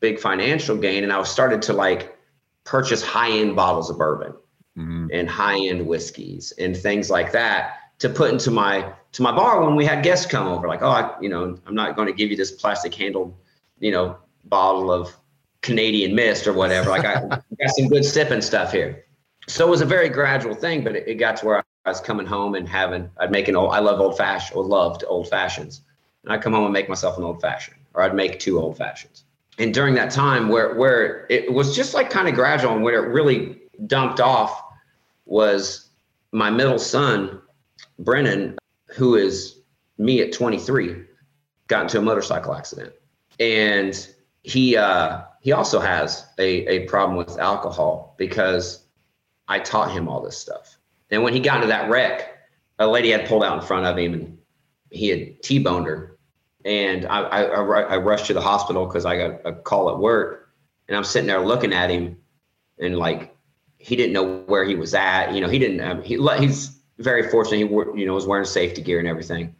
big 0.00 0.18
financial 0.18 0.76
gain. 0.76 1.04
And 1.04 1.12
I 1.12 1.22
started 1.24 1.60
to 1.62 1.72
like 1.72 2.16
purchase 2.64 3.02
high 3.02 3.30
end 3.30 3.56
bottles 3.56 3.90
of 3.90 3.98
bourbon 3.98 4.34
Mhm. 4.76 5.08
and 5.10 5.26
high 5.26 5.58
end 5.58 5.86
whiskeys 5.86 6.52
and 6.58 6.76
things 6.76 7.08
like 7.08 7.32
that 7.32 7.78
to 7.98 8.10
put 8.10 8.30
into 8.30 8.50
my 8.50 8.92
to 9.12 9.22
my 9.22 9.32
bar 9.32 9.64
when 9.64 9.74
we 9.74 9.86
had 9.86 10.04
guests 10.04 10.26
come 10.26 10.46
over. 10.46 10.68
Like, 10.68 10.82
oh, 10.82 10.90
I, 10.90 11.18
you 11.18 11.30
know, 11.30 11.58
I'm 11.66 11.74
not 11.74 11.96
going 11.96 12.08
to 12.08 12.12
give 12.12 12.30
you 12.30 12.36
this 12.36 12.50
plastic 12.50 12.94
handled, 12.94 13.34
you 13.78 13.90
know, 13.90 14.18
bottle 14.44 14.92
of 14.92 15.16
Canadian 15.62 16.14
mist 16.14 16.46
or 16.46 16.52
whatever. 16.52 16.90
Like, 16.90 17.06
I 17.06 17.20
got 17.26 17.70
some 17.70 17.88
good 17.88 18.04
sipping 18.04 18.42
stuff 18.42 18.70
here. 18.70 19.05
So 19.48 19.66
it 19.66 19.70
was 19.70 19.80
a 19.80 19.86
very 19.86 20.08
gradual 20.08 20.54
thing, 20.54 20.82
but 20.82 20.96
it, 20.96 21.06
it 21.06 21.14
got 21.14 21.36
to 21.36 21.46
where 21.46 21.64
I 21.84 21.88
was 21.88 22.00
coming 22.00 22.26
home 22.26 22.54
and 22.54 22.68
having 22.68 23.10
I'd 23.18 23.30
make 23.30 23.48
an 23.48 23.56
old. 23.56 23.72
I 23.72 23.78
love 23.78 24.00
old 24.00 24.16
fashioned 24.16 24.56
or 24.56 24.64
loved 24.64 25.04
old 25.06 25.28
fashions, 25.28 25.82
and 26.24 26.32
I'd 26.32 26.42
come 26.42 26.52
home 26.52 26.64
and 26.64 26.72
make 26.72 26.88
myself 26.88 27.16
an 27.16 27.24
old 27.24 27.40
fashioned, 27.40 27.76
or 27.94 28.02
I'd 28.02 28.14
make 28.14 28.40
two 28.40 28.58
old 28.58 28.76
fashions. 28.76 29.24
And 29.58 29.72
during 29.72 29.94
that 29.94 30.10
time, 30.10 30.48
where 30.48 30.74
where 30.74 31.26
it 31.30 31.52
was 31.52 31.76
just 31.76 31.94
like 31.94 32.10
kind 32.10 32.28
of 32.28 32.34
gradual, 32.34 32.74
and 32.74 32.82
where 32.82 33.04
it 33.04 33.08
really 33.08 33.60
dumped 33.86 34.20
off 34.20 34.62
was 35.26 35.90
my 36.32 36.50
middle 36.50 36.78
son, 36.78 37.40
Brennan, 37.98 38.58
who 38.88 39.14
is 39.14 39.60
me 39.98 40.20
at 40.20 40.32
23, 40.32 41.02
got 41.68 41.82
into 41.82 41.98
a 41.98 42.02
motorcycle 42.02 42.54
accident. 42.54 42.92
And 43.38 44.08
he 44.42 44.76
uh, 44.76 45.22
he 45.40 45.52
also 45.52 45.78
has 45.78 46.26
a, 46.38 46.66
a 46.66 46.86
problem 46.86 47.16
with 47.16 47.38
alcohol 47.38 48.14
because 48.18 48.85
I 49.48 49.58
taught 49.58 49.92
him 49.92 50.08
all 50.08 50.22
this 50.22 50.36
stuff. 50.36 50.76
And 51.10 51.22
when 51.22 51.32
he 51.32 51.40
got 51.40 51.56
into 51.56 51.68
that 51.68 51.88
wreck, 51.88 52.36
a 52.78 52.86
lady 52.86 53.10
had 53.10 53.26
pulled 53.26 53.44
out 53.44 53.60
in 53.60 53.66
front 53.66 53.86
of 53.86 53.96
him 53.96 54.14
and 54.14 54.38
he 54.90 55.08
had 55.08 55.42
T-boned 55.42 55.86
her. 55.86 56.16
And 56.64 57.06
I, 57.06 57.20
I, 57.20 57.42
I 57.42 57.96
rushed 57.98 58.26
to 58.26 58.34
the 58.34 58.40
hospital 58.40 58.86
because 58.86 59.06
I 59.06 59.16
got 59.16 59.40
a 59.44 59.52
call 59.52 59.90
at 59.90 59.98
work. 59.98 60.50
And 60.88 60.96
I'm 60.96 61.04
sitting 61.04 61.28
there 61.28 61.40
looking 61.40 61.72
at 61.72 61.90
him 61.90 62.16
and 62.78 62.96
like 62.96 63.36
he 63.78 63.96
didn't 63.96 64.12
know 64.12 64.40
where 64.46 64.64
he 64.64 64.74
was 64.74 64.94
at. 64.94 65.32
You 65.32 65.40
know, 65.40 65.48
he 65.48 65.58
didn't. 65.58 65.80
Um, 65.80 66.02
he 66.02 66.16
he's 66.38 66.78
very 66.98 67.28
fortunate. 67.30 67.58
He 67.58 67.64
wore, 67.64 67.96
you 67.96 68.06
know 68.06 68.14
was 68.14 68.26
wearing 68.26 68.44
safety 68.44 68.82
gear 68.82 68.98
and 68.98 69.08
everything, 69.08 69.54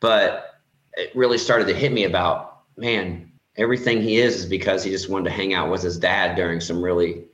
but 0.00 0.60
it 0.94 1.14
really 1.14 1.38
started 1.38 1.66
to 1.68 1.74
hit 1.74 1.92
me 1.92 2.04
about 2.04 2.62
man. 2.76 3.30
Everything 3.56 4.02
he 4.02 4.16
is 4.16 4.36
is 4.36 4.46
because 4.46 4.82
he 4.82 4.90
just 4.90 5.08
wanted 5.08 5.24
to 5.26 5.30
hang 5.30 5.54
out 5.54 5.70
with 5.70 5.80
his 5.80 5.96
dad 5.96 6.34
during 6.34 6.60
some 6.60 6.82
really 6.82 7.24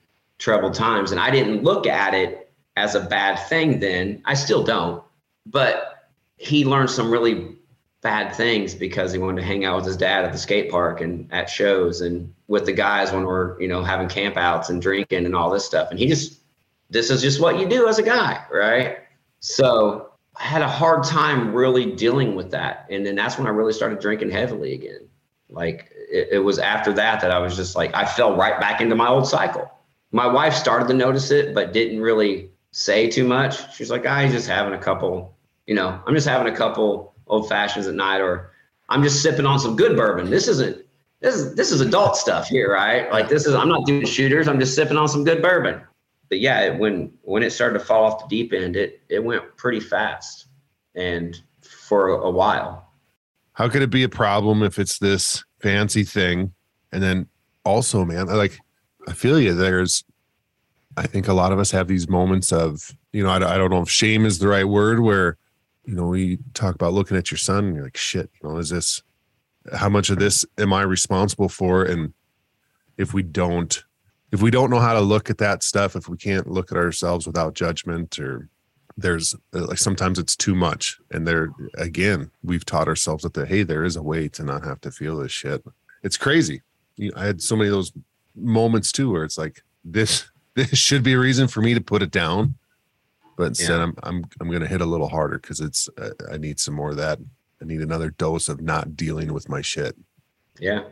troubled 0.41 0.75
times, 0.75 1.13
and 1.13 1.21
I 1.21 1.31
didn't 1.31 1.63
look 1.63 1.87
at 1.87 2.15
it 2.15 2.51
as 2.77 2.97
a 2.97 3.01
bad 3.01 3.37
thing 3.49 3.79
then. 3.79 4.23
I 4.25 4.35
still 4.35 4.65
don't, 4.65 5.05
but 5.47 6.09
he 6.37 6.65
learned 6.65 6.91
some 6.91 7.11
really 7.11 7.57
bad 8.01 8.35
things 8.35 8.75
because 8.75 9.13
he 9.13 9.19
wanted 9.19 9.43
to 9.43 9.47
hang 9.47 9.65
out 9.65 9.77
with 9.77 9.85
his 9.85 9.97
dad 9.97 10.25
at 10.25 10.33
the 10.33 10.39
skate 10.39 10.71
park 10.71 11.03
and 11.03 11.31
at 11.31 11.51
shows 11.51 12.01
and 12.01 12.33
with 12.49 12.65
the 12.65 12.73
guys 12.73 13.13
when 13.13 13.25
we're 13.25 13.61
you 13.61 13.69
know 13.69 13.85
having 13.85 14.09
campouts 14.09 14.71
and 14.71 14.81
drinking 14.81 15.27
and 15.27 15.37
all 15.37 15.51
this 15.51 15.65
stuff. 15.65 15.91
And 15.91 15.99
he 15.99 16.07
just 16.09 16.41
this 16.89 17.11
is 17.11 17.21
just 17.21 17.41
what 17.41 17.59
you 17.61 17.69
do 17.69 17.87
as 17.87 17.99
a 17.99 18.03
guy 18.03 18.43
right? 18.51 18.99
So 19.41 20.07
i 20.37 20.45
had 20.45 20.63
a 20.63 20.69
hard 20.69 21.05
time 21.05 21.53
really 21.53 21.95
dealing 21.95 22.35
with 22.35 22.51
that. 22.53 22.87
And 22.89 23.05
then 23.05 23.15
that's 23.15 23.37
when 23.37 23.47
i 23.47 23.51
really 23.51 23.75
started 23.75 24.01
drinking 24.01 24.31
heavily 24.31 24.73
again. 24.73 25.07
Like 25.51 25.93
it, 26.11 26.29
it 26.33 26.39
was 26.39 26.59
after 26.59 26.93
that 26.95 27.21
that 27.21 27.31
i 27.31 27.39
was 27.39 27.55
just 27.55 27.77
like 27.77 27.95
i 27.95 28.07
fell 28.07 28.35
right 28.35 28.59
back 28.59 28.81
into 28.81 28.97
my 28.97 29.09
old 29.09 29.27
cycle 29.27 29.71
my 30.13 30.27
wife 30.27 30.55
started 30.55 30.89
to 30.89 30.95
notice 30.95 31.31
it 31.31 31.55
but 31.55 31.73
didn't 31.73 32.01
really 32.01 32.51
say 32.73 33.11
too 33.11 33.25
much. 33.25 33.75
She's 33.75 33.91
like 33.91 34.07
I'm 34.07 34.31
just 34.31 34.49
having 34.49 34.75
a 34.75 34.79
couple 34.79 35.37
you 35.67 35.75
know 35.75 36.01
i'm 36.07 36.15
just 36.15 36.27
having 36.27 36.53
a 36.53 36.57
couple 36.57 37.15
old 37.29 37.49
fashions 37.49 37.87
at 37.87 37.95
night 37.95 38.21
or 38.21 38.51
i'm 38.89 39.03
just 39.03 39.23
sipping 39.23 39.47
on 39.47 39.59
some 39.59 39.77
good 39.77 39.97
bourbon. 39.97 40.31
This 40.31 40.49
isn't 40.49 40.85
this 41.21 41.35
is 41.35 41.55
this 41.55 41.71
is 41.71 41.81
adult 41.81 42.17
stuff 42.17 42.49
here 42.49 42.73
right? 42.73 43.11
Like 43.13 43.29
this 43.29 43.47
is 43.47 43.55
i'm 43.55 43.69
not 43.69 43.87
doing 43.87 44.05
shooters 44.05 44.49
i'm 44.49 44.59
just 44.59 44.75
sipping 44.75 44.97
on 44.97 45.09
some 45.09 45.25
good 45.25 45.43
bourbon. 45.43 45.81
But 46.29 46.41
yeah 46.41 46.61
it, 46.63 46.79
when 46.79 47.13
when 47.23 47.43
it 47.43 47.53
started 47.53 47.79
to 47.79 47.85
fall 47.85 48.05
off 48.05 48.23
the 48.23 48.29
deep 48.29 48.53
end 48.53 48.77
it 48.77 49.01
it 49.09 49.23
went 49.23 49.57
pretty 49.57 49.81
fast 49.81 50.47
and 50.95 51.41
for 51.61 52.09
a, 52.09 52.15
a 52.23 52.31
while. 52.31 52.89
How 53.53 53.69
could 53.69 53.83
it 53.83 53.91
be 53.91 54.03
a 54.05 54.09
problem 54.09 54.63
if 54.63 54.79
it's 54.79 54.99
this 54.99 55.45
fancy 55.61 56.05
thing? 56.05 56.55
And 56.93 57.03
then 57.03 57.29
also, 57.65 58.05
man, 58.05 58.27
like, 58.27 58.59
I 59.09 59.13
feel 59.13 59.41
you. 59.41 59.55
There's, 59.55 60.05
I 60.97 61.07
think 61.07 61.29
a 61.29 61.33
lot 61.33 61.53
of 61.53 61.59
us 61.59 61.71
have 61.71 61.89
these 61.89 62.09
moments 62.09 62.53
of, 62.53 62.95
you 63.13 63.23
know, 63.23 63.31
I, 63.31 63.37
I 63.37 63.59
don't 63.59 63.71
know 63.71 63.83
if 63.83 63.91
shame 63.91 64.27
is 64.27 64.39
the 64.39 64.49
right 64.49 64.69
word 64.69 65.01
where, 65.01 65.37
you 65.85 65.95
know, 65.95 66.07
we 66.07 66.39
talk 66.55 66.75
about 66.75 66.93
looking 66.93 67.17
at 67.17 67.31
your 67.31 67.39
son 67.39 67.67
and 67.67 67.75
you're 67.75 67.85
like, 67.85 67.97
shit, 67.97 68.31
you 68.43 68.49
know, 68.49 68.59
is 68.59 68.71
this, 68.71 69.03
how 69.75 69.89
much 69.89 70.11
of 70.11 70.19
this 70.19 70.45
am 70.59 70.73
I 70.73 70.83
responsible 70.83 71.49
for? 71.49 71.85
And 71.85 72.13
if 72.97 73.15
we 73.15 73.23
don't, 73.23 73.83
if 74.33 74.43
we 74.43 74.51
don't 74.51 74.71
know 74.71 74.79
how 74.79 74.95
to 74.95 75.01
look 75.01 75.31
at 75.31 75.39
that 75.39 75.63
stuff, 75.63 75.97
if 75.97 76.09
we 76.09 76.17
can't 76.17 76.47
look 76.51 76.71
at 76.71 76.79
ourselves 76.79 77.27
without 77.27 77.55
judgment 77.55 78.19
or 78.19 78.49
there's 78.97 79.35
like 79.53 79.79
sometimes 79.79 80.19
it's 80.19 80.37
too 80.37 80.55
much 80.55 80.99
and 81.11 81.27
there 81.27 81.51
again 81.79 82.31
we've 82.43 82.65
taught 82.67 82.89
ourselves 82.89 83.23
that 83.23 83.33
the, 83.35 83.47
hey 83.47 83.63
there 83.63 83.85
is 83.85 83.97
a 83.97 84.03
way 84.03 84.29
to 84.29 84.43
not 84.43 84.65
have 84.65 84.81
to 84.81 84.91
feel 84.91 85.17
this 85.17 85.33
shit 85.33 85.65
it's 86.03 86.17
crazy 86.17 86.61
You- 86.97 87.13
i 87.17 87.25
had 87.25 87.41
so 87.41 87.57
many 87.57 87.69
of 87.69 87.73
those 87.75 87.93
moments 88.41 88.93
too 88.93 89.11
where 89.13 89.25
it's 89.25 89.39
like 89.39 89.63
this 89.85 90.29
this 90.55 90.77
should 90.79 91.03
be 91.03 91.13
a 91.15 91.19
reason 91.19 91.49
for 91.49 91.61
me 91.63 91.75
to 91.75 91.81
put 91.81 92.03
it 92.03 92.11
down 92.11 92.55
but 93.37 93.45
instead 93.49 93.77
Yeah. 93.79 93.83
i'm 93.85 93.95
i'm 94.03 94.25
i'm 94.41 94.51
gonna 94.51 94.67
hit 94.67 94.81
a 94.81 94.87
little 94.87 95.09
harder 95.09 95.39
because 95.39 95.61
it's 95.61 95.89
uh, 95.99 96.11
i 96.33 96.37
need 96.37 96.59
some 96.61 96.75
more 96.75 96.91
of 96.91 96.97
that 96.97 97.19
i 97.63 97.65
need 97.65 97.81
another 97.81 98.11
dose 98.11 98.49
of 98.49 98.61
not 98.61 98.97
dealing 98.97 99.33
with 99.33 99.49
my 99.49 99.61
shit 99.63 99.97
yeah 100.59 100.83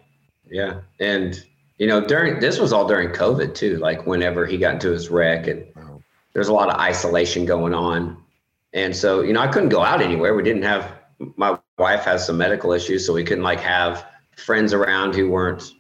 yeah 0.51 0.81
and 1.01 1.45
you 1.79 1.87
know 1.87 2.01
during 2.01 2.41
this 2.41 2.59
was 2.59 2.73
all 2.73 2.87
during 2.87 3.09
covid 3.11 3.55
too 3.55 3.77
like 3.79 4.07
whenever 4.07 4.47
he 4.47 4.57
got 4.59 4.75
into 4.75 4.91
his 4.91 5.11
wreck 5.11 5.47
and 5.47 5.67
Wow. 5.77 6.03
there's 6.33 6.49
a 6.49 6.53
lot 6.53 6.69
of 6.71 6.79
isolation 6.81 7.45
going 7.45 7.75
on. 7.75 8.17
And 8.75 8.95
so, 8.95 9.23
you 9.23 9.33
know, 9.33 9.41
I 9.41 9.47
couldn't 9.49 9.71
go 9.71 9.83
out 9.83 10.03
anywhere. 10.03 10.35
We 10.35 10.43
didn't 10.43 10.63
have 10.65 10.93
my 11.37 11.59
wife 11.79 12.05
has 12.05 12.27
some 12.27 12.37
medical 12.37 12.73
issues, 12.73 13.07
so 13.07 13.15
we 13.15 13.25
couldn't 13.25 13.43
like 13.45 13.61
have 13.61 14.05
friends 14.37 14.73
around 14.75 15.15
who 15.15 15.31
weren't 15.31 15.73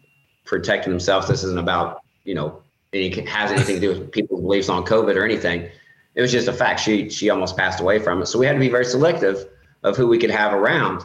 protecting 0.49 0.90
themselves. 0.90 1.28
This 1.28 1.44
isn't 1.44 1.59
about, 1.59 2.03
you 2.24 2.34
know, 2.34 2.62
any 2.92 3.11
has 3.26 3.53
anything 3.53 3.76
to 3.76 3.80
do 3.80 3.88
with 3.90 4.11
people's 4.11 4.40
beliefs 4.40 4.68
on 4.68 4.84
COVID 4.84 5.14
or 5.14 5.24
anything. 5.24 5.68
It 6.14 6.22
was 6.22 6.32
just 6.32 6.49
a 6.49 6.53
fact. 6.53 6.80
She 6.80 7.09
she 7.11 7.30
almost 7.30 7.57
passed 7.57 7.80
away 7.80 7.99
from 7.99 8.22
it. 8.22 8.26
So 8.26 8.38
we 8.38 8.46
had 8.46 8.55
to 8.55 8.59
be 8.59 8.68
very 8.68 8.84
selective 8.84 9.46
of 9.84 9.96
who 9.96 10.09
we 10.09 10.18
could 10.18 10.30
have 10.30 10.53
around. 10.53 11.03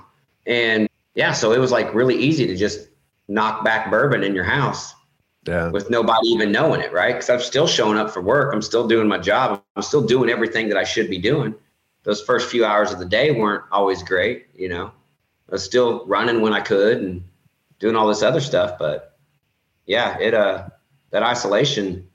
And 0.48 0.90
yeah, 1.14 1.34
so 1.34 1.52
it 1.52 1.60
was 1.60 1.72
like 1.72 1.94
really 1.94 2.16
easy 2.16 2.48
to 2.48 2.56
just 2.56 2.88
knock 3.28 3.64
back 3.64 3.92
bourbon 3.92 4.24
in 4.24 4.34
your 4.34 4.44
house 4.44 4.94
Yeah. 5.46 5.70
with 5.70 5.90
nobody 5.90 6.28
even 6.30 6.52
knowing 6.52 6.82
it, 6.82 6.92
right? 6.92 7.14
Because 7.14 7.30
I'm 7.30 7.40
still 7.40 7.68
showing 7.68 7.98
up 7.98 8.10
for 8.12 8.22
work. 8.22 8.54
I'm 8.54 8.62
still 8.62 8.88
doing 8.88 9.08
my 9.08 9.20
job. 9.20 9.62
I'm 9.76 9.84
still 9.84 10.02
doing 10.02 10.30
everything 10.30 10.70
that 10.70 10.78
I 10.78 10.84
should 10.84 11.10
be 11.10 11.20
doing. 11.20 11.54
Those 12.04 12.22
first 12.22 12.50
few 12.50 12.66
hours 12.66 12.92
of 12.92 13.00
the 13.00 13.06
day 13.06 13.32
weren't 13.32 13.64
always 13.72 14.04
great, 14.04 14.48
you 14.56 14.68
know. 14.70 14.92
I 15.50 15.52
was 15.52 15.64
still 15.64 16.06
running 16.06 16.42
when 16.42 16.54
I 16.54 16.60
could 16.62 16.98
and 16.98 17.24
doing 17.80 17.96
all 17.96 18.08
this 18.08 18.24
other 18.24 18.42
stuff, 18.42 18.78
but 18.80 19.13
yeah, 19.86 20.18
it 20.20 20.34
uh 20.34 20.68
that 21.12 21.24
isolation 21.24 22.08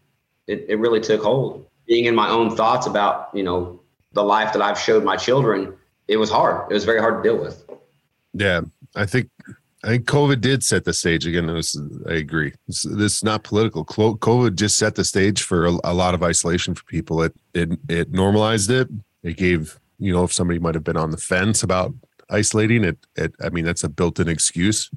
it, 0.48 0.64
it 0.68 0.78
really 0.78 1.00
took 1.00 1.22
hold. 1.22 1.66
Being 1.86 2.06
in 2.06 2.14
my 2.14 2.28
own 2.28 2.56
thoughts 2.56 2.86
about, 2.86 3.30
you 3.32 3.42
know, 3.42 3.80
the 4.12 4.24
life 4.24 4.52
that 4.54 4.62
I've 4.62 4.78
showed 4.78 5.04
my 5.04 5.16
children, 5.16 5.74
it 6.08 6.16
was 6.16 6.30
hard. 6.30 6.70
It 6.70 6.74
was 6.74 6.84
very 6.84 7.00
hard 7.00 7.22
to 7.22 7.28
deal 7.28 7.38
with. 7.38 7.64
Yeah. 8.32 8.62
I 8.96 9.06
think 9.06 9.30
I 9.84 9.88
think 9.88 10.06
COVID 10.06 10.40
did 10.40 10.64
set 10.64 10.84
the 10.84 10.92
stage 10.92 11.26
again. 11.26 11.46
Was, 11.46 11.80
I 12.08 12.14
agree. 12.14 12.52
This, 12.66 12.82
this 12.82 13.18
is 13.18 13.24
not 13.24 13.44
political. 13.44 13.84
COVID 13.84 14.56
just 14.56 14.76
set 14.76 14.96
the 14.96 15.04
stage 15.04 15.42
for 15.42 15.66
a, 15.66 15.78
a 15.84 15.94
lot 15.94 16.14
of 16.14 16.22
isolation 16.22 16.74
for 16.74 16.84
people. 16.84 17.22
It 17.22 17.34
it 17.54 17.78
it 17.88 18.10
normalized 18.10 18.70
it. 18.70 18.88
It 19.22 19.36
gave 19.36 19.78
you 19.98 20.12
know 20.12 20.24
if 20.24 20.32
somebody 20.32 20.58
might 20.58 20.74
have 20.74 20.84
been 20.84 20.96
on 20.96 21.10
the 21.10 21.16
fence 21.16 21.62
about 21.62 21.94
isolating 22.30 22.82
it. 22.82 22.98
It 23.14 23.34
I 23.40 23.50
mean 23.50 23.64
that's 23.64 23.84
a 23.84 23.88
built-in 23.88 24.28
excuse. 24.28 24.90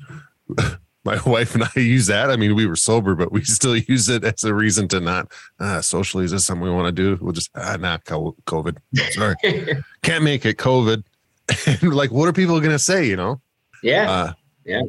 My 1.04 1.20
wife 1.26 1.56
and 1.56 1.64
I 1.64 1.80
use 1.80 2.08
that. 2.08 2.30
I 2.30 2.36
mean, 2.36 2.56
we 2.56 2.66
were 2.66 2.76
sober, 2.76 3.16
but 3.16 3.32
we 3.32 3.44
still 3.58 3.76
use 3.76 4.10
it 4.10 4.24
as 4.24 4.44
a 4.44 4.54
reason 4.54 4.88
to 4.90 5.00
not 5.00 5.32
ah, 5.60 5.82
socially. 5.82 6.26
Is 6.26 6.32
this 6.32 6.46
something 6.46 6.64
we 6.64 6.70
want 6.70 6.88
to 6.88 6.92
do? 6.92 7.18
We'll 7.24 7.34
just 7.34 7.50
ah, 7.56 7.78
nah, 7.80 7.98
co- 8.00 8.36
COVID. 8.46 8.78
Sorry, 9.12 9.36
can't 10.04 10.24
make 10.24 10.46
it. 10.46 10.58
COVID. 10.58 11.04
And 11.68 11.94
like, 11.94 12.12
what 12.12 12.30
are 12.30 12.34
people 12.34 12.60
going 12.60 12.72
to 12.72 12.80
say? 12.80 13.06
You 13.06 13.16
know? 13.18 13.42
yeah. 13.84 14.10
Uh, 14.10 14.34
Yeah. 14.66 14.82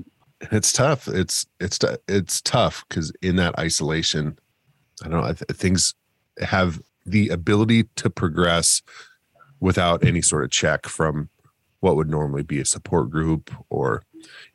it's 0.53 0.73
tough. 0.73 1.09
It's 1.09 1.47
it's 1.61 1.79
it's 2.09 2.41
tough 2.43 2.85
because 2.89 3.13
in 3.23 3.37
that 3.37 3.59
isolation, 3.59 4.39
I 5.03 5.09
don't 5.09 5.21
know. 5.21 5.27
I 5.27 5.33
th- 5.33 5.59
things 5.59 5.95
have 6.41 6.81
the 7.07 7.29
ability 7.31 7.85
to 7.97 8.11
progress 8.11 8.83
without 9.61 10.05
any 10.05 10.21
sort 10.23 10.45
of 10.45 10.51
check 10.51 10.87
from 10.87 11.29
what 11.81 11.97
would 11.97 12.09
normally 12.09 12.43
be 12.43 12.61
a 12.61 12.65
support 12.65 13.11
group 13.11 13.51
or 13.71 14.03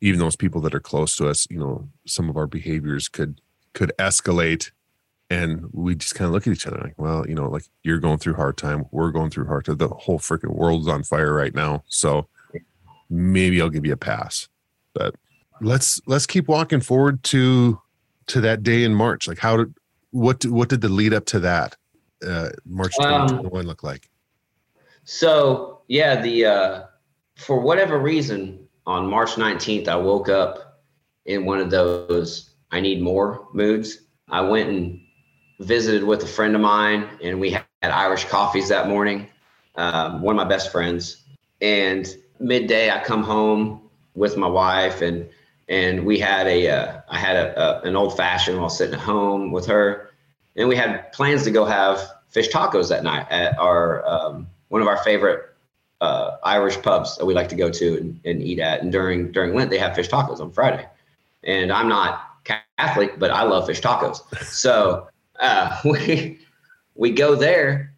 even 0.01 0.19
those 0.19 0.35
people 0.35 0.61
that 0.61 0.75
are 0.75 0.79
close 0.79 1.15
to 1.17 1.27
us. 1.27 1.47
You 1.49 1.59
know, 1.59 1.89
some 2.05 2.29
of 2.29 2.37
our 2.37 2.47
behaviors 2.47 3.07
could 3.07 3.41
could 3.73 3.91
escalate, 3.99 4.71
and 5.29 5.69
we 5.71 5.95
just 5.95 6.15
kind 6.15 6.27
of 6.27 6.33
look 6.33 6.47
at 6.47 6.53
each 6.53 6.67
other 6.67 6.79
like, 6.79 6.95
well, 6.97 7.27
you 7.27 7.35
know, 7.35 7.49
like 7.49 7.63
you're 7.83 7.99
going 7.99 8.17
through 8.17 8.35
hard 8.35 8.57
time, 8.57 8.85
we're 8.91 9.11
going 9.11 9.29
through 9.29 9.47
hard 9.47 9.65
time. 9.65 9.77
The 9.77 9.87
whole 9.87 10.19
freaking 10.19 10.55
world's 10.55 10.87
on 10.87 11.03
fire 11.03 11.33
right 11.33 11.53
now, 11.53 11.83
so 11.87 12.27
maybe 13.09 13.61
I'll 13.61 13.69
give 13.69 13.85
you 13.85 13.93
a 13.93 13.97
pass 13.97 14.49
but 14.97 15.15
let's 15.61 16.01
let's 16.07 16.25
keep 16.25 16.47
walking 16.47 16.81
forward 16.81 17.23
to 17.23 17.79
to 18.27 18.41
that 18.41 18.63
day 18.63 18.83
in 18.83 18.93
March. 18.93 19.27
Like 19.27 19.37
how 19.37 19.57
did 19.57 19.73
what 20.11 20.45
what 20.45 20.69
did 20.69 20.81
the 20.81 20.89
lead 20.89 21.13
up 21.13 21.25
to 21.27 21.39
that 21.39 21.75
uh 22.25 22.49
March 22.65 22.93
Um, 22.99 23.27
2021 23.27 23.67
look 23.67 23.83
like? 23.83 24.09
So 25.03 25.81
yeah, 25.87 26.21
the 26.21 26.45
uh, 26.45 26.83
for 27.37 27.59
whatever 27.59 27.99
reason 27.99 28.66
on 28.87 29.05
March 29.05 29.31
19th, 29.31 29.89
I 29.89 29.97
woke 29.97 30.29
up 30.29 30.79
in 31.25 31.45
one 31.45 31.59
of 31.59 31.69
those 31.69 32.49
I 32.71 32.79
need 32.79 33.01
more 33.01 33.47
moods. 33.53 33.97
I 34.29 34.41
went 34.41 34.69
and 34.69 35.01
visited 35.59 36.03
with 36.03 36.23
a 36.23 36.27
friend 36.27 36.55
of 36.55 36.61
mine, 36.61 37.07
and 37.21 37.39
we 37.39 37.51
had 37.51 37.65
Irish 37.83 38.23
coffees 38.25 38.69
that 38.69 38.87
morning. 38.87 39.27
Um, 39.75 40.21
one 40.21 40.33
of 40.33 40.37
my 40.37 40.49
best 40.49 40.71
friends, 40.71 41.23
and 41.61 42.07
midday 42.39 42.89
I 42.89 43.03
come 43.03 43.23
home 43.23 43.89
with 44.15 44.37
my 44.37 44.47
wife, 44.47 45.01
and 45.01 45.29
and 45.69 46.05
we 46.05 46.17
had 46.17 46.47
a 46.47 46.69
uh, 46.69 47.01
I 47.09 47.17
had 47.17 47.35
a, 47.35 47.61
a 47.61 47.81
an 47.81 47.95
old 47.95 48.17
fashioned 48.17 48.59
while 48.59 48.69
sitting 48.69 48.95
at 48.95 49.01
home 49.01 49.51
with 49.51 49.65
her, 49.67 50.09
and 50.55 50.67
we 50.67 50.75
had 50.75 51.11
plans 51.11 51.43
to 51.43 51.51
go 51.51 51.65
have 51.65 52.01
fish 52.29 52.49
tacos 52.49 52.89
that 52.89 53.03
night 53.03 53.27
at 53.29 53.57
our 53.59 54.07
um, 54.07 54.47
one 54.69 54.81
of 54.81 54.87
our 54.87 54.97
favorite 55.03 55.47
uh, 56.01 56.37
Irish 56.43 56.81
pubs 56.81 57.17
that 57.17 57.25
we 57.25 57.33
like 57.33 57.49
to 57.49 57.55
go 57.55 57.69
to 57.69 57.97
and, 57.97 58.19
and 58.25 58.41
eat 58.41 58.59
at. 58.59 58.81
And 58.81 58.91
during 58.91 59.31
during 59.31 59.55
Lent, 59.55 59.69
they 59.69 59.77
have 59.77 59.95
fish 59.95 60.09
tacos 60.09 60.39
on 60.39 60.51
Friday. 60.51 60.87
And 61.43 61.71
I'm 61.71 61.87
not 61.87 62.21
Catholic, 62.77 63.19
but 63.19 63.31
I 63.31 63.43
love 63.43 63.65
fish 63.67 63.81
tacos. 63.81 64.21
So 64.45 65.07
uh, 65.39 65.79
we 65.85 66.39
we 66.95 67.11
go 67.11 67.35
there, 67.35 67.93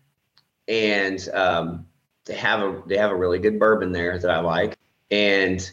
and 0.68 1.28
um, 1.34 1.88
they 2.26 2.36
have 2.36 2.62
a 2.62 2.82
they 2.86 2.98
have 2.98 3.12
a 3.12 3.16
really 3.16 3.40
good 3.40 3.60
bourbon 3.60 3.92
there 3.92 4.18
that 4.18 4.30
I 4.30 4.40
like. 4.40 4.78
And 5.12 5.70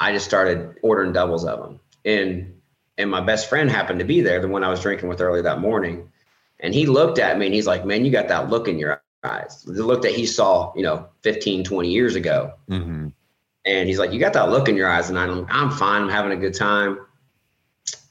I 0.00 0.12
just 0.12 0.24
started 0.24 0.76
ordering 0.82 1.12
doubles 1.12 1.44
of 1.44 1.60
them. 1.60 1.80
And 2.04 2.54
and 2.96 3.10
my 3.10 3.20
best 3.20 3.48
friend 3.48 3.70
happened 3.70 4.00
to 4.00 4.04
be 4.04 4.20
there, 4.20 4.40
the 4.40 4.48
one 4.48 4.64
I 4.64 4.68
was 4.68 4.80
drinking 4.80 5.08
with 5.08 5.20
early 5.20 5.42
that 5.42 5.60
morning. 5.60 6.10
And 6.60 6.74
he 6.74 6.86
looked 6.86 7.20
at 7.20 7.38
me 7.38 7.46
and 7.46 7.54
he's 7.54 7.66
like, 7.66 7.84
Man, 7.84 8.04
you 8.04 8.10
got 8.10 8.28
that 8.28 8.50
look 8.50 8.68
in 8.68 8.78
your 8.78 9.02
eyes. 9.24 9.62
The 9.62 9.84
look 9.84 10.02
that 10.02 10.12
he 10.12 10.26
saw, 10.26 10.72
you 10.76 10.82
know, 10.82 11.08
15, 11.22 11.64
20 11.64 11.90
years 11.90 12.14
ago. 12.14 12.54
Mm-hmm. 12.70 13.08
And 13.64 13.88
he's 13.88 13.98
like, 13.98 14.12
You 14.12 14.20
got 14.20 14.32
that 14.34 14.50
look 14.50 14.68
in 14.68 14.76
your 14.76 14.90
eyes. 14.90 15.08
And 15.10 15.18
I'm 15.18 15.40
like, 15.40 15.54
I'm 15.54 15.70
fine. 15.70 16.02
I'm 16.02 16.08
having 16.08 16.32
a 16.32 16.36
good 16.36 16.54
time. 16.54 16.98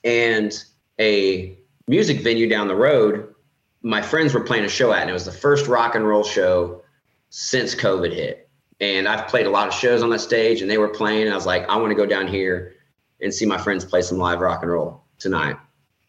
And 0.03 0.53
a 0.99 1.58
music 1.88 2.22
venue 2.22 2.47
down 2.47 2.68
the 2.68 2.76
road, 2.76 3.34
my 3.82 4.01
friends 4.01 4.34
were 4.34 4.41
playing 4.41 4.66
a 4.66 4.70
show 4.70 4.91
at, 4.91 5.01
and 5.01 5.10
it 5.10 5.14
was 5.14 5.26
the 5.26 5.32
first 5.32 5.68
rock 5.68 5.95
and 5.95 6.08
roll 6.08 6.24
show 6.24 6.82
since 7.30 7.76
COVID 7.76 8.14
hit. 8.14 8.49
And 8.80 9.08
I've 9.08 9.28
played 9.28 9.47
a 9.47 9.49
lot 9.49 9.68
of 9.68 9.74
shows 9.74 10.03
on 10.03 10.10
that 10.12 10.20
stage, 10.20 10.62
and 10.62 10.70
they 10.70 10.78
were 10.78 10.89
playing. 10.89 11.24
And 11.24 11.32
I 11.32 11.36
was 11.36 11.45
like, 11.45 11.68
I 11.68 11.78
want 11.78 11.89
to 11.91 11.95
go 11.95 12.05
down 12.05 12.28
here 12.28 12.76
and 13.22 13.34
see 13.34 13.45
my 13.45 13.58
friends 13.58 13.84
play 13.84 14.01
some 14.01 14.18
live 14.18 14.39
rock 14.39 14.62
and 14.62 14.72
roll 14.72 15.03
tonight. 15.18 15.58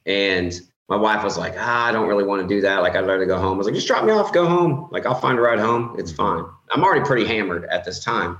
And 0.05 0.61
my 0.89 0.97
wife 0.97 1.22
was 1.22 1.36
like, 1.36 1.55
ah, 1.59 1.86
I 1.86 1.93
don't 1.93 2.09
really 2.09 2.24
want 2.24 2.41
to 2.43 2.49
do 2.49 2.62
that. 2.62 2.78
Like, 2.78 2.97
I'd 2.97 3.07
rather 3.07 3.26
go 3.26 3.39
home. 3.39 3.55
I 3.55 3.59
was 3.59 3.66
like, 3.66 3.74
just 3.74 3.86
drop 3.86 4.05
me 4.05 4.12
off, 4.12 4.32
go 4.32 4.47
home. 4.47 4.89
Like, 4.91 5.05
I'll 5.05 5.14
find 5.14 5.39
a 5.39 5.43
ride 5.43 5.59
home. 5.59 5.95
It's 5.99 6.11
fine. 6.11 6.45
I'm 6.70 6.82
already 6.82 7.05
pretty 7.05 7.26
hammered 7.26 7.66
at 7.66 7.84
this 7.84 8.03
time. 8.03 8.39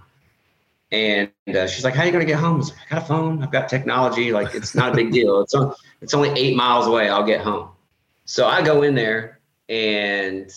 And 0.91 1.31
uh, 1.47 1.67
she's 1.67 1.85
like, 1.85 1.95
how 1.95 2.03
are 2.03 2.07
you 2.07 2.13
going 2.13 2.27
to 2.27 2.33
get 2.33 2.41
home? 2.41 2.55
I 2.55 2.59
was 2.59 2.71
like, 2.71 2.79
I 2.87 2.95
got 2.95 3.03
a 3.03 3.07
phone. 3.07 3.43
I've 3.43 3.53
got 3.53 3.69
technology. 3.69 4.33
Like, 4.33 4.55
it's 4.55 4.75
not 4.75 4.93
a 4.93 4.97
big 4.97 5.13
deal. 5.13 5.43
It's, 5.43 5.53
on, 5.53 5.75
it's 6.01 6.15
only 6.15 6.31
eight 6.31 6.57
miles 6.57 6.87
away. 6.87 7.11
I'll 7.11 7.27
get 7.27 7.43
home. 7.43 7.69
So 8.25 8.47
I 8.47 8.63
go 8.63 8.83
in 8.83 8.95
there 8.95 9.41
and 9.69 10.51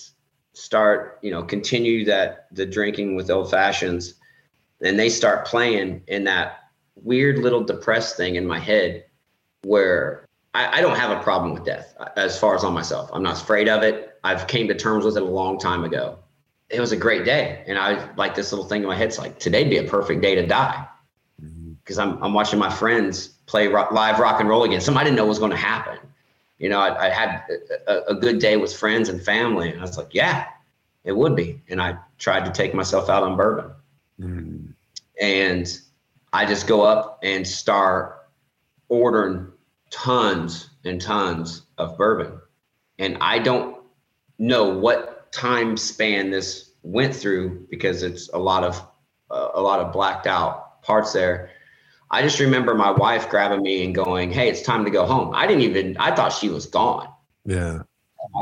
start, 0.54 1.20
you 1.22 1.32
know, 1.32 1.44
continue 1.44 2.06
that 2.06 2.48
the 2.54 2.66
drinking 2.66 3.16
with 3.16 3.30
old 3.30 3.52
fashions. 3.52 4.14
And 4.82 4.98
they 4.98 5.10
start 5.10 5.46
playing 5.46 6.04
in 6.08 6.24
that 6.24 6.70
weird 6.96 7.40
little 7.40 7.64
depressed 7.64 8.16
thing 8.16 8.36
in 8.36 8.48
my 8.48 8.60
head 8.60 9.04
where 9.64 10.30
I, 10.54 10.80
I 10.80 10.82
don't 10.82 10.98
have 10.98 11.18
a 11.18 11.22
problem 11.22 11.54
with 11.54 11.66
death 11.66 11.96
as 12.18 12.38
far 12.40 12.56
as 12.56 12.64
on 12.64 12.74
myself. 12.74 13.10
I'm 13.14 13.24
not 13.24 13.42
afraid 13.42 13.70
of 13.70 13.84
it. 13.84 14.18
I've 14.24 14.48
came 14.48 14.68
to 14.68 14.76
terms 14.76 15.06
with 15.06 15.18
it 15.18 15.24
a 15.24 15.26
long 15.26 15.58
time 15.60 15.84
ago. 15.84 16.20
It 16.70 16.80
was 16.80 16.92
a 16.92 16.98
great 16.98 17.26
day. 17.26 17.64
And 17.68 17.78
I 17.78 18.14
like 18.16 18.36
this 18.36 18.52
little 18.52 18.66
thing 18.66 18.82
in 18.82 18.88
my 18.88 18.96
head. 18.96 19.08
It's 19.08 19.18
like, 19.18 19.40
today'd 19.40 19.70
be 19.70 19.78
a 19.78 19.84
perfect 19.84 20.22
day 20.22 20.36
to 20.36 20.46
die. 20.46 20.88
Because 21.84 21.98
I'm, 21.98 22.22
I'm 22.24 22.34
watching 22.34 22.60
my 22.60 22.70
friends 22.70 23.30
play 23.48 23.68
rock, 23.68 23.92
live 23.92 24.20
rock 24.20 24.40
and 24.40 24.48
roll 24.48 24.64
again. 24.64 24.80
Something 24.80 25.02
I 25.02 25.04
didn't 25.04 25.16
know 25.16 25.24
what 25.24 25.30
was 25.30 25.40
going 25.40 25.52
to 25.52 25.58
happen. 25.58 25.98
You 26.60 26.70
know, 26.70 26.80
I, 26.80 27.08
I 27.08 27.10
had 27.10 27.44
a, 27.88 28.12
a 28.12 28.16
good 28.16 28.40
day 28.40 28.56
with 28.58 28.74
friends 28.74 29.10
and 29.10 29.22
family. 29.22 29.72
And 29.72 29.80
I 29.80 29.82
was 29.82 29.98
like, 29.98 30.14
yeah, 30.14 30.46
it 31.04 31.14
would 31.14 31.36
be. 31.36 31.60
And 31.70 31.82
I 31.82 31.98
tried 32.20 32.46
to 32.46 32.52
take 32.52 32.74
myself 32.74 33.10
out 33.10 33.24
on 33.24 33.36
bourbon. 33.36 33.72
Mm-hmm. 34.20 34.68
And 35.20 35.80
I 36.32 36.46
just 36.46 36.68
go 36.68 36.84
up 36.84 37.20
and 37.24 37.48
start 37.48 38.28
ordering 38.88 39.48
tons 39.92 40.70
and 40.84 41.00
tons 41.00 41.64
of 41.78 41.98
bourbon. 41.98 42.40
And 42.98 43.18
I 43.22 43.40
don't 43.40 43.78
know 44.40 44.70
what 44.70 45.32
time 45.32 45.78
span 45.78 46.32
this 46.32 46.72
went 46.82 47.16
through 47.16 47.68
because 47.70 48.02
it's 48.02 48.30
a 48.30 48.40
lot 48.40 48.64
of 48.64 48.82
uh, 49.30 49.50
a 49.54 49.62
lot 49.62 49.80
of 49.80 49.94
blacked 49.94 50.28
out 50.28 50.82
parts 50.82 51.14
there. 51.14 51.52
I 52.10 52.22
just 52.22 52.40
remember 52.40 52.76
my 52.76 52.92
wife 52.92 53.30
grabbing 53.30 53.62
me 53.62 53.86
and 53.86 53.94
going, 53.94 54.32
"Hey, 54.32 54.50
it's 54.50 54.62
time 54.62 54.84
to 54.86 54.92
go 54.92 55.06
home." 55.06 55.34
I 55.36 55.48
didn't 55.48 55.64
even 55.64 55.98
I 55.98 56.16
thought 56.16 56.34
she 56.34 56.50
was 56.50 56.66
gone. 56.66 57.08
Yeah. 57.46 57.84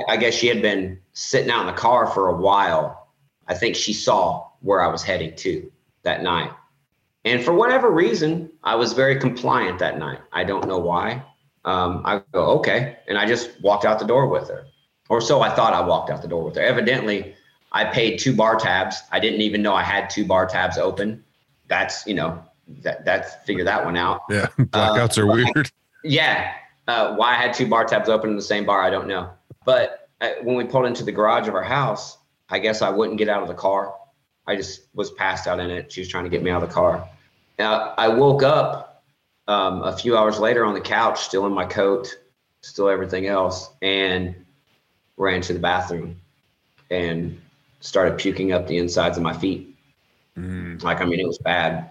I, 0.08 0.14
I 0.14 0.18
guess 0.18 0.34
she 0.34 0.48
had 0.48 0.62
been 0.62 1.00
sitting 1.14 1.52
out 1.52 1.62
in 1.62 1.68
the 1.68 1.74
car 1.74 2.08
for 2.08 2.30
a 2.30 2.36
while. 2.36 3.10
I 3.48 3.56
think 3.56 3.76
she 3.76 3.94
saw 3.94 4.48
where 4.62 4.82
I 4.82 4.88
was 4.88 5.04
heading 5.04 5.36
to 5.38 5.72
that 6.04 6.22
night. 6.22 6.52
And 7.26 7.44
for 7.44 7.54
whatever 7.54 7.92
reason, 7.92 8.52
I 8.64 8.76
was 8.76 8.94
very 8.94 9.20
compliant 9.20 9.80
that 9.80 9.98
night. 9.98 10.20
I 10.32 10.44
don't 10.44 10.68
know 10.68 10.80
why. 10.80 11.24
Um, 11.66 12.02
I 12.06 12.22
go, 12.32 12.46
okay. 12.60 12.98
And 13.08 13.18
I 13.18 13.28
just 13.28 13.60
walked 13.62 13.86
out 13.86 14.00
the 14.00 14.06
door 14.06 14.28
with 14.28 14.48
her. 14.50 14.66
Or 15.10 15.22
so 15.22 15.42
I 15.42 15.50
thought 15.50 15.74
I 15.74 15.82
walked 15.82 16.10
out 16.10 16.22
the 16.22 16.28
door 16.28 16.44
with 16.44 16.56
her. 16.56 16.62
Evidently, 16.62 17.36
I 17.72 17.86
paid 17.86 18.18
two 18.20 18.36
bar 18.36 18.58
tabs. 18.58 19.02
I 19.12 19.20
didn't 19.20 19.42
even 19.42 19.62
know 19.62 19.74
I 19.74 19.84
had 19.84 20.10
two 20.10 20.26
bar 20.26 20.46
tabs 20.46 20.78
open. 20.78 21.24
That's, 21.68 22.06
you 22.06 22.14
know, 22.14 22.44
that 22.84 23.06
that's 23.06 23.36
figure 23.46 23.64
that 23.64 23.84
one 23.84 23.98
out. 23.98 24.22
Yeah. 24.30 24.48
Blackouts 24.58 25.18
are 25.18 25.26
weird. 25.26 25.72
Yeah. 26.04 26.54
Uh, 26.88 27.16
why 27.16 27.32
I 27.32 27.36
had 27.36 27.54
two 27.54 27.68
bar 27.68 27.86
tabs 27.86 28.10
open 28.10 28.30
in 28.30 28.36
the 28.36 28.42
same 28.42 28.66
bar, 28.66 28.82
I 28.82 28.90
don't 28.90 29.08
know. 29.08 29.30
But 29.66 30.10
uh, 30.22 30.32
when 30.44 30.56
we 30.56 30.64
pulled 30.64 30.86
into 30.86 31.04
the 31.04 31.12
garage 31.12 31.48
of 31.48 31.56
our 31.56 31.64
house, 31.64 32.18
I 32.50 32.60
guess 32.60 32.82
I 32.82 32.90
wouldn't 32.90 33.18
get 33.18 33.30
out 33.30 33.42
of 33.42 33.48
the 33.48 33.54
car. 33.54 33.94
I 34.48 34.56
just 34.56 34.88
was 34.96 35.12
passed 35.12 35.48
out 35.48 35.60
in 35.60 35.70
it. 35.70 35.92
She 35.92 36.02
was 36.02 36.08
trying 36.08 36.24
to 36.24 36.30
get 36.30 36.42
me 36.42 36.50
out 36.50 36.64
of 36.64 36.70
the 36.70 36.74
car. 36.74 37.08
uh, 37.60 37.94
I 37.98 38.08
woke 38.08 38.42
up 38.42 38.89
um, 39.50 39.82
a 39.82 39.92
few 39.92 40.16
hours 40.16 40.40
later 40.40 40.64
on 40.64 40.76
the 40.76 40.82
couch, 40.82 41.22
still 41.22 41.48
in 41.48 41.54
my 41.54 41.66
coat, 41.66 42.16
still 42.62 42.88
everything 42.88 43.26
else, 43.26 43.72
and 43.82 44.36
ran 45.18 45.42
to 45.42 45.54
the 45.54 45.60
bathroom 45.60 46.22
and 46.92 47.42
started 47.80 48.20
puking 48.20 48.52
up 48.52 48.68
the 48.68 48.78
insides 48.78 49.18
of 49.18 49.24
my 49.24 49.34
feet. 49.34 49.76
Mm. 50.38 50.84
Like, 50.84 51.02
I 51.02 51.06
mean, 51.06 51.20
it 51.20 51.26
was 51.26 51.40
bad. 51.40 51.90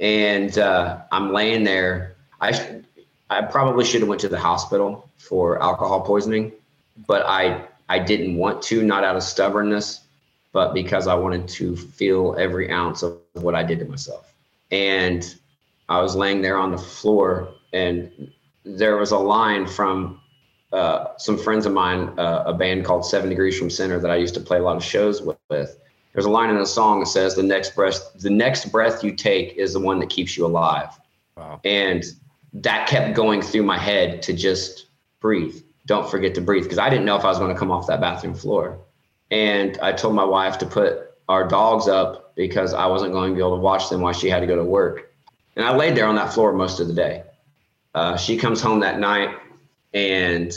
And 0.00 0.56
uh, 0.58 0.98
I'm 1.10 1.32
laying 1.32 1.64
there. 1.64 2.14
I, 2.42 2.82
I 3.30 3.40
probably 3.40 3.86
should 3.86 4.02
have 4.02 4.08
went 4.08 4.20
to 4.20 4.28
the 4.28 4.38
hospital 4.38 5.08
for 5.16 5.62
alcohol 5.62 6.02
poisoning, 6.02 6.52
but 7.06 7.24
I, 7.24 7.64
I 7.88 8.00
didn't 8.00 8.36
want 8.36 8.60
to, 8.64 8.82
not 8.82 9.02
out 9.02 9.16
of 9.16 9.22
stubbornness, 9.22 10.00
but 10.52 10.74
because 10.74 11.06
I 11.06 11.14
wanted 11.14 11.48
to 11.48 11.74
feel 11.74 12.36
every 12.38 12.70
ounce 12.70 13.02
of 13.02 13.18
what 13.32 13.54
I 13.54 13.62
did 13.62 13.78
to 13.78 13.86
myself. 13.86 14.34
And 14.70 15.34
I 15.92 16.00
was 16.00 16.16
laying 16.16 16.40
there 16.40 16.56
on 16.56 16.70
the 16.70 16.78
floor, 16.78 17.52
and 17.74 18.32
there 18.64 18.96
was 18.96 19.10
a 19.10 19.18
line 19.18 19.66
from 19.66 20.22
uh, 20.72 21.08
some 21.18 21.36
friends 21.36 21.66
of 21.66 21.74
mine, 21.74 22.18
uh, 22.18 22.44
a 22.46 22.54
band 22.54 22.86
called 22.86 23.04
Seven 23.04 23.28
Degrees 23.28 23.58
from 23.58 23.68
Center 23.68 24.00
that 24.00 24.10
I 24.10 24.16
used 24.16 24.32
to 24.34 24.40
play 24.40 24.56
a 24.56 24.62
lot 24.62 24.76
of 24.76 24.82
shows 24.82 25.20
with. 25.20 25.78
There's 26.14 26.24
a 26.24 26.30
line 26.30 26.48
in 26.48 26.56
the 26.56 26.66
song 26.66 27.00
that 27.00 27.06
says, 27.06 27.34
"The 27.34 27.42
next 27.42 27.74
breath, 27.74 28.10
the 28.14 28.30
next 28.30 28.72
breath 28.72 29.04
you 29.04 29.12
take 29.14 29.54
is 29.56 29.74
the 29.74 29.80
one 29.80 29.98
that 29.98 30.08
keeps 30.08 30.34
you 30.34 30.46
alive." 30.46 30.88
Wow. 31.36 31.60
And 31.62 32.04
that 32.54 32.88
kept 32.88 33.14
going 33.14 33.42
through 33.42 33.64
my 33.64 33.78
head 33.78 34.22
to 34.22 34.32
just 34.32 34.86
breathe. 35.20 35.56
Don't 35.84 36.10
forget 36.10 36.34
to 36.36 36.40
breathe 36.40 36.62
because 36.62 36.78
I 36.78 36.88
didn't 36.88 37.04
know 37.04 37.16
if 37.16 37.24
I 37.24 37.28
was 37.28 37.38
going 37.38 37.52
to 37.52 37.58
come 37.58 37.70
off 37.70 37.86
that 37.88 38.00
bathroom 38.00 38.34
floor. 38.34 38.78
And 39.30 39.78
I 39.82 39.92
told 39.92 40.14
my 40.14 40.24
wife 40.24 40.56
to 40.58 40.66
put 40.66 41.10
our 41.28 41.46
dogs 41.46 41.86
up 41.86 42.34
because 42.34 42.72
I 42.72 42.86
wasn't 42.86 43.12
going 43.12 43.32
to 43.32 43.34
be 43.34 43.42
able 43.42 43.56
to 43.56 43.62
watch 43.62 43.90
them 43.90 44.00
while 44.00 44.14
she 44.14 44.30
had 44.30 44.40
to 44.40 44.46
go 44.46 44.56
to 44.56 44.64
work. 44.64 45.11
And 45.56 45.64
I 45.64 45.74
laid 45.76 45.96
there 45.96 46.06
on 46.06 46.14
that 46.16 46.32
floor 46.32 46.52
most 46.52 46.80
of 46.80 46.88
the 46.88 46.94
day. 46.94 47.24
Uh, 47.94 48.16
she 48.16 48.36
comes 48.36 48.60
home 48.60 48.80
that 48.80 48.98
night 48.98 49.36
and 49.92 50.52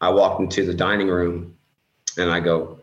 I 0.00 0.10
walked 0.10 0.40
into 0.40 0.64
the 0.64 0.74
dining 0.74 1.08
room 1.08 1.56
and 2.18 2.30
I 2.30 2.40
go, 2.40 2.80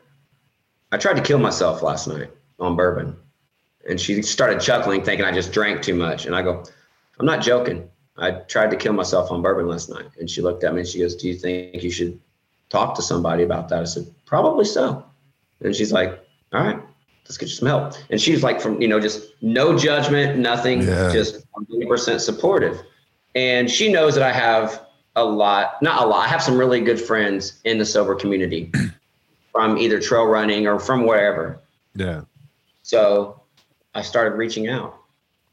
I 0.91 0.97
tried 0.97 1.17
to 1.17 1.21
kill 1.21 1.39
myself 1.39 1.81
last 1.81 2.07
night 2.07 2.31
on 2.59 2.75
bourbon. 2.75 3.17
And 3.89 3.99
she 3.99 4.21
started 4.21 4.61
chuckling, 4.61 5.03
thinking 5.03 5.25
I 5.25 5.31
just 5.31 5.51
drank 5.51 5.81
too 5.81 5.95
much. 5.95 6.25
And 6.25 6.35
I 6.35 6.41
go, 6.41 6.63
I'm 7.19 7.25
not 7.25 7.41
joking. 7.41 7.89
I 8.17 8.31
tried 8.31 8.71
to 8.71 8.77
kill 8.77 8.93
myself 8.93 9.31
on 9.31 9.41
bourbon 9.41 9.67
last 9.67 9.89
night. 9.89 10.07
And 10.19 10.29
she 10.29 10.41
looked 10.41 10.63
at 10.63 10.73
me 10.73 10.81
and 10.81 10.87
she 10.87 10.99
goes, 10.99 11.15
Do 11.15 11.27
you 11.27 11.35
think 11.35 11.83
you 11.83 11.91
should 11.91 12.19
talk 12.69 12.95
to 12.95 13.01
somebody 13.01 13.43
about 13.43 13.69
that? 13.69 13.81
I 13.81 13.85
said, 13.85 14.07
Probably 14.25 14.65
so. 14.65 15.05
And 15.61 15.75
she's 15.75 15.91
like, 15.91 16.19
all 16.53 16.63
right, 16.63 16.79
let's 17.27 17.37
get 17.37 17.49
you 17.49 17.55
some 17.55 17.67
help. 17.67 17.93
And 18.09 18.21
she's 18.21 18.41
like, 18.41 18.61
from, 18.61 18.81
you 18.81 18.87
know, 18.87 18.99
just 18.99 19.33
no 19.41 19.77
judgment, 19.77 20.39
nothing, 20.39 20.81
yeah. 20.81 21.11
just 21.11 21.45
100% 21.51 22.19
supportive. 22.21 22.81
And 23.35 23.69
she 23.69 23.91
knows 23.91 24.15
that 24.15 24.23
I 24.23 24.31
have 24.31 24.81
a 25.15 25.25
lot, 25.25 25.81
not 25.81 26.03
a 26.03 26.07
lot, 26.07 26.25
I 26.25 26.27
have 26.29 26.41
some 26.41 26.57
really 26.57 26.79
good 26.79 26.99
friends 26.99 27.59
in 27.65 27.77
the 27.77 27.85
sober 27.85 28.15
community 28.15 28.71
from 29.51 29.77
either 29.77 29.99
trail 29.99 30.25
running 30.25 30.67
or 30.67 30.79
from 30.79 31.05
wherever. 31.05 31.59
Yeah. 31.95 32.21
So 32.83 33.41
I 33.93 34.01
started 34.01 34.37
reaching 34.37 34.69
out 34.69 34.97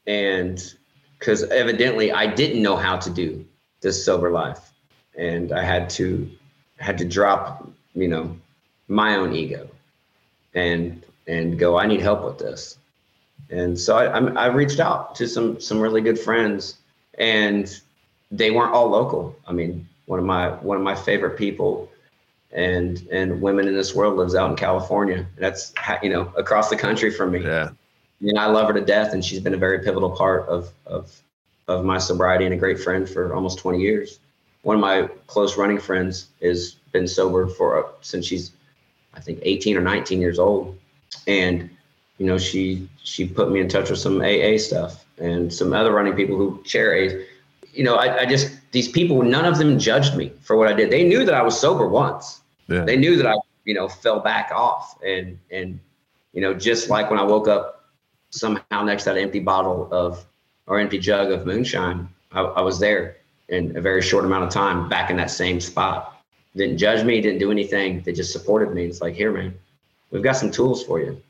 and 0.06 0.74
because 1.18 1.42
evidently 1.44 2.12
I 2.12 2.26
didn't 2.26 2.62
know 2.62 2.76
how 2.76 2.98
to 2.98 3.10
do 3.10 3.44
this 3.80 4.04
sober 4.04 4.30
life. 4.30 4.72
And 5.16 5.52
I 5.52 5.62
had 5.62 5.90
to 5.90 6.30
had 6.78 6.98
to 6.98 7.04
drop, 7.04 7.68
you 7.94 8.08
know, 8.08 8.36
my 8.88 9.16
own 9.16 9.32
ego 9.32 9.68
and 10.54 11.02
and 11.26 11.58
go 11.58 11.76
i 11.78 11.86
need 11.86 12.00
help 12.00 12.24
with 12.24 12.38
this. 12.38 12.78
And 13.50 13.78
so 13.78 13.96
I, 13.96 14.06
I, 14.06 14.46
reached 14.46 14.80
out 14.80 15.14
to 15.16 15.28
some 15.28 15.60
some 15.60 15.78
really 15.78 16.00
good 16.00 16.18
friends 16.18 16.78
and 17.18 17.80
they 18.30 18.50
weren't 18.50 18.72
all 18.72 18.88
local. 18.88 19.36
I 19.46 19.52
mean 19.52 19.86
one 20.06 20.18
of 20.18 20.24
my 20.24 20.50
one 20.50 20.76
of 20.76 20.82
my 20.82 20.94
favorite 20.94 21.36
people 21.36 21.90
and 22.52 23.06
and 23.10 23.40
women 23.40 23.68
in 23.68 23.74
this 23.74 23.94
world 23.94 24.16
lives 24.16 24.34
out 24.34 24.50
in 24.50 24.56
california. 24.56 25.26
That's 25.36 25.72
you 26.02 26.10
know 26.10 26.32
across 26.36 26.70
the 26.70 26.76
country 26.76 27.10
from 27.10 27.32
me. 27.32 27.42
Yeah. 27.42 27.70
And 28.20 28.38
i 28.38 28.46
love 28.46 28.68
her 28.68 28.74
to 28.74 28.80
death 28.80 29.12
and 29.12 29.24
she's 29.24 29.40
been 29.40 29.54
a 29.54 29.58
very 29.58 29.80
pivotal 29.80 30.10
part 30.10 30.48
of 30.48 30.70
of 30.86 31.12
of 31.68 31.84
my 31.84 31.98
sobriety 31.98 32.44
and 32.44 32.54
a 32.54 32.58
great 32.58 32.78
friend 32.78 33.08
for 33.08 33.34
almost 33.34 33.58
20 33.58 33.80
years. 33.80 34.20
One 34.62 34.76
of 34.76 34.80
my 34.80 35.08
close 35.26 35.56
running 35.56 35.78
friends 35.78 36.28
has 36.42 36.72
been 36.92 37.08
sober 37.08 37.46
for 37.46 37.92
since 38.00 38.26
she's 38.26 38.52
I 39.14 39.20
think 39.20 39.38
18 39.42 39.76
or 39.76 39.80
19 39.80 40.20
years 40.20 40.38
old, 40.38 40.78
and 41.26 41.70
you 42.18 42.26
know 42.26 42.38
she 42.38 42.88
she 43.02 43.26
put 43.26 43.50
me 43.50 43.60
in 43.60 43.68
touch 43.68 43.90
with 43.90 43.98
some 43.98 44.20
AA 44.20 44.56
stuff 44.58 45.04
and 45.18 45.52
some 45.52 45.72
other 45.72 45.92
running 45.92 46.14
people 46.14 46.36
who 46.36 46.62
AA. 46.74 47.24
You 47.72 47.82
know, 47.82 47.96
I, 47.96 48.20
I 48.20 48.26
just 48.26 48.52
these 48.70 48.88
people, 48.88 49.22
none 49.22 49.44
of 49.44 49.58
them 49.58 49.78
judged 49.78 50.16
me 50.16 50.30
for 50.42 50.56
what 50.56 50.68
I 50.68 50.72
did. 50.72 50.90
They 50.90 51.02
knew 51.02 51.24
that 51.24 51.34
I 51.34 51.42
was 51.42 51.58
sober 51.58 51.88
once. 51.88 52.40
Yeah. 52.68 52.84
They 52.84 52.96
knew 52.96 53.16
that 53.16 53.26
I, 53.26 53.34
you 53.64 53.74
know, 53.74 53.88
fell 53.88 54.20
back 54.20 54.52
off, 54.54 54.96
and 55.02 55.38
and 55.50 55.80
you 56.32 56.40
know, 56.40 56.54
just 56.54 56.88
like 56.88 57.10
when 57.10 57.18
I 57.18 57.24
woke 57.24 57.48
up 57.48 57.84
somehow 58.30 58.82
next 58.84 59.04
to 59.04 59.10
that 59.10 59.18
empty 59.18 59.40
bottle 59.40 59.88
of 59.92 60.24
or 60.66 60.78
empty 60.78 60.98
jug 60.98 61.32
of 61.32 61.46
moonshine, 61.46 62.08
I, 62.32 62.42
I 62.42 62.60
was 62.62 62.78
there 62.78 63.16
in 63.48 63.76
a 63.76 63.80
very 63.80 64.02
short 64.02 64.24
amount 64.24 64.44
of 64.44 64.50
time, 64.50 64.88
back 64.88 65.10
in 65.10 65.16
that 65.16 65.30
same 65.30 65.60
spot 65.60 66.14
didn't 66.56 66.78
judge 66.78 67.04
me, 67.04 67.20
didn't 67.20 67.38
do 67.38 67.50
anything. 67.50 68.00
They 68.02 68.12
just 68.12 68.32
supported 68.32 68.72
me. 68.72 68.84
It's 68.84 69.00
like, 69.00 69.14
here, 69.14 69.32
man, 69.32 69.54
we've 70.14 70.22
got 70.22 70.36
some 70.36 70.50
tools 70.50 70.82
for 70.82 71.00
you. 71.00 71.20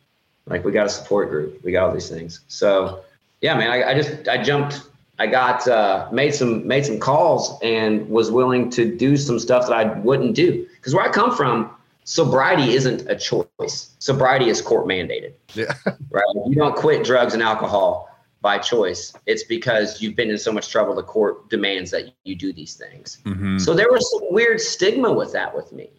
Like 0.46 0.64
we 0.64 0.70
got 0.70 0.86
a 0.86 0.90
support 0.90 1.30
group. 1.30 1.64
We 1.64 1.72
got 1.72 1.88
all 1.88 1.92
these 1.92 2.10
things. 2.10 2.40
So 2.46 3.02
yeah, 3.40 3.56
man, 3.56 3.70
I, 3.70 3.90
I 3.90 3.94
just 3.94 4.28
I 4.28 4.40
jumped. 4.40 4.82
I 5.18 5.26
got 5.26 5.66
uh, 5.66 6.08
made 6.12 6.34
some 6.34 6.66
made 6.66 6.84
some 6.84 7.00
calls 7.00 7.58
and 7.62 8.08
was 8.08 8.30
willing 8.30 8.68
to 8.70 8.96
do 8.96 9.16
some 9.16 9.38
stuff 9.38 9.66
that 9.68 9.72
I 9.72 9.84
wouldn't 10.00 10.34
do 10.34 10.66
because 10.76 10.94
where 10.94 11.04
I 11.04 11.10
come 11.10 11.34
from, 11.34 11.70
sobriety 12.04 12.74
isn't 12.74 13.08
a 13.08 13.16
choice. 13.16 13.90
Sobriety 13.98 14.48
is 14.48 14.60
court 14.60 14.86
mandated. 14.86 15.32
Yeah. 15.54 15.72
Right. 16.10 16.22
You 16.46 16.54
don't 16.54 16.76
quit 16.76 17.04
drugs 17.04 17.34
and 17.34 17.42
alcohol 17.42 18.08
by 18.40 18.58
choice. 18.58 19.12
It's 19.26 19.42
because 19.42 20.00
you've 20.00 20.14
been 20.14 20.30
in 20.30 20.38
so 20.38 20.52
much 20.52 20.70
trouble. 20.70 20.94
The 20.94 21.02
court 21.02 21.50
demands 21.50 21.90
that 21.90 22.14
you 22.22 22.36
do 22.36 22.52
these 22.52 22.74
things. 22.74 23.18
Mm-hmm. 23.24 23.58
So 23.58 23.74
there 23.74 23.90
was 23.90 24.08
some 24.12 24.32
weird 24.32 24.60
stigma 24.60 25.12
with 25.12 25.32
that 25.32 25.56
with 25.56 25.72
me, 25.72 25.90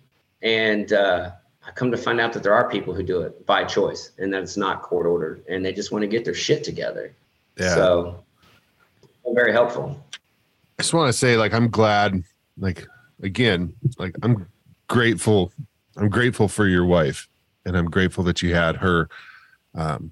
and 0.42 0.94
uh, 0.94 1.32
I 1.68 1.72
come 1.72 1.92
to 1.92 1.98
find 1.98 2.22
out 2.22 2.34
that 2.34 2.44
there 2.44 2.54
are 2.54 2.70
people 2.70 2.94
who 2.94 3.04
do 3.04 3.22
it 3.22 3.46
by 3.46 3.64
choice, 3.64 4.12
and 4.18 4.34
that 4.34 4.44
it's 4.44 4.58
not 4.58 4.82
court 4.82 5.06
ordered, 5.06 5.44
and 5.50 5.66
they 5.66 5.74
just 5.74 5.92
want 5.92 6.04
to 6.04 6.08
get 6.08 6.26
their 6.26 6.34
shit 6.34 6.64
together. 6.64 7.14
Yeah. 7.58 7.74
So 7.74 8.24
very 9.34 9.52
helpful. 9.52 10.00
I 10.78 10.84
just 10.84 10.94
want 10.94 11.10
to 11.10 11.14
say, 11.14 11.36
like, 11.36 11.54
I'm 11.54 11.70
glad, 11.70 12.24
like, 12.60 12.86
again, 13.24 13.74
like, 13.98 14.16
I'm 14.22 14.48
grateful. 14.88 15.52
I'm 15.98 16.10
grateful 16.10 16.48
for 16.48 16.68
your 16.68 16.86
wife, 16.86 17.28
and 17.66 17.76
I'm 17.78 17.90
grateful 17.90 18.24
that 18.26 18.42
you 18.42 18.54
had 18.54 18.76
her. 18.78 19.10
Um, 19.74 20.12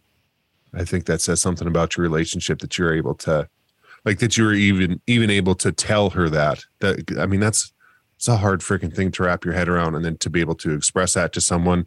I 0.73 0.83
think 0.83 1.05
that 1.05 1.21
says 1.21 1.41
something 1.41 1.67
about 1.67 1.95
your 1.95 2.03
relationship 2.03 2.59
that 2.59 2.77
you're 2.77 2.95
able 2.95 3.15
to 3.15 3.47
like 4.05 4.19
that 4.19 4.37
you 4.37 4.45
were 4.45 4.53
even 4.53 5.01
even 5.07 5.29
able 5.29 5.55
to 5.55 5.71
tell 5.71 6.09
her 6.11 6.29
that. 6.29 6.65
That 6.79 7.17
I 7.19 7.25
mean 7.25 7.39
that's 7.39 7.72
it's 8.23 8.27
a 8.27 8.37
hard 8.37 8.61
freaking 8.61 8.93
thing 8.93 9.11
to 9.11 9.23
wrap 9.23 9.43
your 9.45 9.53
head 9.53 9.69
around 9.69 9.95
and 9.95 10.05
then 10.05 10.17
to 10.17 10.29
be 10.29 10.39
able 10.39 10.55
to 10.55 10.73
express 10.73 11.13
that 11.13 11.33
to 11.33 11.41
someone 11.41 11.85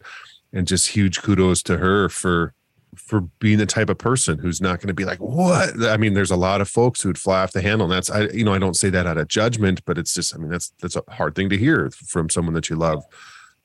and 0.53 0.67
just 0.67 0.87
huge 0.87 1.21
kudos 1.21 1.63
to 1.63 1.77
her 1.77 2.09
for 2.09 2.53
for 2.95 3.21
being 3.39 3.57
the 3.57 3.65
type 3.65 3.89
of 3.89 3.97
person 3.97 4.39
who's 4.39 4.61
not 4.61 4.79
going 4.79 4.87
to 4.87 4.93
be 4.93 5.05
like 5.05 5.19
what 5.19 5.71
i 5.83 5.97
mean 5.97 6.13
there's 6.13 6.31
a 6.31 6.37
lot 6.37 6.61
of 6.61 6.69
folks 6.69 7.01
who'd 7.01 7.17
fly 7.17 7.43
off 7.43 7.51
the 7.51 7.61
handle 7.61 7.85
and 7.85 7.91
that's 7.91 8.09
i 8.09 8.21
you 8.29 8.43
know 8.43 8.53
i 8.53 8.57
don't 8.57 8.75
say 8.75 8.89
that 8.89 9.05
out 9.05 9.17
of 9.17 9.27
judgment 9.27 9.83
but 9.85 9.97
it's 9.97 10.13
just 10.13 10.33
i 10.33 10.37
mean 10.37 10.49
that's 10.49 10.71
that's 10.81 10.95
a 10.95 11.03
hard 11.09 11.35
thing 11.35 11.49
to 11.49 11.57
hear 11.57 11.91
from 11.91 12.29
someone 12.29 12.53
that 12.53 12.69
you 12.69 12.75
love 12.75 13.03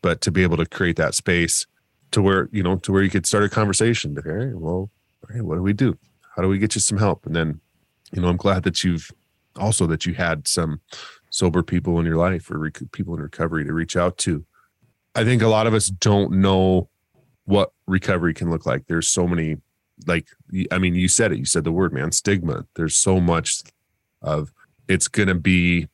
but 0.03 0.21
to 0.21 0.31
be 0.31 0.43
able 0.43 0.57
to 0.57 0.67
create 0.67 0.97
that 0.97 1.15
space 1.15 1.67
to 2.11 2.21
where 2.21 2.49
you 2.53 2.63
know 2.63 2.77
to 2.77 2.93
where 2.93 3.03
you 3.03 3.11
could 3.11 3.25
start 3.25 3.45
a 3.45 3.49
conversation 3.49 4.17
hey 4.25 4.53
well 4.55 4.91
okay, 5.25 5.41
what 5.41 5.57
do 5.57 5.63
we 5.63 5.73
do? 5.73 5.97
How 6.35 6.43
do 6.43 6.49
we 6.49 6.59
get 6.59 6.75
you 6.75 6.81
some 6.81 6.99
help? 6.99 7.27
And 7.27 7.35
then, 7.35 7.61
you 8.13 8.23
know, 8.23 8.29
I'm 8.29 8.37
glad 8.37 8.63
that 8.65 8.85
you've 8.85 9.11
also 9.57 9.87
that 9.87 10.07
you 10.07 10.15
had 10.15 10.49
some 10.49 10.81
sober 11.33 11.63
people 11.63 11.99
in 11.99 12.05
your 12.07 12.17
life 12.17 12.51
or 12.51 12.59
rec- 12.59 12.93
people 12.93 13.15
in 13.15 13.21
recovery 13.21 13.65
to 13.65 13.73
reach 13.73 13.97
out 13.97 14.19
to. 14.19 14.45
I 15.15 15.25
think 15.25 15.43
a 15.43 15.49
lot 15.49 15.67
of 15.67 15.75
us 15.75 15.87
don't 15.87 16.35
know 16.35 16.89
what 17.45 17.73
recovery 17.87 18.35
can 18.35 18.51
look 18.51 18.67
like. 18.67 18.87
There's 18.87 19.09
so 19.09 19.27
many, 19.27 19.57
like, 20.07 20.29
I 20.71 20.79
mean, 20.79 20.95
you 20.95 21.09
said 21.09 21.33
it, 21.33 21.39
you 21.39 21.47
said 21.47 21.65
the 21.65 21.73
word, 21.73 21.93
man, 21.93 22.13
stigma. 22.13 22.67
There's 22.77 22.97
so 22.97 23.19
much 23.19 23.63
of 24.21 24.53
it's 24.89 25.09
going 25.09 25.29
to 25.29 25.35
be, 25.35 25.89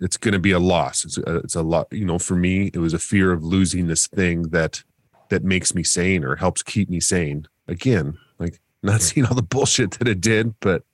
it's 0.00 0.16
going 0.16 0.32
to 0.34 0.38
be 0.38 0.52
a 0.52 0.60
loss. 0.60 1.04
It's 1.04 1.18
a, 1.18 1.36
it's 1.38 1.56
a 1.56 1.62
lot, 1.62 1.88
you 1.90 2.04
know, 2.04 2.18
for 2.18 2.36
me, 2.36 2.70
it 2.72 2.78
was 2.78 2.94
a 2.94 2.98
fear 2.98 3.32
of 3.32 3.42
losing 3.42 3.88
this 3.88 4.06
thing 4.06 4.42
that, 4.50 4.84
that 5.30 5.42
makes 5.42 5.74
me 5.74 5.82
sane 5.82 6.24
or 6.24 6.36
helps 6.36 6.62
keep 6.62 6.88
me 6.88 7.00
sane. 7.00 7.48
Again, 7.66 8.18
like 8.38 8.60
not 8.84 9.02
seeing 9.02 9.26
all 9.26 9.34
the 9.34 9.42
bullshit 9.42 9.92
that 9.98 10.06
it 10.06 10.20
did, 10.20 10.54
but 10.60 10.84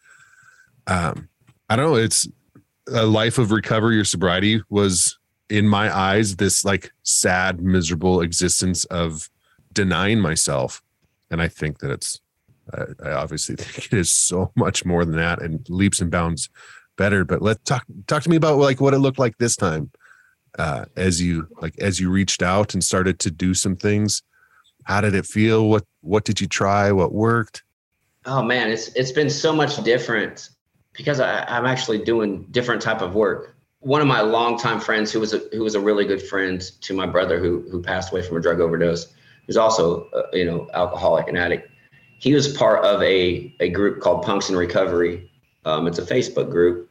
um, 0.87 1.29
I 1.69 1.77
don't 1.77 1.93
know. 1.93 1.97
It's 1.97 2.27
a 2.89 3.07
life 3.07 3.39
of 3.39 3.51
recovery 3.51 3.99
or 3.99 4.05
sobriety 4.05 4.63
was 4.69 5.19
in 5.49 5.69
my 5.69 5.95
eyes 5.95 6.37
this 6.37 6.65
like 6.65 6.91
sad, 7.03 7.61
miserable 7.61 8.21
existence 8.21 8.85
of 8.87 9.31
denying 9.73 10.21
myself, 10.21 10.83
and 11.31 11.43
I 11.43 11.49
think 11.49 11.79
that 11.79 11.91
it's 11.91 12.21
I, 12.73 12.85
I 13.05 13.13
obviously 13.13 13.57
think 13.59 13.93
it 13.93 13.99
is 13.99 14.11
so 14.11 14.53
much 14.55 14.85
more 14.85 15.05
than 15.05 15.17
that 15.17 15.43
and 15.43 15.69
leaps 15.69 16.01
and 16.01 16.11
bounds 16.11 16.49
better. 16.97 17.25
But 17.25 17.43
let's 17.43 17.63
talk 17.65 17.85
talk 18.07 18.23
to 18.23 18.31
me 18.31 18.37
about 18.37 18.59
like 18.59 18.81
what 18.81 18.95
it 18.95 18.99
looked 18.99 19.19
like 19.19 19.39
this 19.39 19.57
time 19.57 19.91
uh, 20.59 20.87
as 20.97 21.21
you 21.21 21.49
like 21.61 21.79
as 21.79 22.01
you 22.01 22.11
reached 22.11 22.43
out 22.43 22.75
and 22.75 22.83
started 22.83 23.19
to 23.21 23.31
do 23.31 23.55
some 23.55 23.77
things. 23.77 24.23
How 24.85 25.01
did 25.01 25.15
it 25.15 25.27
feel? 25.27 25.69
What 25.69 25.85
what 26.01 26.25
did 26.25 26.41
you 26.41 26.47
try? 26.47 26.93
What 26.93 27.13
worked? 27.13 27.63
Oh 28.25 28.43
man, 28.43 28.71
it's 28.71 28.89
it's 28.95 29.13
been 29.13 29.31
so 29.31 29.53
much 29.53 29.83
different 29.85 30.51
because 30.93 31.21
I, 31.21 31.45
I'm 31.45 31.67
actually 31.67 31.99
doing 31.99 32.45
different 32.51 32.83
type 32.83 33.01
of 33.01 33.15
work. 33.15 33.55
One 33.81 34.01
of 34.01 34.07
my 34.07 34.21
longtime 34.21 34.81
friends, 34.81 35.11
who 35.11 35.21
was 35.21 35.35
a 35.35 35.39
who 35.53 35.63
was 35.63 35.75
a 35.75 35.81
really 35.81 36.05
good 36.05 36.23
friend 36.23 36.61
to 36.83 36.95
my 36.95 37.07
brother, 37.07 37.39
who 37.39 37.67
who 37.71 37.83
passed 37.83 38.13
away 38.13 38.23
from 38.23 38.37
a 38.37 38.41
drug 38.41 38.61
overdose, 38.61 39.13
who's 39.47 39.57
also 39.57 40.09
uh, 40.11 40.23
you 40.33 40.45
know 40.45 40.69
alcoholic 40.75 41.29
and 41.29 41.37
addict. 41.37 41.69
He 42.19 42.33
was 42.35 42.49
part 42.57 42.85
of 42.85 43.03
a 43.03 43.55
a 43.61 43.71
group 43.71 44.01
called 44.01 44.25
Punks 44.25 44.49
in 44.49 44.57
Recovery. 44.57 45.29
Um, 45.65 45.87
it's 45.87 45.99
a 45.99 46.03
Facebook 46.03 46.51
group, 46.51 46.89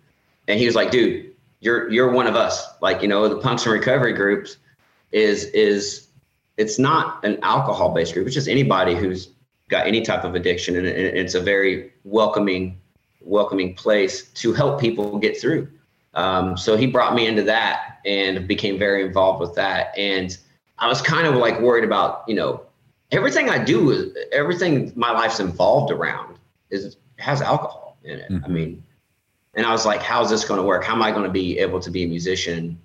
and 0.48 0.60
he 0.60 0.66
was 0.66 0.76
like, 0.76 0.92
"Dude, 0.92 1.34
you're 1.62 1.90
you're 1.90 2.12
one 2.12 2.28
of 2.28 2.36
us. 2.36 2.68
Like 2.82 3.02
you 3.02 3.08
know, 3.08 3.28
the 3.30 3.38
Punks 3.38 3.66
in 3.66 3.72
Recovery 3.72 4.14
groups 4.14 4.58
is 5.14 5.46
is 5.46 6.08
it's 6.58 6.78
not 6.78 7.24
an 7.24 7.40
alcohol 7.42 7.94
based 7.94 8.14
group. 8.14 8.28
It's 8.28 8.36
just 8.36 8.50
anybody 8.50 8.96
who's 8.96 9.30
got 9.70 9.88
any 9.88 10.02
type 10.02 10.26
of 10.26 10.36
addiction, 10.36 10.76
and 10.76 10.86
it's 10.86 11.36
a 11.36 11.40
very 11.40 11.94
welcoming 12.04 12.82
welcoming 13.24 13.76
place 13.76 14.30
to 14.32 14.54
help 14.54 14.80
people 14.80 15.20
get 15.20 15.40
through. 15.40 15.68
Um, 16.14 16.58
so 16.58 16.76
he 16.76 16.88
brought 16.88 17.16
me 17.16 17.28
into 17.28 17.44
that 17.44 18.00
and 18.06 18.48
became 18.48 18.78
very 18.78 19.06
involved 19.06 19.40
with 19.40 19.56
that. 19.56 19.98
And 19.98 20.38
I 20.80 20.88
was 20.88 21.02
kind 21.02 21.28
of 21.28 21.36
like 21.36 21.60
worried 21.62 21.84
about, 21.84 22.24
you 22.28 22.36
know, 22.36 22.66
everything 23.12 23.50
I 23.50 23.64
do 23.64 23.92
is 23.92 24.18
everything 24.32 24.92
my 24.96 25.12
life's 25.12 25.40
involved 25.40 25.92
around 25.92 26.38
is 26.70 26.98
has 27.18 27.42
alcohol 27.42 27.98
in 28.04 28.20
it. 28.20 28.32
Mm-hmm. 28.32 28.46
I 28.46 28.48
mean, 28.48 28.84
and 29.54 29.66
I 29.66 29.72
was 29.72 29.86
like, 29.86 30.02
how's 30.02 30.30
this 30.30 30.46
going 30.46 30.60
to 30.60 30.66
work? 30.66 30.84
How 30.84 30.94
am 30.94 31.02
I 31.02 31.12
going 31.12 31.24
to 31.24 31.30
be 31.30 31.60
able 31.60 31.80
to 31.82 31.92
be 31.92 32.04
a 32.04 32.08
musician? 32.08 32.80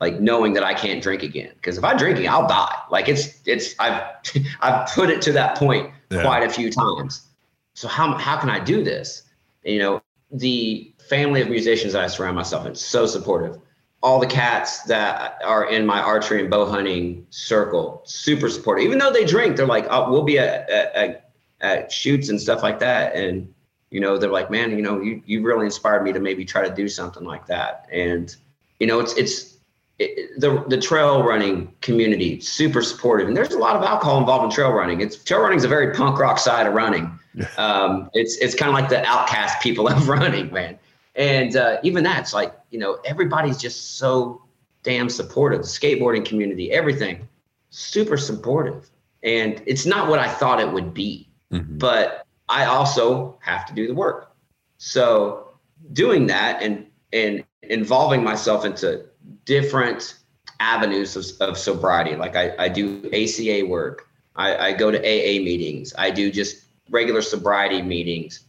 Like 0.00 0.20
knowing 0.20 0.52
that 0.54 0.62
I 0.62 0.74
can't 0.74 1.02
drink 1.02 1.22
again. 1.22 1.52
Cause 1.62 1.78
if 1.78 1.84
I'm 1.84 1.96
drinking, 1.96 2.28
I'll 2.28 2.46
die. 2.46 2.76
Like 2.90 3.08
it's, 3.08 3.40
it's, 3.46 3.74
I've, 3.78 4.02
I've 4.60 4.88
put 4.90 5.08
it 5.08 5.22
to 5.22 5.32
that 5.32 5.56
point 5.56 5.90
yeah. 6.10 6.22
quite 6.22 6.42
a 6.42 6.50
few 6.50 6.70
times. 6.70 7.26
So 7.74 7.88
how, 7.88 8.16
how 8.16 8.36
can 8.38 8.50
I 8.50 8.60
do 8.60 8.84
this? 8.84 9.22
You 9.64 9.78
know, 9.78 10.02
the 10.30 10.92
family 11.08 11.40
of 11.40 11.48
musicians 11.48 11.92
that 11.92 12.02
I 12.02 12.06
surround 12.06 12.36
myself 12.36 12.66
in, 12.66 12.74
so 12.74 13.06
supportive. 13.06 13.58
All 14.02 14.20
the 14.20 14.26
cats 14.26 14.82
that 14.82 15.40
are 15.44 15.70
in 15.70 15.86
my 15.86 16.00
archery 16.00 16.40
and 16.40 16.50
bow 16.50 16.66
hunting 16.66 17.26
circle, 17.30 18.02
super 18.04 18.50
supportive. 18.50 18.84
Even 18.84 18.98
though 18.98 19.12
they 19.12 19.24
drink, 19.24 19.56
they're 19.56 19.66
like, 19.66 19.86
oh, 19.88 20.10
we'll 20.10 20.24
be 20.24 20.38
at, 20.38 20.68
at, 20.68 21.30
at 21.60 21.90
shoots 21.90 22.28
and 22.28 22.38
stuff 22.38 22.62
like 22.62 22.78
that. 22.80 23.14
And, 23.14 23.52
you 23.90 24.00
know, 24.00 24.18
they're 24.18 24.30
like, 24.30 24.50
man, 24.50 24.72
you 24.72 24.82
know, 24.82 25.00
you, 25.00 25.22
you 25.24 25.42
really 25.42 25.64
inspired 25.64 26.02
me 26.02 26.12
to 26.12 26.20
maybe 26.20 26.44
try 26.44 26.68
to 26.68 26.74
do 26.74 26.86
something 26.86 27.24
like 27.24 27.46
that. 27.46 27.86
And, 27.90 28.34
you 28.78 28.86
know, 28.86 29.00
it's, 29.00 29.14
it's, 29.14 29.54
it, 29.98 30.40
the 30.40 30.64
the 30.68 30.76
trail 30.76 31.22
running 31.22 31.72
community 31.80 32.40
super 32.40 32.82
supportive 32.82 33.28
and 33.28 33.36
there's 33.36 33.52
a 33.52 33.58
lot 33.58 33.76
of 33.76 33.82
alcohol 33.84 34.18
involved 34.18 34.44
in 34.44 34.50
trail 34.50 34.72
running 34.72 35.00
it's 35.00 35.22
trail 35.22 35.38
running 35.38 35.56
is 35.56 35.62
a 35.62 35.68
very 35.68 35.94
punk 35.94 36.18
rock 36.18 36.36
side 36.36 36.66
of 36.66 36.74
running 36.74 37.16
um, 37.56 38.10
it's 38.14 38.36
it's 38.38 38.54
kind 38.54 38.68
of 38.68 38.74
like 38.74 38.88
the 38.88 39.04
outcast 39.04 39.60
people 39.62 39.88
of 39.92 40.08
running, 40.08 40.52
man. 40.52 40.78
And 41.16 41.56
uh, 41.56 41.78
even 41.82 42.04
that's 42.04 42.34
like 42.34 42.54
you 42.70 42.78
know 42.78 42.98
everybody's 43.04 43.58
just 43.58 43.98
so 43.98 44.42
damn 44.82 45.08
supportive. 45.08 45.62
The 45.62 45.68
skateboarding 45.68 46.24
community, 46.24 46.72
everything, 46.72 47.28
super 47.70 48.16
supportive. 48.16 48.90
And 49.22 49.62
it's 49.66 49.86
not 49.86 50.08
what 50.08 50.18
I 50.18 50.28
thought 50.28 50.60
it 50.60 50.70
would 50.70 50.92
be, 50.92 51.28
mm-hmm. 51.50 51.78
but 51.78 52.26
I 52.48 52.66
also 52.66 53.38
have 53.40 53.64
to 53.66 53.74
do 53.74 53.86
the 53.86 53.94
work. 53.94 54.34
So 54.76 55.54
doing 55.92 56.26
that 56.26 56.62
and 56.62 56.86
and 57.12 57.44
involving 57.62 58.22
myself 58.22 58.64
into 58.64 59.06
different 59.44 60.16
avenues 60.60 61.16
of, 61.16 61.48
of 61.48 61.58
sobriety. 61.58 62.16
Like 62.16 62.36
I, 62.36 62.54
I 62.58 62.68
do 62.68 63.08
ACA 63.12 63.66
work. 63.66 64.08
I, 64.36 64.68
I 64.68 64.72
go 64.72 64.90
to 64.90 64.98
AA 64.98 65.42
meetings. 65.42 65.94
I 65.96 66.10
do 66.10 66.30
just 66.30 66.64
regular 66.90 67.22
sobriety 67.22 67.82
meetings. 67.82 68.40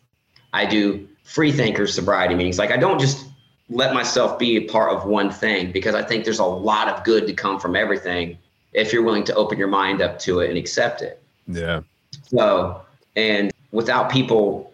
I 0.54 0.66
do 0.66 1.08
free 1.24 1.52
thinkers 1.52 1.94
sobriety 1.94 2.36
meetings. 2.36 2.58
Like 2.58 2.72
I 2.72 2.78
don't 2.78 3.00
just 3.00 3.26
let 3.70 3.94
myself 3.94 4.38
be 4.38 4.58
a 4.58 4.68
part 4.68 4.92
of 4.92 5.06
one 5.06 5.32
thing 5.32 5.72
because 5.72 5.96
I 5.96 6.04
think 6.04 6.24
there's 6.24 6.40
a 6.40 6.46
lot 6.46 6.88
of 6.88 7.04
good 7.04 7.26
to 7.28 7.34
come 7.34 7.60
from 7.60 7.76
everything 7.76 8.38
if 8.74 8.94
you're 8.94 9.04
willing 9.04 9.24
to 9.24 9.36
open 9.36 9.58
your 9.58 9.68
mind 9.68 10.02
up 10.02 10.20
to 10.20 10.40
it 10.42 10.50
and 10.50 10.58
accept 10.58 11.02
it. 11.02 11.22
Yeah. 11.48 11.82
So, 12.24 12.82
and 13.16 13.52
without 13.72 14.12
people, 14.12 14.74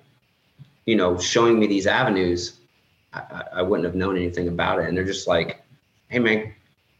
you 0.86 0.96
know, 0.96 1.18
showing 1.18 1.60
me 1.60 1.68
these 1.68 1.88
avenues, 1.88 2.60
I, 3.14 3.44
I 3.56 3.62
wouldn't 3.62 3.86
have 3.86 3.96
known 3.96 4.18
anything 4.18 4.48
about 4.48 4.80
it. 4.80 4.88
And 4.88 4.98
they're 4.98 5.06
just 5.06 5.28
like, 5.28 5.62
hey, 6.10 6.20
man, 6.20 6.54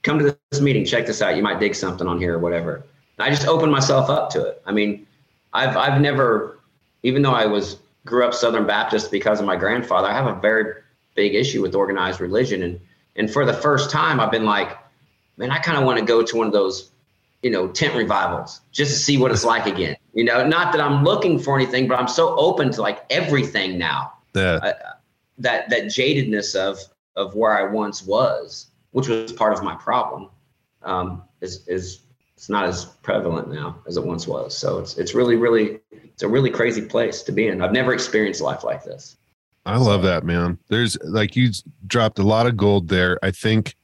come 0.04 0.20
to 0.20 0.38
this 0.50 0.62
meeting, 0.62 0.86
check 0.86 1.06
this 1.06 1.22
out. 1.22 1.36
You 1.36 1.44
might 1.44 1.60
dig 1.60 1.76
something 1.76 2.08
on 2.08 2.20
here 2.20 2.36
or 2.36 2.40
whatever. 2.40 2.84
And 3.18 3.28
I 3.28 3.30
just 3.30 3.48
opened 3.48 3.72
myself 3.72 4.10
up 4.10 4.30
to 4.32 4.46
it. 4.46 4.62
I 4.66 4.72
mean, 4.72 5.08
I've 5.54 5.76
I've 5.78 6.02
never, 6.02 6.60
even 7.04 7.22
though 7.22 7.34
I 7.34 7.46
was 7.46 7.78
grew 8.06 8.26
up 8.26 8.34
Southern 8.34 8.66
Baptist 8.66 9.12
because 9.12 9.40
of 9.40 9.46
my 9.46 9.56
grandfather, 9.56 10.08
I 10.08 10.14
have 10.14 10.28
a 10.28 10.40
very 10.40 10.74
big 11.16 11.36
issue 11.36 11.62
with 11.62 11.76
organized 11.76 12.20
religion, 12.20 12.64
and 12.64 12.80
and 13.16 13.32
for 13.32 13.46
the 13.46 13.54
first 13.54 13.90
time, 13.90 14.20
I've 14.20 14.32
been 14.32 14.46
like, 14.46 14.78
man, 15.38 15.52
I 15.52 15.60
kind 15.60 15.78
of 15.78 15.84
want 15.84 16.00
to 16.00 16.06
go 16.06 16.24
to 16.24 16.38
one 16.38 16.48
of 16.48 16.54
those, 16.54 16.90
you 17.44 17.50
know, 17.50 17.68
tent 17.68 17.96
revivals 17.96 18.62
just 18.72 18.92
to 18.92 18.98
see 18.98 19.18
what 19.18 19.32
it's 19.32 19.44
like 19.44 19.66
again. 19.66 19.98
You 20.14 20.24
know, 20.24 20.46
not 20.48 20.72
that 20.74 20.82
I'm 20.82 21.04
looking 21.04 21.40
for 21.40 21.56
anything, 21.56 21.88
but 21.88 22.00
I'm 22.00 22.08
so 22.08 22.36
open 22.38 22.72
to 22.72 22.82
like 22.82 23.06
everything 23.10 23.78
now. 23.78 24.14
Yeah. 24.34 24.60
Uh, 24.64 24.74
that 25.38 25.70
that 25.70 25.86
jadedness 25.86 26.56
of 26.56 26.80
of 27.16 27.36
where 27.36 27.58
I 27.58 27.72
once 27.72 28.04
was, 28.04 28.68
which 28.92 29.08
was 29.08 29.32
part 29.34 29.54
of 29.54 29.64
my 29.64 29.76
problem, 29.76 30.30
um, 30.84 31.24
is 31.42 31.68
is 31.68 32.02
it's 32.42 32.50
not 32.50 32.66
as 32.66 32.86
prevalent 33.04 33.54
now 33.54 33.80
as 33.86 33.98
it 33.98 34.04
once 34.04 34.28
was. 34.28 34.58
So 34.58 34.80
it's 34.80 34.98
it's 34.98 35.14
really 35.14 35.36
really 35.36 35.80
it's 35.92 36.24
a 36.24 36.28
really 36.28 36.50
crazy 36.50 36.82
place 36.82 37.22
to 37.22 37.32
be 37.32 37.46
in. 37.46 37.62
I've 37.62 37.72
never 37.72 37.94
experienced 37.94 38.42
life 38.42 38.64
like 38.64 38.84
this. 38.84 39.16
I 39.68 39.78
love 39.78 40.02
that, 40.02 40.24
man. 40.24 40.58
There's 40.68 40.98
like 41.04 41.36
you 41.36 41.52
dropped 41.86 42.18
a 42.18 42.24
lot 42.24 42.48
of 42.48 42.58
gold 42.58 42.88
there. 42.88 43.20
I 43.22 43.30
think 43.30 43.76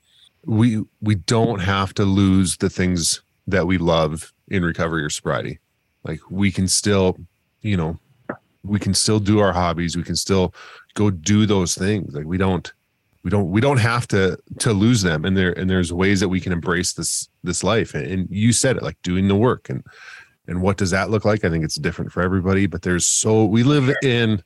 we 0.43 0.83
we 1.01 1.13
don't 1.13 1.59
have 1.59 1.93
to 1.93 2.03
lose 2.03 2.57
the 2.57 2.67
things 2.67 3.21
that 3.45 3.67
we 3.67 3.77
love 3.77 4.33
in 4.47 4.65
recovery 4.65 5.03
or 5.03 5.11
sobriety. 5.11 5.59
Like 6.03 6.21
we 6.31 6.51
can 6.51 6.67
still, 6.67 7.15
you 7.61 7.77
know, 7.77 7.99
we 8.63 8.79
can 8.79 8.95
still 8.95 9.19
do 9.19 9.37
our 9.37 9.53
hobbies. 9.53 9.95
We 9.95 10.01
can 10.01 10.15
still 10.15 10.51
go 10.95 11.11
do 11.11 11.45
those 11.45 11.75
things. 11.75 12.15
Like 12.15 12.25
we 12.25 12.39
don't 12.39 12.73
we 13.27 13.31
don't 13.31 13.51
we 13.51 13.59
don't 13.59 13.79
have 13.79 14.07
to 14.07 14.37
to 14.59 14.71
lose 14.71 15.01
them. 15.01 15.25
And 15.25 15.35
there 15.35 15.51
and 15.51 15.69
there's 15.69 15.91
ways 15.91 16.21
that 16.21 16.29
we 16.29 16.39
can 16.39 16.53
embrace 16.53 16.93
this 16.93 17.27
this 17.43 17.61
life. 17.61 17.93
And, 17.93 18.07
and 18.07 18.27
you 18.31 18.53
said 18.53 18.77
it 18.77 18.83
like 18.83 18.95
doing 19.03 19.27
the 19.27 19.35
work. 19.35 19.69
And 19.69 19.83
and 20.47 20.61
what 20.61 20.77
does 20.77 20.91
that 20.91 21.09
look 21.09 21.25
like? 21.25 21.43
I 21.43 21.49
think 21.49 21.65
it's 21.65 21.75
different 21.75 22.13
for 22.13 22.23
everybody 22.23 22.67
but 22.67 22.83
there's 22.83 23.05
so 23.05 23.43
we 23.43 23.63
live 23.63 23.93
in 24.01 24.41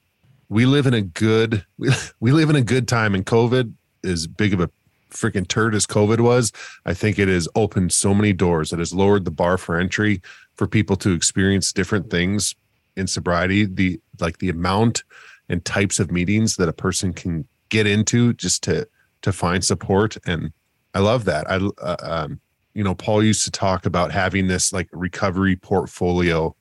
we 0.50 0.66
live 0.66 0.88
in 0.88 0.96
a 0.96 1.02
good 1.04 1.64
we, 1.78 1.92
we 2.20 2.32
live 2.32 2.50
in 2.50 2.56
a 2.56 2.64
good 2.64 2.88
time. 2.88 3.14
And 3.14 3.24
covid 3.24 3.72
is 4.02 4.26
big 4.26 4.52
of 4.52 4.60
a 4.60 4.72
freaking 5.12 5.48
turd 5.48 5.76
as 5.76 5.86
covid 5.86 6.22
was. 6.22 6.52
I 6.88 6.96
think 6.96 7.20
it 7.20 7.28
has 7.28 7.48
opened 7.54 7.92
so 7.92 8.16
many 8.16 8.34
doors. 8.34 8.74
It 8.74 8.80
has 8.80 8.96
lowered 8.96 9.26
the 9.26 9.32
bar 9.32 9.60
for 9.60 9.78
entry 9.78 10.24
for 10.56 10.66
people 10.66 10.96
to 10.96 11.14
experience 11.14 11.72
different 11.72 12.10
things 12.10 12.56
in 12.98 13.06
sobriety. 13.06 13.66
The 13.66 14.02
like 14.20 14.40
the 14.40 14.50
amount 14.50 15.04
and 15.50 15.64
types 15.64 16.00
of 16.00 16.10
meetings 16.10 16.56
that 16.56 16.68
a 16.68 16.74
person 16.74 17.14
can 17.14 17.48
get 17.72 17.88
into 17.88 18.34
just 18.34 18.62
to 18.64 18.88
to 19.24 19.32
find 19.32 19.66
support. 19.66 20.18
And 20.28 20.54
i 20.94 21.00
love 21.00 21.26
that. 21.26 21.50
I 21.50 21.56
uh, 21.82 21.96
um, 22.02 22.40
you 22.76 22.84
know 22.84 22.94
paul 22.94 23.24
used 23.24 23.44
to 23.46 23.52
talk 23.52 23.88
about 23.88 24.12
having 24.12 24.48
this 24.48 24.72
like 24.72 24.88
recovery 24.92 25.56
portfolio 25.56 26.56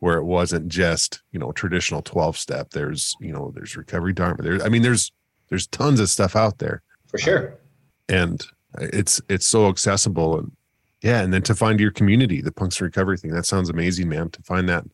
where 0.00 0.18
it 0.18 0.24
wasn't 0.24 0.68
just 0.68 1.22
you 1.30 1.38
know 1.38 1.52
traditional 1.52 2.02
12 2.02 2.36
step. 2.36 2.70
There's 2.70 3.14
you 3.20 3.32
know 3.32 3.52
there's 3.54 3.76
recovery 3.76 4.12
dharma. 4.12 4.42
There 4.42 4.60
i 4.64 4.68
mean 4.68 4.82
there's 4.82 5.12
there's 5.48 5.68
tons 5.68 6.00
of 6.00 6.10
stuff 6.10 6.34
out 6.34 6.58
there. 6.58 6.82
For 7.06 7.18
sure. 7.18 7.56
And 8.08 8.44
it's 8.80 9.20
it's 9.28 9.46
so 9.46 9.68
accessible. 9.68 10.38
And 10.38 10.52
yeah 11.02 11.20
and 11.20 11.32
then 11.32 11.42
to 11.42 11.54
find 11.54 11.78
your 11.78 11.92
community 11.92 12.40
the 12.40 12.52
punks 12.52 12.80
recovery 12.80 13.18
thing 13.18 13.30
that 13.30 13.46
sounds 13.46 13.68
amazing 13.70 14.08
man. 14.08 14.30
To 14.30 14.42
find 14.42 14.68
that 14.68 14.84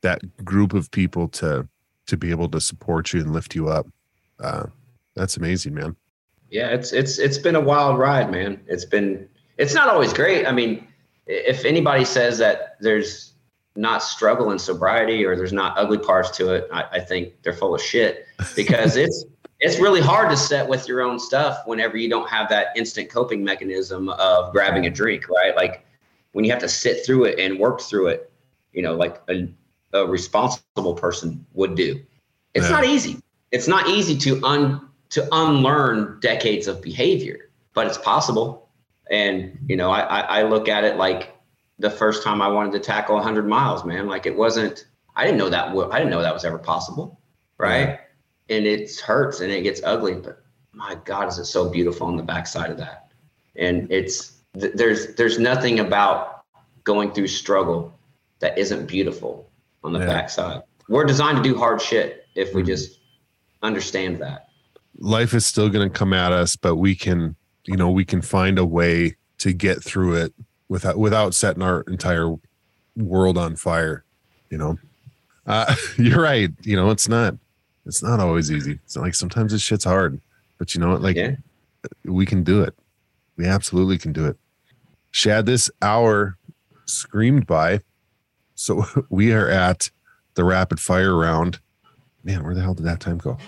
that 0.00 0.44
group 0.44 0.72
of 0.72 0.90
people 0.90 1.28
to 1.28 1.68
to 2.06 2.16
be 2.16 2.30
able 2.30 2.48
to 2.48 2.60
support 2.60 3.12
you 3.12 3.20
and 3.20 3.32
lift 3.32 3.54
you 3.54 3.68
up. 3.68 3.86
Uh, 4.40 4.66
that's 5.18 5.36
amazing, 5.36 5.74
man. 5.74 5.96
Yeah, 6.50 6.68
it's 6.68 6.92
it's 6.92 7.18
it's 7.18 7.36
been 7.38 7.56
a 7.56 7.60
wild 7.60 7.98
ride, 7.98 8.30
man. 8.30 8.60
It's 8.66 8.84
been 8.84 9.28
it's 9.58 9.74
not 9.74 9.88
always 9.88 10.12
great. 10.12 10.46
I 10.46 10.52
mean, 10.52 10.86
if 11.26 11.64
anybody 11.64 12.04
says 12.04 12.38
that 12.38 12.76
there's 12.80 13.32
not 13.76 14.02
struggle 14.02 14.50
in 14.50 14.58
sobriety 14.58 15.24
or 15.24 15.36
there's 15.36 15.52
not 15.52 15.76
ugly 15.76 15.98
parts 15.98 16.30
to 16.38 16.54
it, 16.54 16.68
I, 16.72 16.84
I 16.92 17.00
think 17.00 17.34
they're 17.42 17.52
full 17.52 17.74
of 17.74 17.82
shit 17.82 18.26
because 18.56 18.96
it's 18.96 19.24
it's 19.60 19.78
really 19.80 20.00
hard 20.00 20.30
to 20.30 20.36
set 20.36 20.68
with 20.68 20.86
your 20.86 21.02
own 21.02 21.18
stuff 21.18 21.58
whenever 21.66 21.96
you 21.96 22.08
don't 22.08 22.28
have 22.30 22.48
that 22.48 22.68
instant 22.76 23.10
coping 23.10 23.42
mechanism 23.42 24.08
of 24.08 24.52
grabbing 24.52 24.86
a 24.86 24.90
drink, 24.90 25.28
right? 25.28 25.54
Like 25.56 25.84
when 26.32 26.44
you 26.44 26.50
have 26.52 26.60
to 26.60 26.68
sit 26.68 27.04
through 27.04 27.24
it 27.24 27.38
and 27.40 27.58
work 27.58 27.80
through 27.80 28.08
it, 28.08 28.30
you 28.72 28.82
know, 28.82 28.94
like 28.94 29.20
a, 29.28 29.48
a 29.92 30.06
responsible 30.06 30.94
person 30.94 31.44
would 31.54 31.74
do. 31.74 32.00
It's 32.54 32.66
Yeah. 32.66 32.76
not 32.76 32.84
easy. 32.84 33.20
It's 33.50 33.66
not 33.66 33.88
easy 33.88 34.16
to 34.18 34.44
un 34.44 34.87
to 35.10 35.26
unlearn 35.32 36.18
decades 36.20 36.66
of 36.68 36.82
behavior, 36.82 37.50
but 37.74 37.86
it's 37.86 37.98
possible. 37.98 38.68
And 39.10 39.58
you 39.66 39.76
know, 39.76 39.90
I 39.90 40.00
I, 40.00 40.20
I 40.20 40.42
look 40.42 40.68
at 40.68 40.84
it 40.84 40.96
like 40.96 41.34
the 41.78 41.90
first 41.90 42.22
time 42.22 42.42
I 42.42 42.48
wanted 42.48 42.72
to 42.72 42.80
tackle 42.80 43.14
100 43.16 43.46
miles, 43.46 43.84
man. 43.84 44.06
Like 44.06 44.26
it 44.26 44.36
wasn't. 44.36 44.86
I 45.16 45.24
didn't 45.24 45.38
know 45.38 45.48
that. 45.48 45.68
I 45.92 45.98
didn't 45.98 46.10
know 46.10 46.22
that 46.22 46.34
was 46.34 46.44
ever 46.44 46.58
possible, 46.58 47.20
right? 47.58 48.00
And 48.50 48.66
it 48.66 48.98
hurts 49.00 49.40
and 49.40 49.50
it 49.52 49.62
gets 49.62 49.82
ugly, 49.84 50.14
but 50.14 50.42
my 50.72 50.96
God, 51.04 51.28
is 51.28 51.38
it 51.38 51.44
so 51.46 51.68
beautiful 51.68 52.06
on 52.06 52.16
the 52.16 52.22
backside 52.22 52.70
of 52.70 52.78
that? 52.78 53.10
And 53.56 53.90
it's 53.90 54.38
th- 54.58 54.72
there's 54.74 55.14
there's 55.16 55.38
nothing 55.38 55.80
about 55.80 56.42
going 56.84 57.12
through 57.12 57.26
struggle 57.28 57.92
that 58.40 58.56
isn't 58.56 58.86
beautiful 58.86 59.50
on 59.84 59.92
the 59.92 59.98
Yeah. 59.98 60.06
backside. 60.06 60.62
We're 60.88 61.04
designed 61.04 61.36
to 61.36 61.42
do 61.42 61.56
hard 61.58 61.82
shit 61.82 62.26
if 62.34 62.54
we 62.54 62.62
Mhm. 62.62 62.66
just 62.66 63.00
understand 63.62 64.18
that. 64.20 64.47
Life 64.98 65.32
is 65.34 65.46
still 65.46 65.68
going 65.68 65.88
to 65.90 65.96
come 65.98 66.12
at 66.12 66.32
us, 66.32 66.56
but 66.56 66.76
we 66.76 66.94
can, 66.94 67.36
you 67.64 67.76
know, 67.76 67.90
we 67.90 68.04
can 68.04 68.20
find 68.22 68.58
a 68.58 68.64
way 68.64 69.16
to 69.38 69.52
get 69.52 69.82
through 69.82 70.14
it 70.14 70.34
without 70.68 70.98
without 70.98 71.34
setting 71.34 71.62
our 71.62 71.82
entire 71.82 72.34
world 72.96 73.38
on 73.38 73.56
fire. 73.56 74.04
You 74.50 74.58
know, 74.58 74.78
uh, 75.46 75.74
you're 75.98 76.20
right. 76.22 76.50
You 76.62 76.76
know, 76.76 76.90
it's 76.90 77.08
not 77.08 77.34
it's 77.86 78.02
not 78.02 78.20
always 78.20 78.50
easy. 78.50 78.78
It's 78.84 78.96
like 78.96 79.14
sometimes 79.14 79.52
this 79.52 79.62
shit's 79.62 79.84
hard, 79.84 80.20
but 80.58 80.74
you 80.74 80.80
know 80.80 80.90
what? 80.90 81.02
Like 81.02 81.16
Yeah. 81.16 81.36
we 82.04 82.26
can 82.26 82.42
do 82.42 82.62
it. 82.62 82.74
We 83.36 83.46
absolutely 83.46 83.98
can 83.98 84.12
do 84.12 84.26
it. 84.26 84.36
Shad, 85.10 85.46
this 85.46 85.70
hour 85.80 86.36
screamed 86.86 87.46
by, 87.46 87.80
so 88.54 88.84
we 89.10 89.32
are 89.32 89.48
at 89.48 89.90
the 90.34 90.44
rapid 90.44 90.80
fire 90.80 91.16
round. 91.16 91.60
Man, 92.24 92.42
where 92.44 92.54
the 92.54 92.60
hell 92.62 92.74
did 92.74 92.84
that 92.86 93.00
time 93.00 93.18
go? 93.18 93.38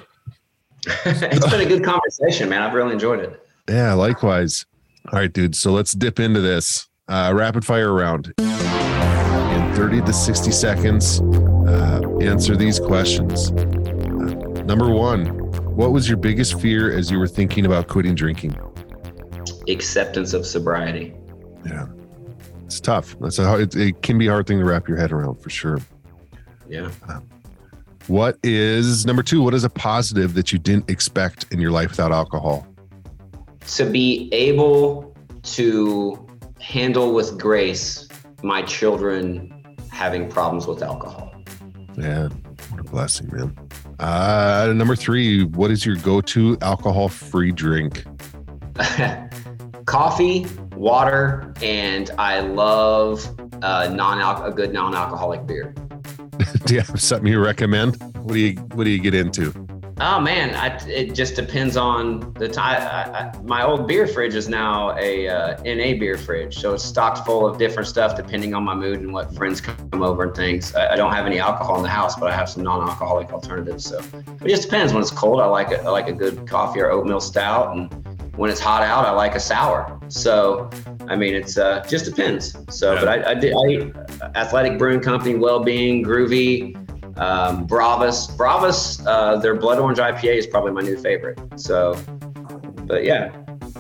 it's 1.06 1.50
been 1.50 1.60
a 1.60 1.66
good 1.66 1.84
conversation, 1.84 2.48
man. 2.48 2.62
I've 2.62 2.74
really 2.74 2.92
enjoyed 2.92 3.20
it. 3.20 3.46
Yeah, 3.68 3.92
likewise. 3.92 4.64
All 5.12 5.18
right, 5.18 5.32
dude. 5.32 5.54
So 5.54 5.72
let's 5.72 5.92
dip 5.92 6.18
into 6.20 6.40
this 6.40 6.88
uh, 7.08 7.32
rapid 7.34 7.64
fire 7.64 7.92
round. 7.92 8.32
In 8.38 9.74
30 9.74 10.02
to 10.02 10.12
60 10.12 10.50
seconds, 10.50 11.20
uh, 11.20 12.00
answer 12.20 12.56
these 12.56 12.78
questions. 12.78 13.50
Uh, 13.50 14.62
number 14.64 14.90
one, 14.90 15.26
what 15.74 15.92
was 15.92 16.08
your 16.08 16.16
biggest 16.16 16.60
fear 16.60 16.96
as 16.96 17.10
you 17.10 17.18
were 17.18 17.28
thinking 17.28 17.66
about 17.66 17.88
quitting 17.88 18.14
drinking? 18.14 18.58
Acceptance 19.68 20.32
of 20.34 20.46
sobriety. 20.46 21.14
Yeah, 21.64 21.86
it's 22.64 22.80
tough. 22.80 23.16
That's 23.20 23.38
a 23.38 23.44
hard, 23.44 23.60
it, 23.60 23.76
it 23.76 24.02
can 24.02 24.18
be 24.18 24.28
a 24.28 24.30
hard 24.30 24.46
thing 24.46 24.58
to 24.58 24.64
wrap 24.64 24.88
your 24.88 24.96
head 24.96 25.12
around 25.12 25.36
for 25.36 25.50
sure. 25.50 25.78
Yeah. 26.68 26.90
What 28.10 28.38
is 28.42 29.06
number 29.06 29.22
two? 29.22 29.40
What 29.40 29.54
is 29.54 29.62
a 29.62 29.70
positive 29.70 30.34
that 30.34 30.50
you 30.50 30.58
didn't 30.58 30.90
expect 30.90 31.46
in 31.52 31.60
your 31.60 31.70
life 31.70 31.90
without 31.90 32.10
alcohol? 32.10 32.66
To 33.76 33.84
be 33.88 34.28
able 34.32 35.16
to 35.42 36.26
handle 36.58 37.14
with 37.14 37.38
grace 37.38 38.08
my 38.42 38.62
children 38.62 39.64
having 39.92 40.28
problems 40.28 40.66
with 40.66 40.82
alcohol. 40.82 41.32
Yeah, 41.96 42.30
what 42.70 42.80
a 42.80 42.82
blessing, 42.82 43.30
man. 43.32 43.56
Uh, 44.00 44.72
number 44.74 44.96
three, 44.96 45.44
what 45.44 45.70
is 45.70 45.86
your 45.86 45.94
go-to 45.94 46.58
alcohol-free 46.62 47.52
drink? 47.52 48.04
Coffee, 49.84 50.48
water, 50.74 51.54
and 51.62 52.10
I 52.18 52.40
love 52.40 53.24
uh, 53.62 53.88
non 53.94 54.18
a 54.20 54.50
good 54.50 54.72
non-alcoholic 54.72 55.46
beer. 55.46 55.76
do 56.66 56.74
you 56.74 56.80
have 56.80 57.00
something 57.00 57.30
you 57.30 57.42
recommend? 57.42 57.96
What 58.22 58.34
do 58.34 58.40
you 58.40 58.54
What 58.74 58.84
do 58.84 58.90
you 58.90 59.00
get 59.00 59.14
into? 59.14 59.52
Oh 60.02 60.18
man, 60.18 60.54
I, 60.54 60.78
it 60.88 61.14
just 61.14 61.36
depends 61.36 61.76
on 61.76 62.32
the 62.32 62.48
time. 62.48 63.32
My 63.44 63.62
old 63.62 63.86
beer 63.86 64.06
fridge 64.06 64.34
is 64.34 64.48
now 64.48 64.96
a 64.96 65.28
uh, 65.28 65.62
NA 65.62 65.98
beer 65.98 66.16
fridge, 66.16 66.56
so 66.56 66.72
it's 66.72 66.82
stocked 66.82 67.26
full 67.26 67.46
of 67.46 67.58
different 67.58 67.86
stuff 67.86 68.16
depending 68.16 68.54
on 68.54 68.64
my 68.64 68.74
mood 68.74 69.00
and 69.00 69.12
what 69.12 69.34
friends 69.34 69.60
come 69.60 70.02
over 70.02 70.22
and 70.22 70.34
things. 70.34 70.74
I, 70.74 70.92
I 70.92 70.96
don't 70.96 71.12
have 71.12 71.26
any 71.26 71.38
alcohol 71.38 71.76
in 71.76 71.82
the 71.82 71.90
house, 71.90 72.18
but 72.18 72.30
I 72.30 72.34
have 72.34 72.48
some 72.48 72.62
non-alcoholic 72.62 73.30
alternatives. 73.30 73.84
So 73.84 73.98
it 74.42 74.48
just 74.48 74.62
depends. 74.62 74.94
When 74.94 75.02
it's 75.02 75.10
cold, 75.10 75.38
I 75.38 75.44
like. 75.44 75.68
I 75.70 75.90
like 75.90 76.08
a 76.08 76.14
good 76.14 76.48
coffee 76.48 76.80
or 76.80 76.90
oatmeal 76.90 77.20
stout, 77.20 77.76
and 77.76 78.09
when 78.40 78.48
it's 78.48 78.58
hot 78.58 78.82
out, 78.82 79.04
I 79.04 79.10
like 79.10 79.34
a 79.34 79.40
sour. 79.40 80.00
So 80.08 80.70
I 81.08 81.14
mean, 81.14 81.34
it's 81.34 81.58
uh, 81.58 81.84
just 81.86 82.06
depends. 82.06 82.56
So, 82.70 82.94
but 82.94 83.06
I, 83.06 83.32
I 83.32 83.34
did. 83.34 83.52
I 83.54 83.92
Athletic 84.34 84.78
Brewing 84.78 85.00
Company, 85.00 85.34
Well-Being, 85.34 86.02
Grüvi 86.02 86.74
um, 87.18 87.66
Bravus. 87.66 88.34
Bravus, 88.38 89.04
uh, 89.06 89.36
their 89.36 89.54
blood 89.56 89.78
orange 89.78 89.98
IPA 89.98 90.38
is 90.38 90.46
probably 90.46 90.72
my 90.72 90.80
new 90.80 90.96
favorite. 90.96 91.38
So, 91.56 92.02
but 92.86 93.04
yeah, 93.04 93.30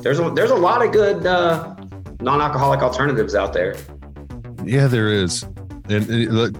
there's 0.02 0.18
a, 0.18 0.28
there's 0.30 0.50
a 0.50 0.56
lot 0.56 0.84
of 0.84 0.92
good 0.92 1.24
uh, 1.24 1.74
non-alcoholic 2.20 2.82
alternatives 2.82 3.34
out 3.34 3.54
there. 3.54 3.76
Yeah, 4.62 4.88
there 4.88 5.08
is, 5.08 5.42
and, 5.88 6.06
and 6.06 6.36
look, 6.36 6.54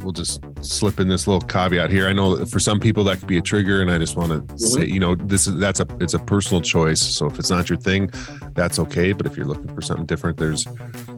we'll 0.00 0.12
just 0.12 0.40
slip 0.62 1.00
in 1.00 1.08
this 1.08 1.26
little 1.26 1.40
caveat 1.40 1.90
here. 1.90 2.08
I 2.08 2.12
know 2.12 2.36
that 2.36 2.50
for 2.50 2.58
some 2.58 2.80
people 2.80 3.04
that 3.04 3.18
could 3.18 3.28
be 3.28 3.38
a 3.38 3.42
trigger, 3.42 3.82
and 3.82 3.90
I 3.90 3.98
just 3.98 4.16
want 4.16 4.30
to 4.30 4.40
mm-hmm. 4.40 4.56
say, 4.56 4.84
you 4.86 5.00
know, 5.00 5.14
this 5.14 5.46
is 5.46 5.56
that's 5.56 5.80
a 5.80 5.86
it's 6.00 6.14
a 6.14 6.18
personal 6.18 6.60
choice. 6.60 7.00
So 7.00 7.26
if 7.26 7.38
it's 7.38 7.50
not 7.50 7.68
your 7.68 7.78
thing, 7.78 8.10
that's 8.54 8.78
okay. 8.78 9.12
But 9.12 9.26
if 9.26 9.36
you're 9.36 9.46
looking 9.46 9.74
for 9.74 9.82
something 9.82 10.06
different, 10.06 10.38
there's 10.38 10.66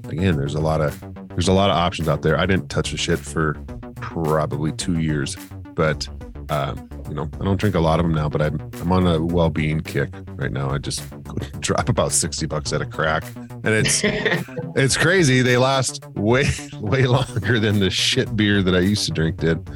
again, 0.08 0.36
there's 0.36 0.54
a 0.54 0.60
lot 0.60 0.80
of 0.80 0.98
there's 1.30 1.48
a 1.48 1.52
lot 1.52 1.70
of 1.70 1.76
options 1.76 2.08
out 2.08 2.22
there. 2.22 2.38
I 2.38 2.46
didn't 2.46 2.68
touch 2.68 2.92
a 2.92 2.96
shit 2.96 3.18
for 3.18 3.54
probably 3.96 4.72
two 4.72 5.00
years, 5.00 5.36
but 5.74 6.08
um, 6.50 6.88
you 7.08 7.14
know, 7.14 7.28
I 7.40 7.44
don't 7.44 7.58
drink 7.58 7.74
a 7.74 7.80
lot 7.80 8.00
of 8.00 8.06
them 8.06 8.14
now. 8.14 8.28
But 8.28 8.42
I'm 8.42 8.70
I'm 8.80 8.92
on 8.92 9.06
a 9.06 9.24
well-being 9.24 9.80
kick 9.80 10.10
right 10.36 10.52
now. 10.52 10.70
I 10.70 10.78
just 10.78 11.02
drop 11.60 11.88
about 11.88 12.12
sixty 12.12 12.46
bucks 12.46 12.72
at 12.72 12.80
a 12.80 12.86
crack, 12.86 13.24
and 13.36 13.68
it's 13.68 14.02
it's 14.04 14.96
crazy. 14.96 15.42
They 15.42 15.56
last 15.56 16.04
way 16.14 16.44
way 16.80 17.06
longer 17.06 17.58
than 17.58 17.80
the 17.80 17.90
shit 17.90 18.34
beer 18.36 18.62
that 18.62 18.74
I 18.74 18.80
used 18.80 19.06
to 19.06 19.12
drink 19.12 19.38
did. 19.38 19.68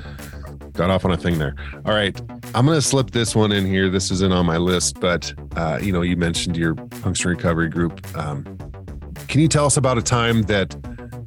Got 0.73 0.91
off 0.91 1.05
on 1.05 1.11
a 1.11 1.17
thing 1.17 1.39
there. 1.39 1.57
All 1.87 1.95
right, 1.95 2.19
I'm 2.55 2.67
gonna 2.67 2.81
slip 2.81 3.11
this 3.11 3.35
one 3.35 3.51
in 3.51 3.67
here. 3.67 3.89
This 3.91 4.11
isn't 4.11 4.33
on 4.33 4.47
my 4.47 4.59
list, 4.59 5.01
but 5.01 5.33
uh, 5.57 5.79
you 5.83 5.93
know, 5.93 6.03
you 6.03 6.17
mentioned 6.17 6.57
your 6.57 6.75
Punks 6.75 7.25
in 7.25 7.31
Recovery 7.31 7.69
group. 7.69 8.01
Um, 8.17 8.45
can 9.27 9.41
you 9.41 9.49
tell 9.49 9.67
us 9.67 9.77
about 9.77 9.99
a 9.99 10.03
time 10.03 10.43
that 10.43 10.77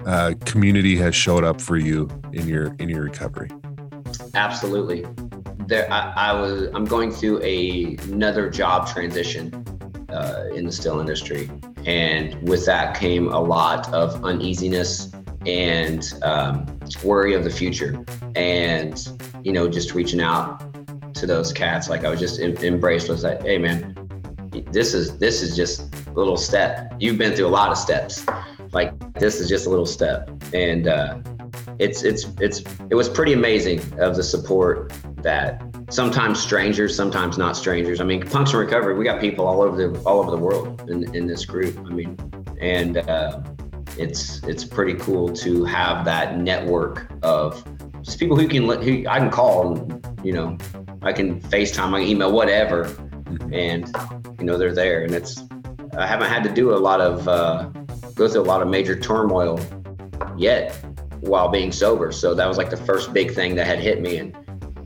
uh, 0.06 0.34
community 0.46 0.96
has 0.96 1.14
showed 1.14 1.44
up 1.44 1.60
for 1.62 1.78
you 1.78 2.10
in 2.34 2.48
your 2.48 2.76
in 2.80 2.90
your 2.90 3.04
recovery? 3.04 3.50
Absolutely. 4.34 5.06
There, 5.72 5.90
I, 5.90 6.12
I 6.18 6.34
was. 6.34 6.68
I'm 6.74 6.84
going 6.84 7.14
through 7.14 7.42
a, 7.44 7.96
another 8.10 8.50
job 8.50 8.90
transition 8.90 9.54
uh, 10.10 10.50
in 10.54 10.66
the 10.66 10.72
still 10.74 11.00
industry, 11.00 11.50
and 11.86 12.36
with 12.46 12.66
that 12.66 12.94
came 12.94 13.30
a 13.30 13.40
lot 13.40 13.88
of 13.94 14.22
uneasiness 14.26 15.14
and 15.46 16.14
um, 16.24 16.78
worry 17.06 17.36
of 17.36 17.46
the 17.46 17.50
future, 17.50 18.04
and 18.36 19.18
you 19.46 19.54
know, 19.54 19.70
just 19.70 19.96
reaching 19.96 20.20
out 20.20 20.62
to 21.14 21.26
those 21.26 21.54
cats. 21.54 21.88
Like 21.88 22.04
I 22.04 22.10
was 22.10 22.20
just 22.20 22.42
em- 22.42 22.58
embraced 22.58 23.08
was 23.08 23.24
like, 23.24 23.42
hey 23.42 23.58
man, 23.58 23.96
this 24.74 24.94
is 24.94 25.18
this 25.20 25.42
is 25.42 25.56
just 25.56 25.96
a 26.06 26.12
little 26.12 26.36
step. 26.36 26.94
You've 27.00 27.18
been 27.18 27.34
through 27.34 27.48
a 27.48 27.56
lot 27.62 27.72
of 27.72 27.78
steps. 27.78 28.26
Like 28.74 28.92
this 29.14 29.40
is 29.40 29.48
just 29.48 29.68
a 29.68 29.70
little 29.70 29.86
step, 29.86 30.30
and 30.54 30.90
uh, 30.90 31.20
it's 31.82 32.04
it's 32.04 32.28
it's 32.40 32.64
it 32.92 32.96
was 32.96 33.10
pretty 33.10 33.34
amazing 33.34 33.80
of 34.00 34.16
the 34.16 34.22
support 34.22 34.94
that 35.18 35.64
sometimes 35.90 36.40
strangers, 36.40 36.96
sometimes 36.96 37.40
not 37.40 37.58
strangers. 37.58 38.00
I 38.00 38.04
mean, 38.04 38.22
Punks 38.22 38.52
and 38.52 38.60
Recovery, 38.60 38.94
we 38.94 39.04
got 39.04 39.20
people 39.20 39.48
all 39.48 39.62
over 39.64 39.76
the 39.76 40.00
all 40.02 40.20
over 40.20 40.30
the 40.30 40.38
world 40.38 40.88
in 40.90 41.14
in 41.16 41.26
this 41.26 41.44
group. 41.44 41.76
I 41.80 41.90
mean, 41.90 42.16
and 42.62 42.98
uh, 42.98 43.42
it's 43.98 44.44
it's 44.44 44.64
pretty 44.64 44.94
cool 44.94 45.34
to 45.34 45.66
have 45.66 46.06
that 46.06 46.38
network 46.38 47.12
of 47.24 47.66
just 48.04 48.20
people 48.20 48.38
who 48.38 48.48
can 48.48 48.70
who 48.82 49.08
I 49.10 49.18
can 49.18 49.32
call 49.32 49.76
and 49.76 50.08
you 50.24 50.34
know 50.34 50.60
I 51.02 51.12
can 51.14 51.42
FaceTime, 51.42 51.96
I 51.96 52.02
can 52.02 52.08
email, 52.08 52.32
whatever, 52.32 52.84
and 53.52 53.92
you 54.38 54.46
know 54.46 54.56
they're 54.56 54.76
there. 54.76 55.04
And 55.04 55.16
it's 55.16 55.44
I 55.98 56.06
haven't 56.06 56.30
had 56.30 56.44
to 56.44 56.54
do 56.54 56.76
a 56.76 56.78
lot 56.78 57.02
of 57.02 57.28
uh, 57.28 57.64
go 58.14 58.28
through 58.28 58.42
a 58.42 58.44
lot 58.44 58.62
of 58.62 58.68
major 58.68 58.96
turmoil 59.00 59.60
yet 60.38 60.91
while 61.22 61.50
being 61.50 61.72
sober. 61.72 62.12
So 62.12 62.36
that 62.36 62.48
was 62.48 62.58
like 62.58 62.70
the 62.70 62.78
first 62.78 63.14
big 63.14 63.34
thing 63.34 63.56
that 63.56 63.66
had 63.66 63.80
hit 63.80 64.02
me, 64.02 64.18
and 64.18 64.36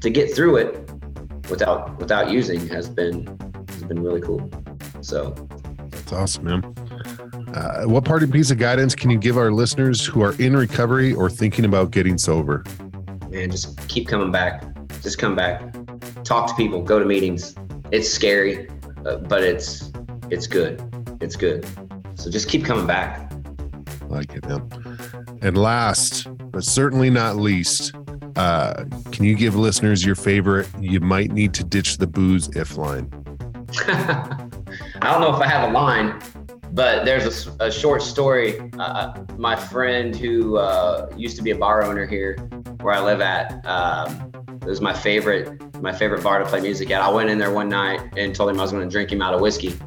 to 0.02 0.10
get 0.10 0.34
through 0.34 0.58
it 0.58 0.90
without 1.50 1.98
without 1.98 2.30
using 2.30 2.68
has 2.68 2.88
been 2.90 3.26
has 3.70 3.84
been 3.84 4.02
really 4.02 4.22
cool. 4.22 4.50
So 5.02 5.32
That's 5.90 6.14
awesome, 6.14 6.44
man. 6.46 6.76
Uh, 7.54 7.84
what 7.84 8.04
parting 8.04 8.32
piece 8.32 8.52
of 8.52 8.58
guidance 8.58 8.96
can 8.96 9.10
you 9.10 9.18
give 9.18 9.38
our 9.38 9.52
listeners 9.52 10.06
who 10.06 10.22
are 10.22 10.34
in 10.42 10.56
recovery 10.56 11.14
or 11.14 11.30
thinking 11.30 11.66
about 11.66 11.92
getting 11.92 12.18
sober? 12.18 12.64
man, 13.36 13.52
just 13.52 13.88
keep 13.88 14.08
coming 14.08 14.32
back. 14.32 14.64
Just 15.02 15.18
come 15.18 15.36
back. 15.36 15.62
Talk 16.24 16.48
to 16.48 16.56
people. 16.56 16.82
Go 16.82 17.00
to 17.00 17.06
meetings. 17.06 17.54
It's 17.92 18.10
scary, 18.10 18.68
uh, 19.06 19.18
but 19.18 19.44
it's 19.44 19.92
it's 20.32 20.48
good. 20.48 20.82
It's 21.22 21.36
good. 21.36 21.68
So 22.16 22.32
just 22.32 22.50
keep 22.50 22.66
coming 22.66 22.88
back. 22.88 23.32
I 24.02 24.06
like 24.06 24.34
it, 24.34 24.48
man. 24.48 24.70
And 25.46 25.56
last, 25.56 26.26
but 26.52 26.64
certainly 26.64 27.12
not 27.12 27.36
least, 27.36 27.94
Uh, 28.36 28.84
can 29.12 29.24
you 29.24 29.36
give 29.36 29.56
listeners 29.56 30.04
your 30.04 30.16
favorite? 30.16 30.68
You 30.82 31.00
might 31.00 31.32
need 31.32 31.54
to 31.54 31.64
ditch 31.64 32.00
the 32.00 32.08
booze 32.08 32.50
if 32.50 32.76
line. 32.76 33.10
I 33.88 34.50
don't 35.02 35.22
know 35.22 35.34
if 35.34 35.40
I 35.40 35.48
have 35.48 35.70
a 35.70 35.72
line, 35.72 36.20
but 36.72 37.06
there's 37.06 37.48
a, 37.48 37.66
a 37.68 37.72
short 37.72 38.02
story. 38.02 38.60
Uh, 38.78 39.14
my 39.38 39.56
friend 39.56 40.14
who 40.16 40.58
uh, 40.58 41.10
used 41.16 41.38
to 41.38 41.44
be 41.44 41.52
a 41.52 41.56
bar 41.56 41.84
owner 41.84 42.06
here 42.06 42.36
where 42.82 42.94
I 42.94 43.00
live 43.00 43.22
at, 43.22 43.66
um, 43.66 44.32
it 44.62 44.68
was 44.68 44.82
my 44.82 44.94
favorite 44.94 45.62
my 45.82 45.94
favorite 45.94 46.24
bar 46.24 46.40
to 46.40 46.46
play 46.46 46.60
music 46.60 46.90
at. 46.92 47.02
I 47.02 47.10
went 47.10 47.30
in 47.30 47.38
there 47.38 47.52
one 47.52 47.70
night 47.70 48.02
and 48.18 48.36
told 48.36 48.50
him 48.50 48.60
I 48.60 48.64
was 48.64 48.72
going 48.72 48.84
to 48.84 48.92
drink 48.92 49.12
him 49.12 49.22
out 49.22 49.34
of 49.34 49.40
whiskey, 49.40 49.78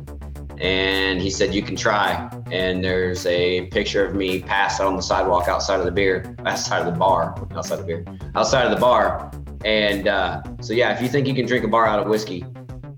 and 0.60 1.20
he 1.20 1.30
said 1.30 1.54
you 1.54 1.62
can 1.62 1.76
try. 1.76 2.28
And 2.50 2.82
there's 2.82 3.26
a 3.26 3.66
picture 3.66 4.04
of 4.04 4.14
me 4.14 4.40
passed 4.40 4.80
out 4.80 4.86
on 4.86 4.96
the 4.96 5.02
sidewalk 5.02 5.48
outside 5.48 5.78
of 5.78 5.84
the 5.84 5.92
beer, 5.92 6.34
outside 6.46 6.80
of 6.80 6.92
the 6.92 6.98
bar, 6.98 7.34
outside 7.54 7.78
of 7.78 7.86
the 7.86 7.86
beer, 7.86 8.04
outside 8.34 8.64
of 8.64 8.70
the 8.70 8.80
bar. 8.80 9.30
And 9.64 10.08
uh, 10.08 10.42
so 10.60 10.72
yeah, 10.72 10.94
if 10.94 11.02
you 11.02 11.08
think 11.08 11.26
you 11.26 11.34
can 11.34 11.46
drink 11.46 11.64
a 11.64 11.68
bar 11.68 11.86
out 11.86 12.00
of 12.00 12.08
whiskey, 12.08 12.44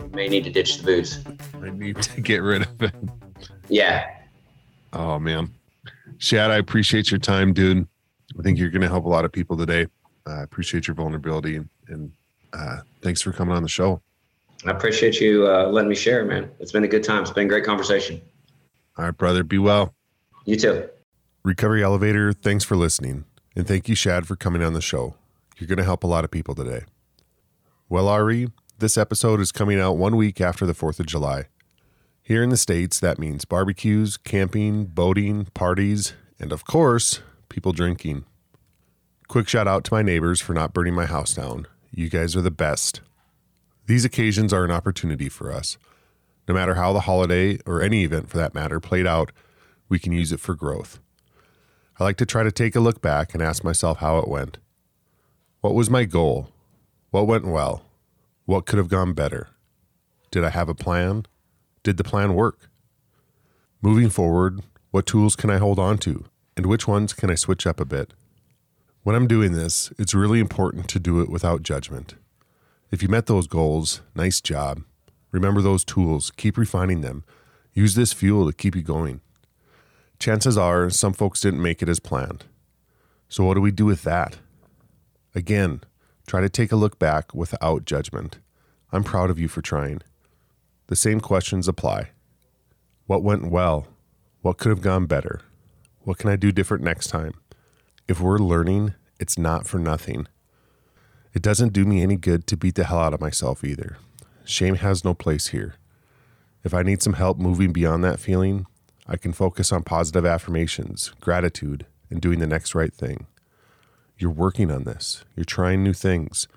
you 0.00 0.11
may 0.12 0.28
need 0.28 0.44
to 0.44 0.50
ditch 0.50 0.78
the 0.78 0.84
booze. 0.84 1.24
I 1.62 1.70
need 1.70 2.00
to 2.02 2.20
get 2.22 2.38
rid 2.38 2.62
of 2.62 2.82
it. 2.82 2.94
Yeah. 3.68 4.06
Oh 4.92 5.18
man, 5.18 5.52
Shad, 6.18 6.50
I 6.50 6.56
appreciate 6.56 7.11
your 7.11 7.20
time, 7.20 7.52
dude. 7.52 7.86
I 8.38 8.42
think 8.42 8.58
you're 8.58 8.70
going 8.70 8.82
to 8.82 8.88
help 8.88 9.04
a 9.04 9.08
lot 9.08 9.24
of 9.24 9.32
people 9.32 9.56
today. 9.56 9.86
I 10.26 10.42
appreciate 10.42 10.86
your 10.86 10.94
vulnerability 10.94 11.56
and, 11.56 11.68
and 11.88 12.12
uh, 12.52 12.78
thanks 13.02 13.22
for 13.22 13.32
coming 13.32 13.54
on 13.54 13.62
the 13.62 13.68
show. 13.68 14.02
I 14.66 14.70
appreciate 14.70 15.20
you 15.20 15.48
uh, 15.48 15.68
letting 15.68 15.88
me 15.88 15.94
share, 15.94 16.24
man. 16.24 16.50
It's 16.58 16.72
been 16.72 16.84
a 16.84 16.88
good 16.88 17.04
time. 17.04 17.22
It's 17.22 17.30
been 17.30 17.46
a 17.46 17.48
great 17.48 17.64
conversation. 17.64 18.20
All 18.98 19.06
right, 19.06 19.16
brother. 19.16 19.42
Be 19.42 19.58
well. 19.58 19.94
You 20.44 20.56
too. 20.56 20.88
Recovery 21.42 21.82
Elevator, 21.82 22.32
thanks 22.32 22.64
for 22.64 22.76
listening. 22.76 23.24
And 23.56 23.66
thank 23.66 23.88
you, 23.88 23.94
Shad, 23.94 24.26
for 24.26 24.36
coming 24.36 24.62
on 24.62 24.74
the 24.74 24.82
show. 24.82 25.14
You're 25.56 25.68
going 25.68 25.78
to 25.78 25.84
help 25.84 26.04
a 26.04 26.06
lot 26.06 26.24
of 26.24 26.30
people 26.30 26.54
today. 26.54 26.84
Well, 27.88 28.14
RE, 28.18 28.48
this 28.78 28.98
episode 28.98 29.40
is 29.40 29.52
coming 29.52 29.80
out 29.80 29.96
one 29.96 30.16
week 30.16 30.40
after 30.40 30.66
the 30.66 30.74
4th 30.74 31.00
of 31.00 31.06
July. 31.06 31.46
Here 32.22 32.42
in 32.42 32.50
the 32.50 32.56
States, 32.56 33.00
that 33.00 33.18
means 33.18 33.44
barbecues, 33.44 34.16
camping, 34.16 34.84
boating, 34.84 35.46
parties, 35.54 36.14
and 36.38 36.52
of 36.52 36.64
course, 36.64 37.20
people 37.48 37.72
drinking. 37.72 38.24
Quick 39.28 39.48
shout 39.48 39.66
out 39.66 39.84
to 39.84 39.94
my 39.94 40.02
neighbors 40.02 40.40
for 40.40 40.52
not 40.52 40.72
burning 40.72 40.94
my 40.94 41.06
house 41.06 41.34
down. 41.34 41.66
You 41.90 42.08
guys 42.08 42.36
are 42.36 42.42
the 42.42 42.50
best. 42.50 43.00
These 43.91 44.05
occasions 44.05 44.53
are 44.53 44.64
an 44.64 44.70
opportunity 44.70 45.28
for 45.28 45.51
us. 45.51 45.76
No 46.47 46.55
matter 46.55 46.76
how 46.76 46.93
the 46.93 47.01
holiday, 47.01 47.59
or 47.66 47.82
any 47.82 48.05
event 48.05 48.30
for 48.30 48.36
that 48.36 48.55
matter, 48.55 48.78
played 48.78 49.05
out, 49.05 49.32
we 49.88 49.99
can 49.99 50.12
use 50.12 50.30
it 50.30 50.38
for 50.38 50.55
growth. 50.55 51.01
I 51.99 52.05
like 52.05 52.16
to 52.18 52.24
try 52.24 52.45
to 52.45 52.53
take 52.53 52.76
a 52.76 52.80
look 52.80 53.03
back 53.03 53.34
and 53.34 53.43
ask 53.43 53.64
myself 53.64 53.99
how 53.99 54.18
it 54.18 54.28
went. 54.28 54.59
What 55.61 55.74
was 55.74 55.91
my 55.91 56.05
goal? 56.05 56.51
What 57.11 57.26
went 57.26 57.45
well? 57.45 57.82
What 58.45 58.64
could 58.64 58.78
have 58.78 58.86
gone 58.86 59.12
better? 59.12 59.49
Did 60.30 60.45
I 60.45 60.51
have 60.51 60.68
a 60.68 60.74
plan? 60.74 61.26
Did 61.82 61.97
the 61.97 62.05
plan 62.05 62.34
work? 62.34 62.70
Moving 63.82 64.09
forward, 64.09 64.61
what 64.93 65.05
tools 65.05 65.34
can 65.34 65.51
I 65.51 65.59
hold 65.59 65.80
on 65.80 65.99
to, 65.99 66.26
and 66.57 66.66
which 66.66 66.86
ones 66.86 67.12
can 67.12 67.28
I 67.28 67.34
switch 67.34 67.66
up 67.66 67.80
a 67.80 67.84
bit? 67.84 68.14
When 69.03 69.16
I'm 69.16 69.26
doing 69.26 69.51
this, 69.51 69.93
it's 69.99 70.14
really 70.14 70.38
important 70.38 70.86
to 70.91 71.01
do 71.01 71.20
it 71.20 71.28
without 71.28 71.64
judgment. 71.64 72.14
If 72.91 73.03
you 73.03 73.09
met 73.09 73.26
those 73.26 73.47
goals, 73.47 74.01
nice 74.16 74.41
job. 74.41 74.82
Remember 75.30 75.62
those 75.62 75.84
tools, 75.84 76.32
keep 76.36 76.59
refining 76.59 77.03
them. 77.03 77.22
Use 77.72 77.95
this 77.95 78.12
fuel 78.12 78.47
to 78.47 78.57
keep 78.57 78.74
you 78.74 78.82
going. 78.82 79.20
Chances 80.18 80.59
are 80.59 80.91
some 80.91 81.12
folks 81.12 81.41
didn't 81.41 81.62
make 81.62 81.82
it 81.82 81.88
as 81.88 82.01
planned. 82.01 82.47
So, 83.28 83.45
what 83.45 83.55
do 83.55 83.61
we 83.61 83.70
do 83.70 83.84
with 83.84 84.03
that? 84.03 84.38
Again, 85.36 85.82
try 86.26 86.41
to 86.41 86.49
take 86.49 86.72
a 86.72 86.76
look 86.76 86.99
back 86.99 87.32
without 87.32 87.84
judgment. 87.84 88.41
I'm 88.91 89.05
proud 89.05 89.30
of 89.30 89.38
you 89.38 89.47
for 89.47 89.62
trying. 89.62 90.03
The 90.88 90.97
same 90.97 91.20
questions 91.20 91.68
apply. 91.68 92.11
What 93.07 93.22
went 93.22 93.51
well? 93.51 93.86
What 94.43 94.59
could 94.59 94.70
have 94.70 94.82
gone 94.82 95.07
better? 95.07 95.43
What 96.01 96.18
can 96.18 96.28
I 96.28 96.34
do 96.34 96.51
different 96.51 96.82
next 96.82 97.07
time? 97.07 97.34
If 98.09 98.20
we're 98.20 98.38
learning, 98.38 98.95
it's 99.20 99.38
not 99.38 99.68
for 99.68 99.78
nothing. 99.78 100.26
It 101.33 101.43
doesn't 101.43 101.72
do 101.72 101.85
me 101.85 102.03
any 102.03 102.16
good 102.16 102.47
to 102.49 102.57
beat 102.57 102.74
the 102.74 102.85
hell 102.85 102.99
out 102.99 103.14
of 103.14 103.20
myself 103.20 103.62
either. 103.62 103.99
Shame 104.45 104.74
has 104.76 105.05
no 105.05 105.14
place 105.14 105.49
here. 105.49 105.74
If 106.64 106.74
I 106.74 106.83
need 106.83 107.03
some 107.03 107.12
help 107.12 107.39
moving 107.39 107.72
beyond 107.72 108.03
that 108.05 108.18
feeling, 108.18 108.66
I 109.07 109.16
can 109.16 109.33
focus 109.33 109.72
on 109.72 109.85
positive 109.85 110.26
affirmations, 110.26 111.12
gratitude, 111.20 111.87
and 112.11 112.20
doing 112.20 112.41
the 112.41 112.47
next 112.47 112.74
right 112.74 112.93
thing. 112.93 113.26
You're 114.18 114.31
working 114.31 114.70
on 114.70 114.85
this, 114.85 115.24
you're 115.37 115.45
trying 115.45 115.83
new 115.83 115.93
things. 115.93 116.49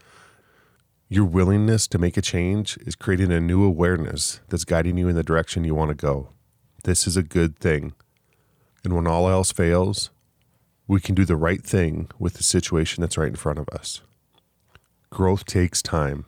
Your 1.07 1.25
willingness 1.25 1.87
to 1.89 1.99
make 1.99 2.17
a 2.17 2.21
change 2.21 2.77
is 2.77 2.95
creating 2.95 3.31
a 3.31 3.39
new 3.39 3.63
awareness 3.63 4.39
that's 4.49 4.65
guiding 4.65 4.97
you 4.97 5.07
in 5.07 5.15
the 5.15 5.23
direction 5.23 5.63
you 5.63 5.75
want 5.75 5.89
to 5.89 5.95
go. 5.95 6.29
This 6.83 7.05
is 7.05 7.15
a 7.15 7.23
good 7.23 7.59
thing. 7.59 7.93
And 8.83 8.95
when 8.95 9.07
all 9.07 9.29
else 9.29 9.51
fails, 9.51 10.09
we 10.87 10.99
can 10.99 11.13
do 11.13 11.23
the 11.23 11.35
right 11.35 11.63
thing 11.63 12.09
with 12.17 12.33
the 12.33 12.43
situation 12.43 13.01
that's 13.01 13.17
right 13.17 13.29
in 13.29 13.35
front 13.35 13.59
of 13.59 13.69
us. 13.69 14.01
Growth 15.13 15.45
takes 15.45 15.83
time. 15.83 16.25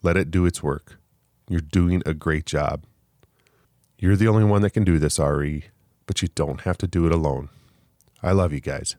Let 0.00 0.16
it 0.16 0.30
do 0.30 0.46
its 0.46 0.62
work. 0.62 1.00
You're 1.48 1.58
doing 1.58 2.04
a 2.06 2.14
great 2.14 2.46
job. 2.46 2.84
You're 3.98 4.14
the 4.14 4.28
only 4.28 4.44
one 4.44 4.62
that 4.62 4.70
can 4.70 4.84
do 4.84 5.00
this, 5.00 5.18
RE, 5.18 5.64
but 6.06 6.22
you 6.22 6.28
don't 6.36 6.60
have 6.60 6.78
to 6.78 6.86
do 6.86 7.04
it 7.04 7.12
alone. 7.12 7.48
I 8.22 8.30
love 8.30 8.52
you 8.52 8.60
guys. 8.60 8.94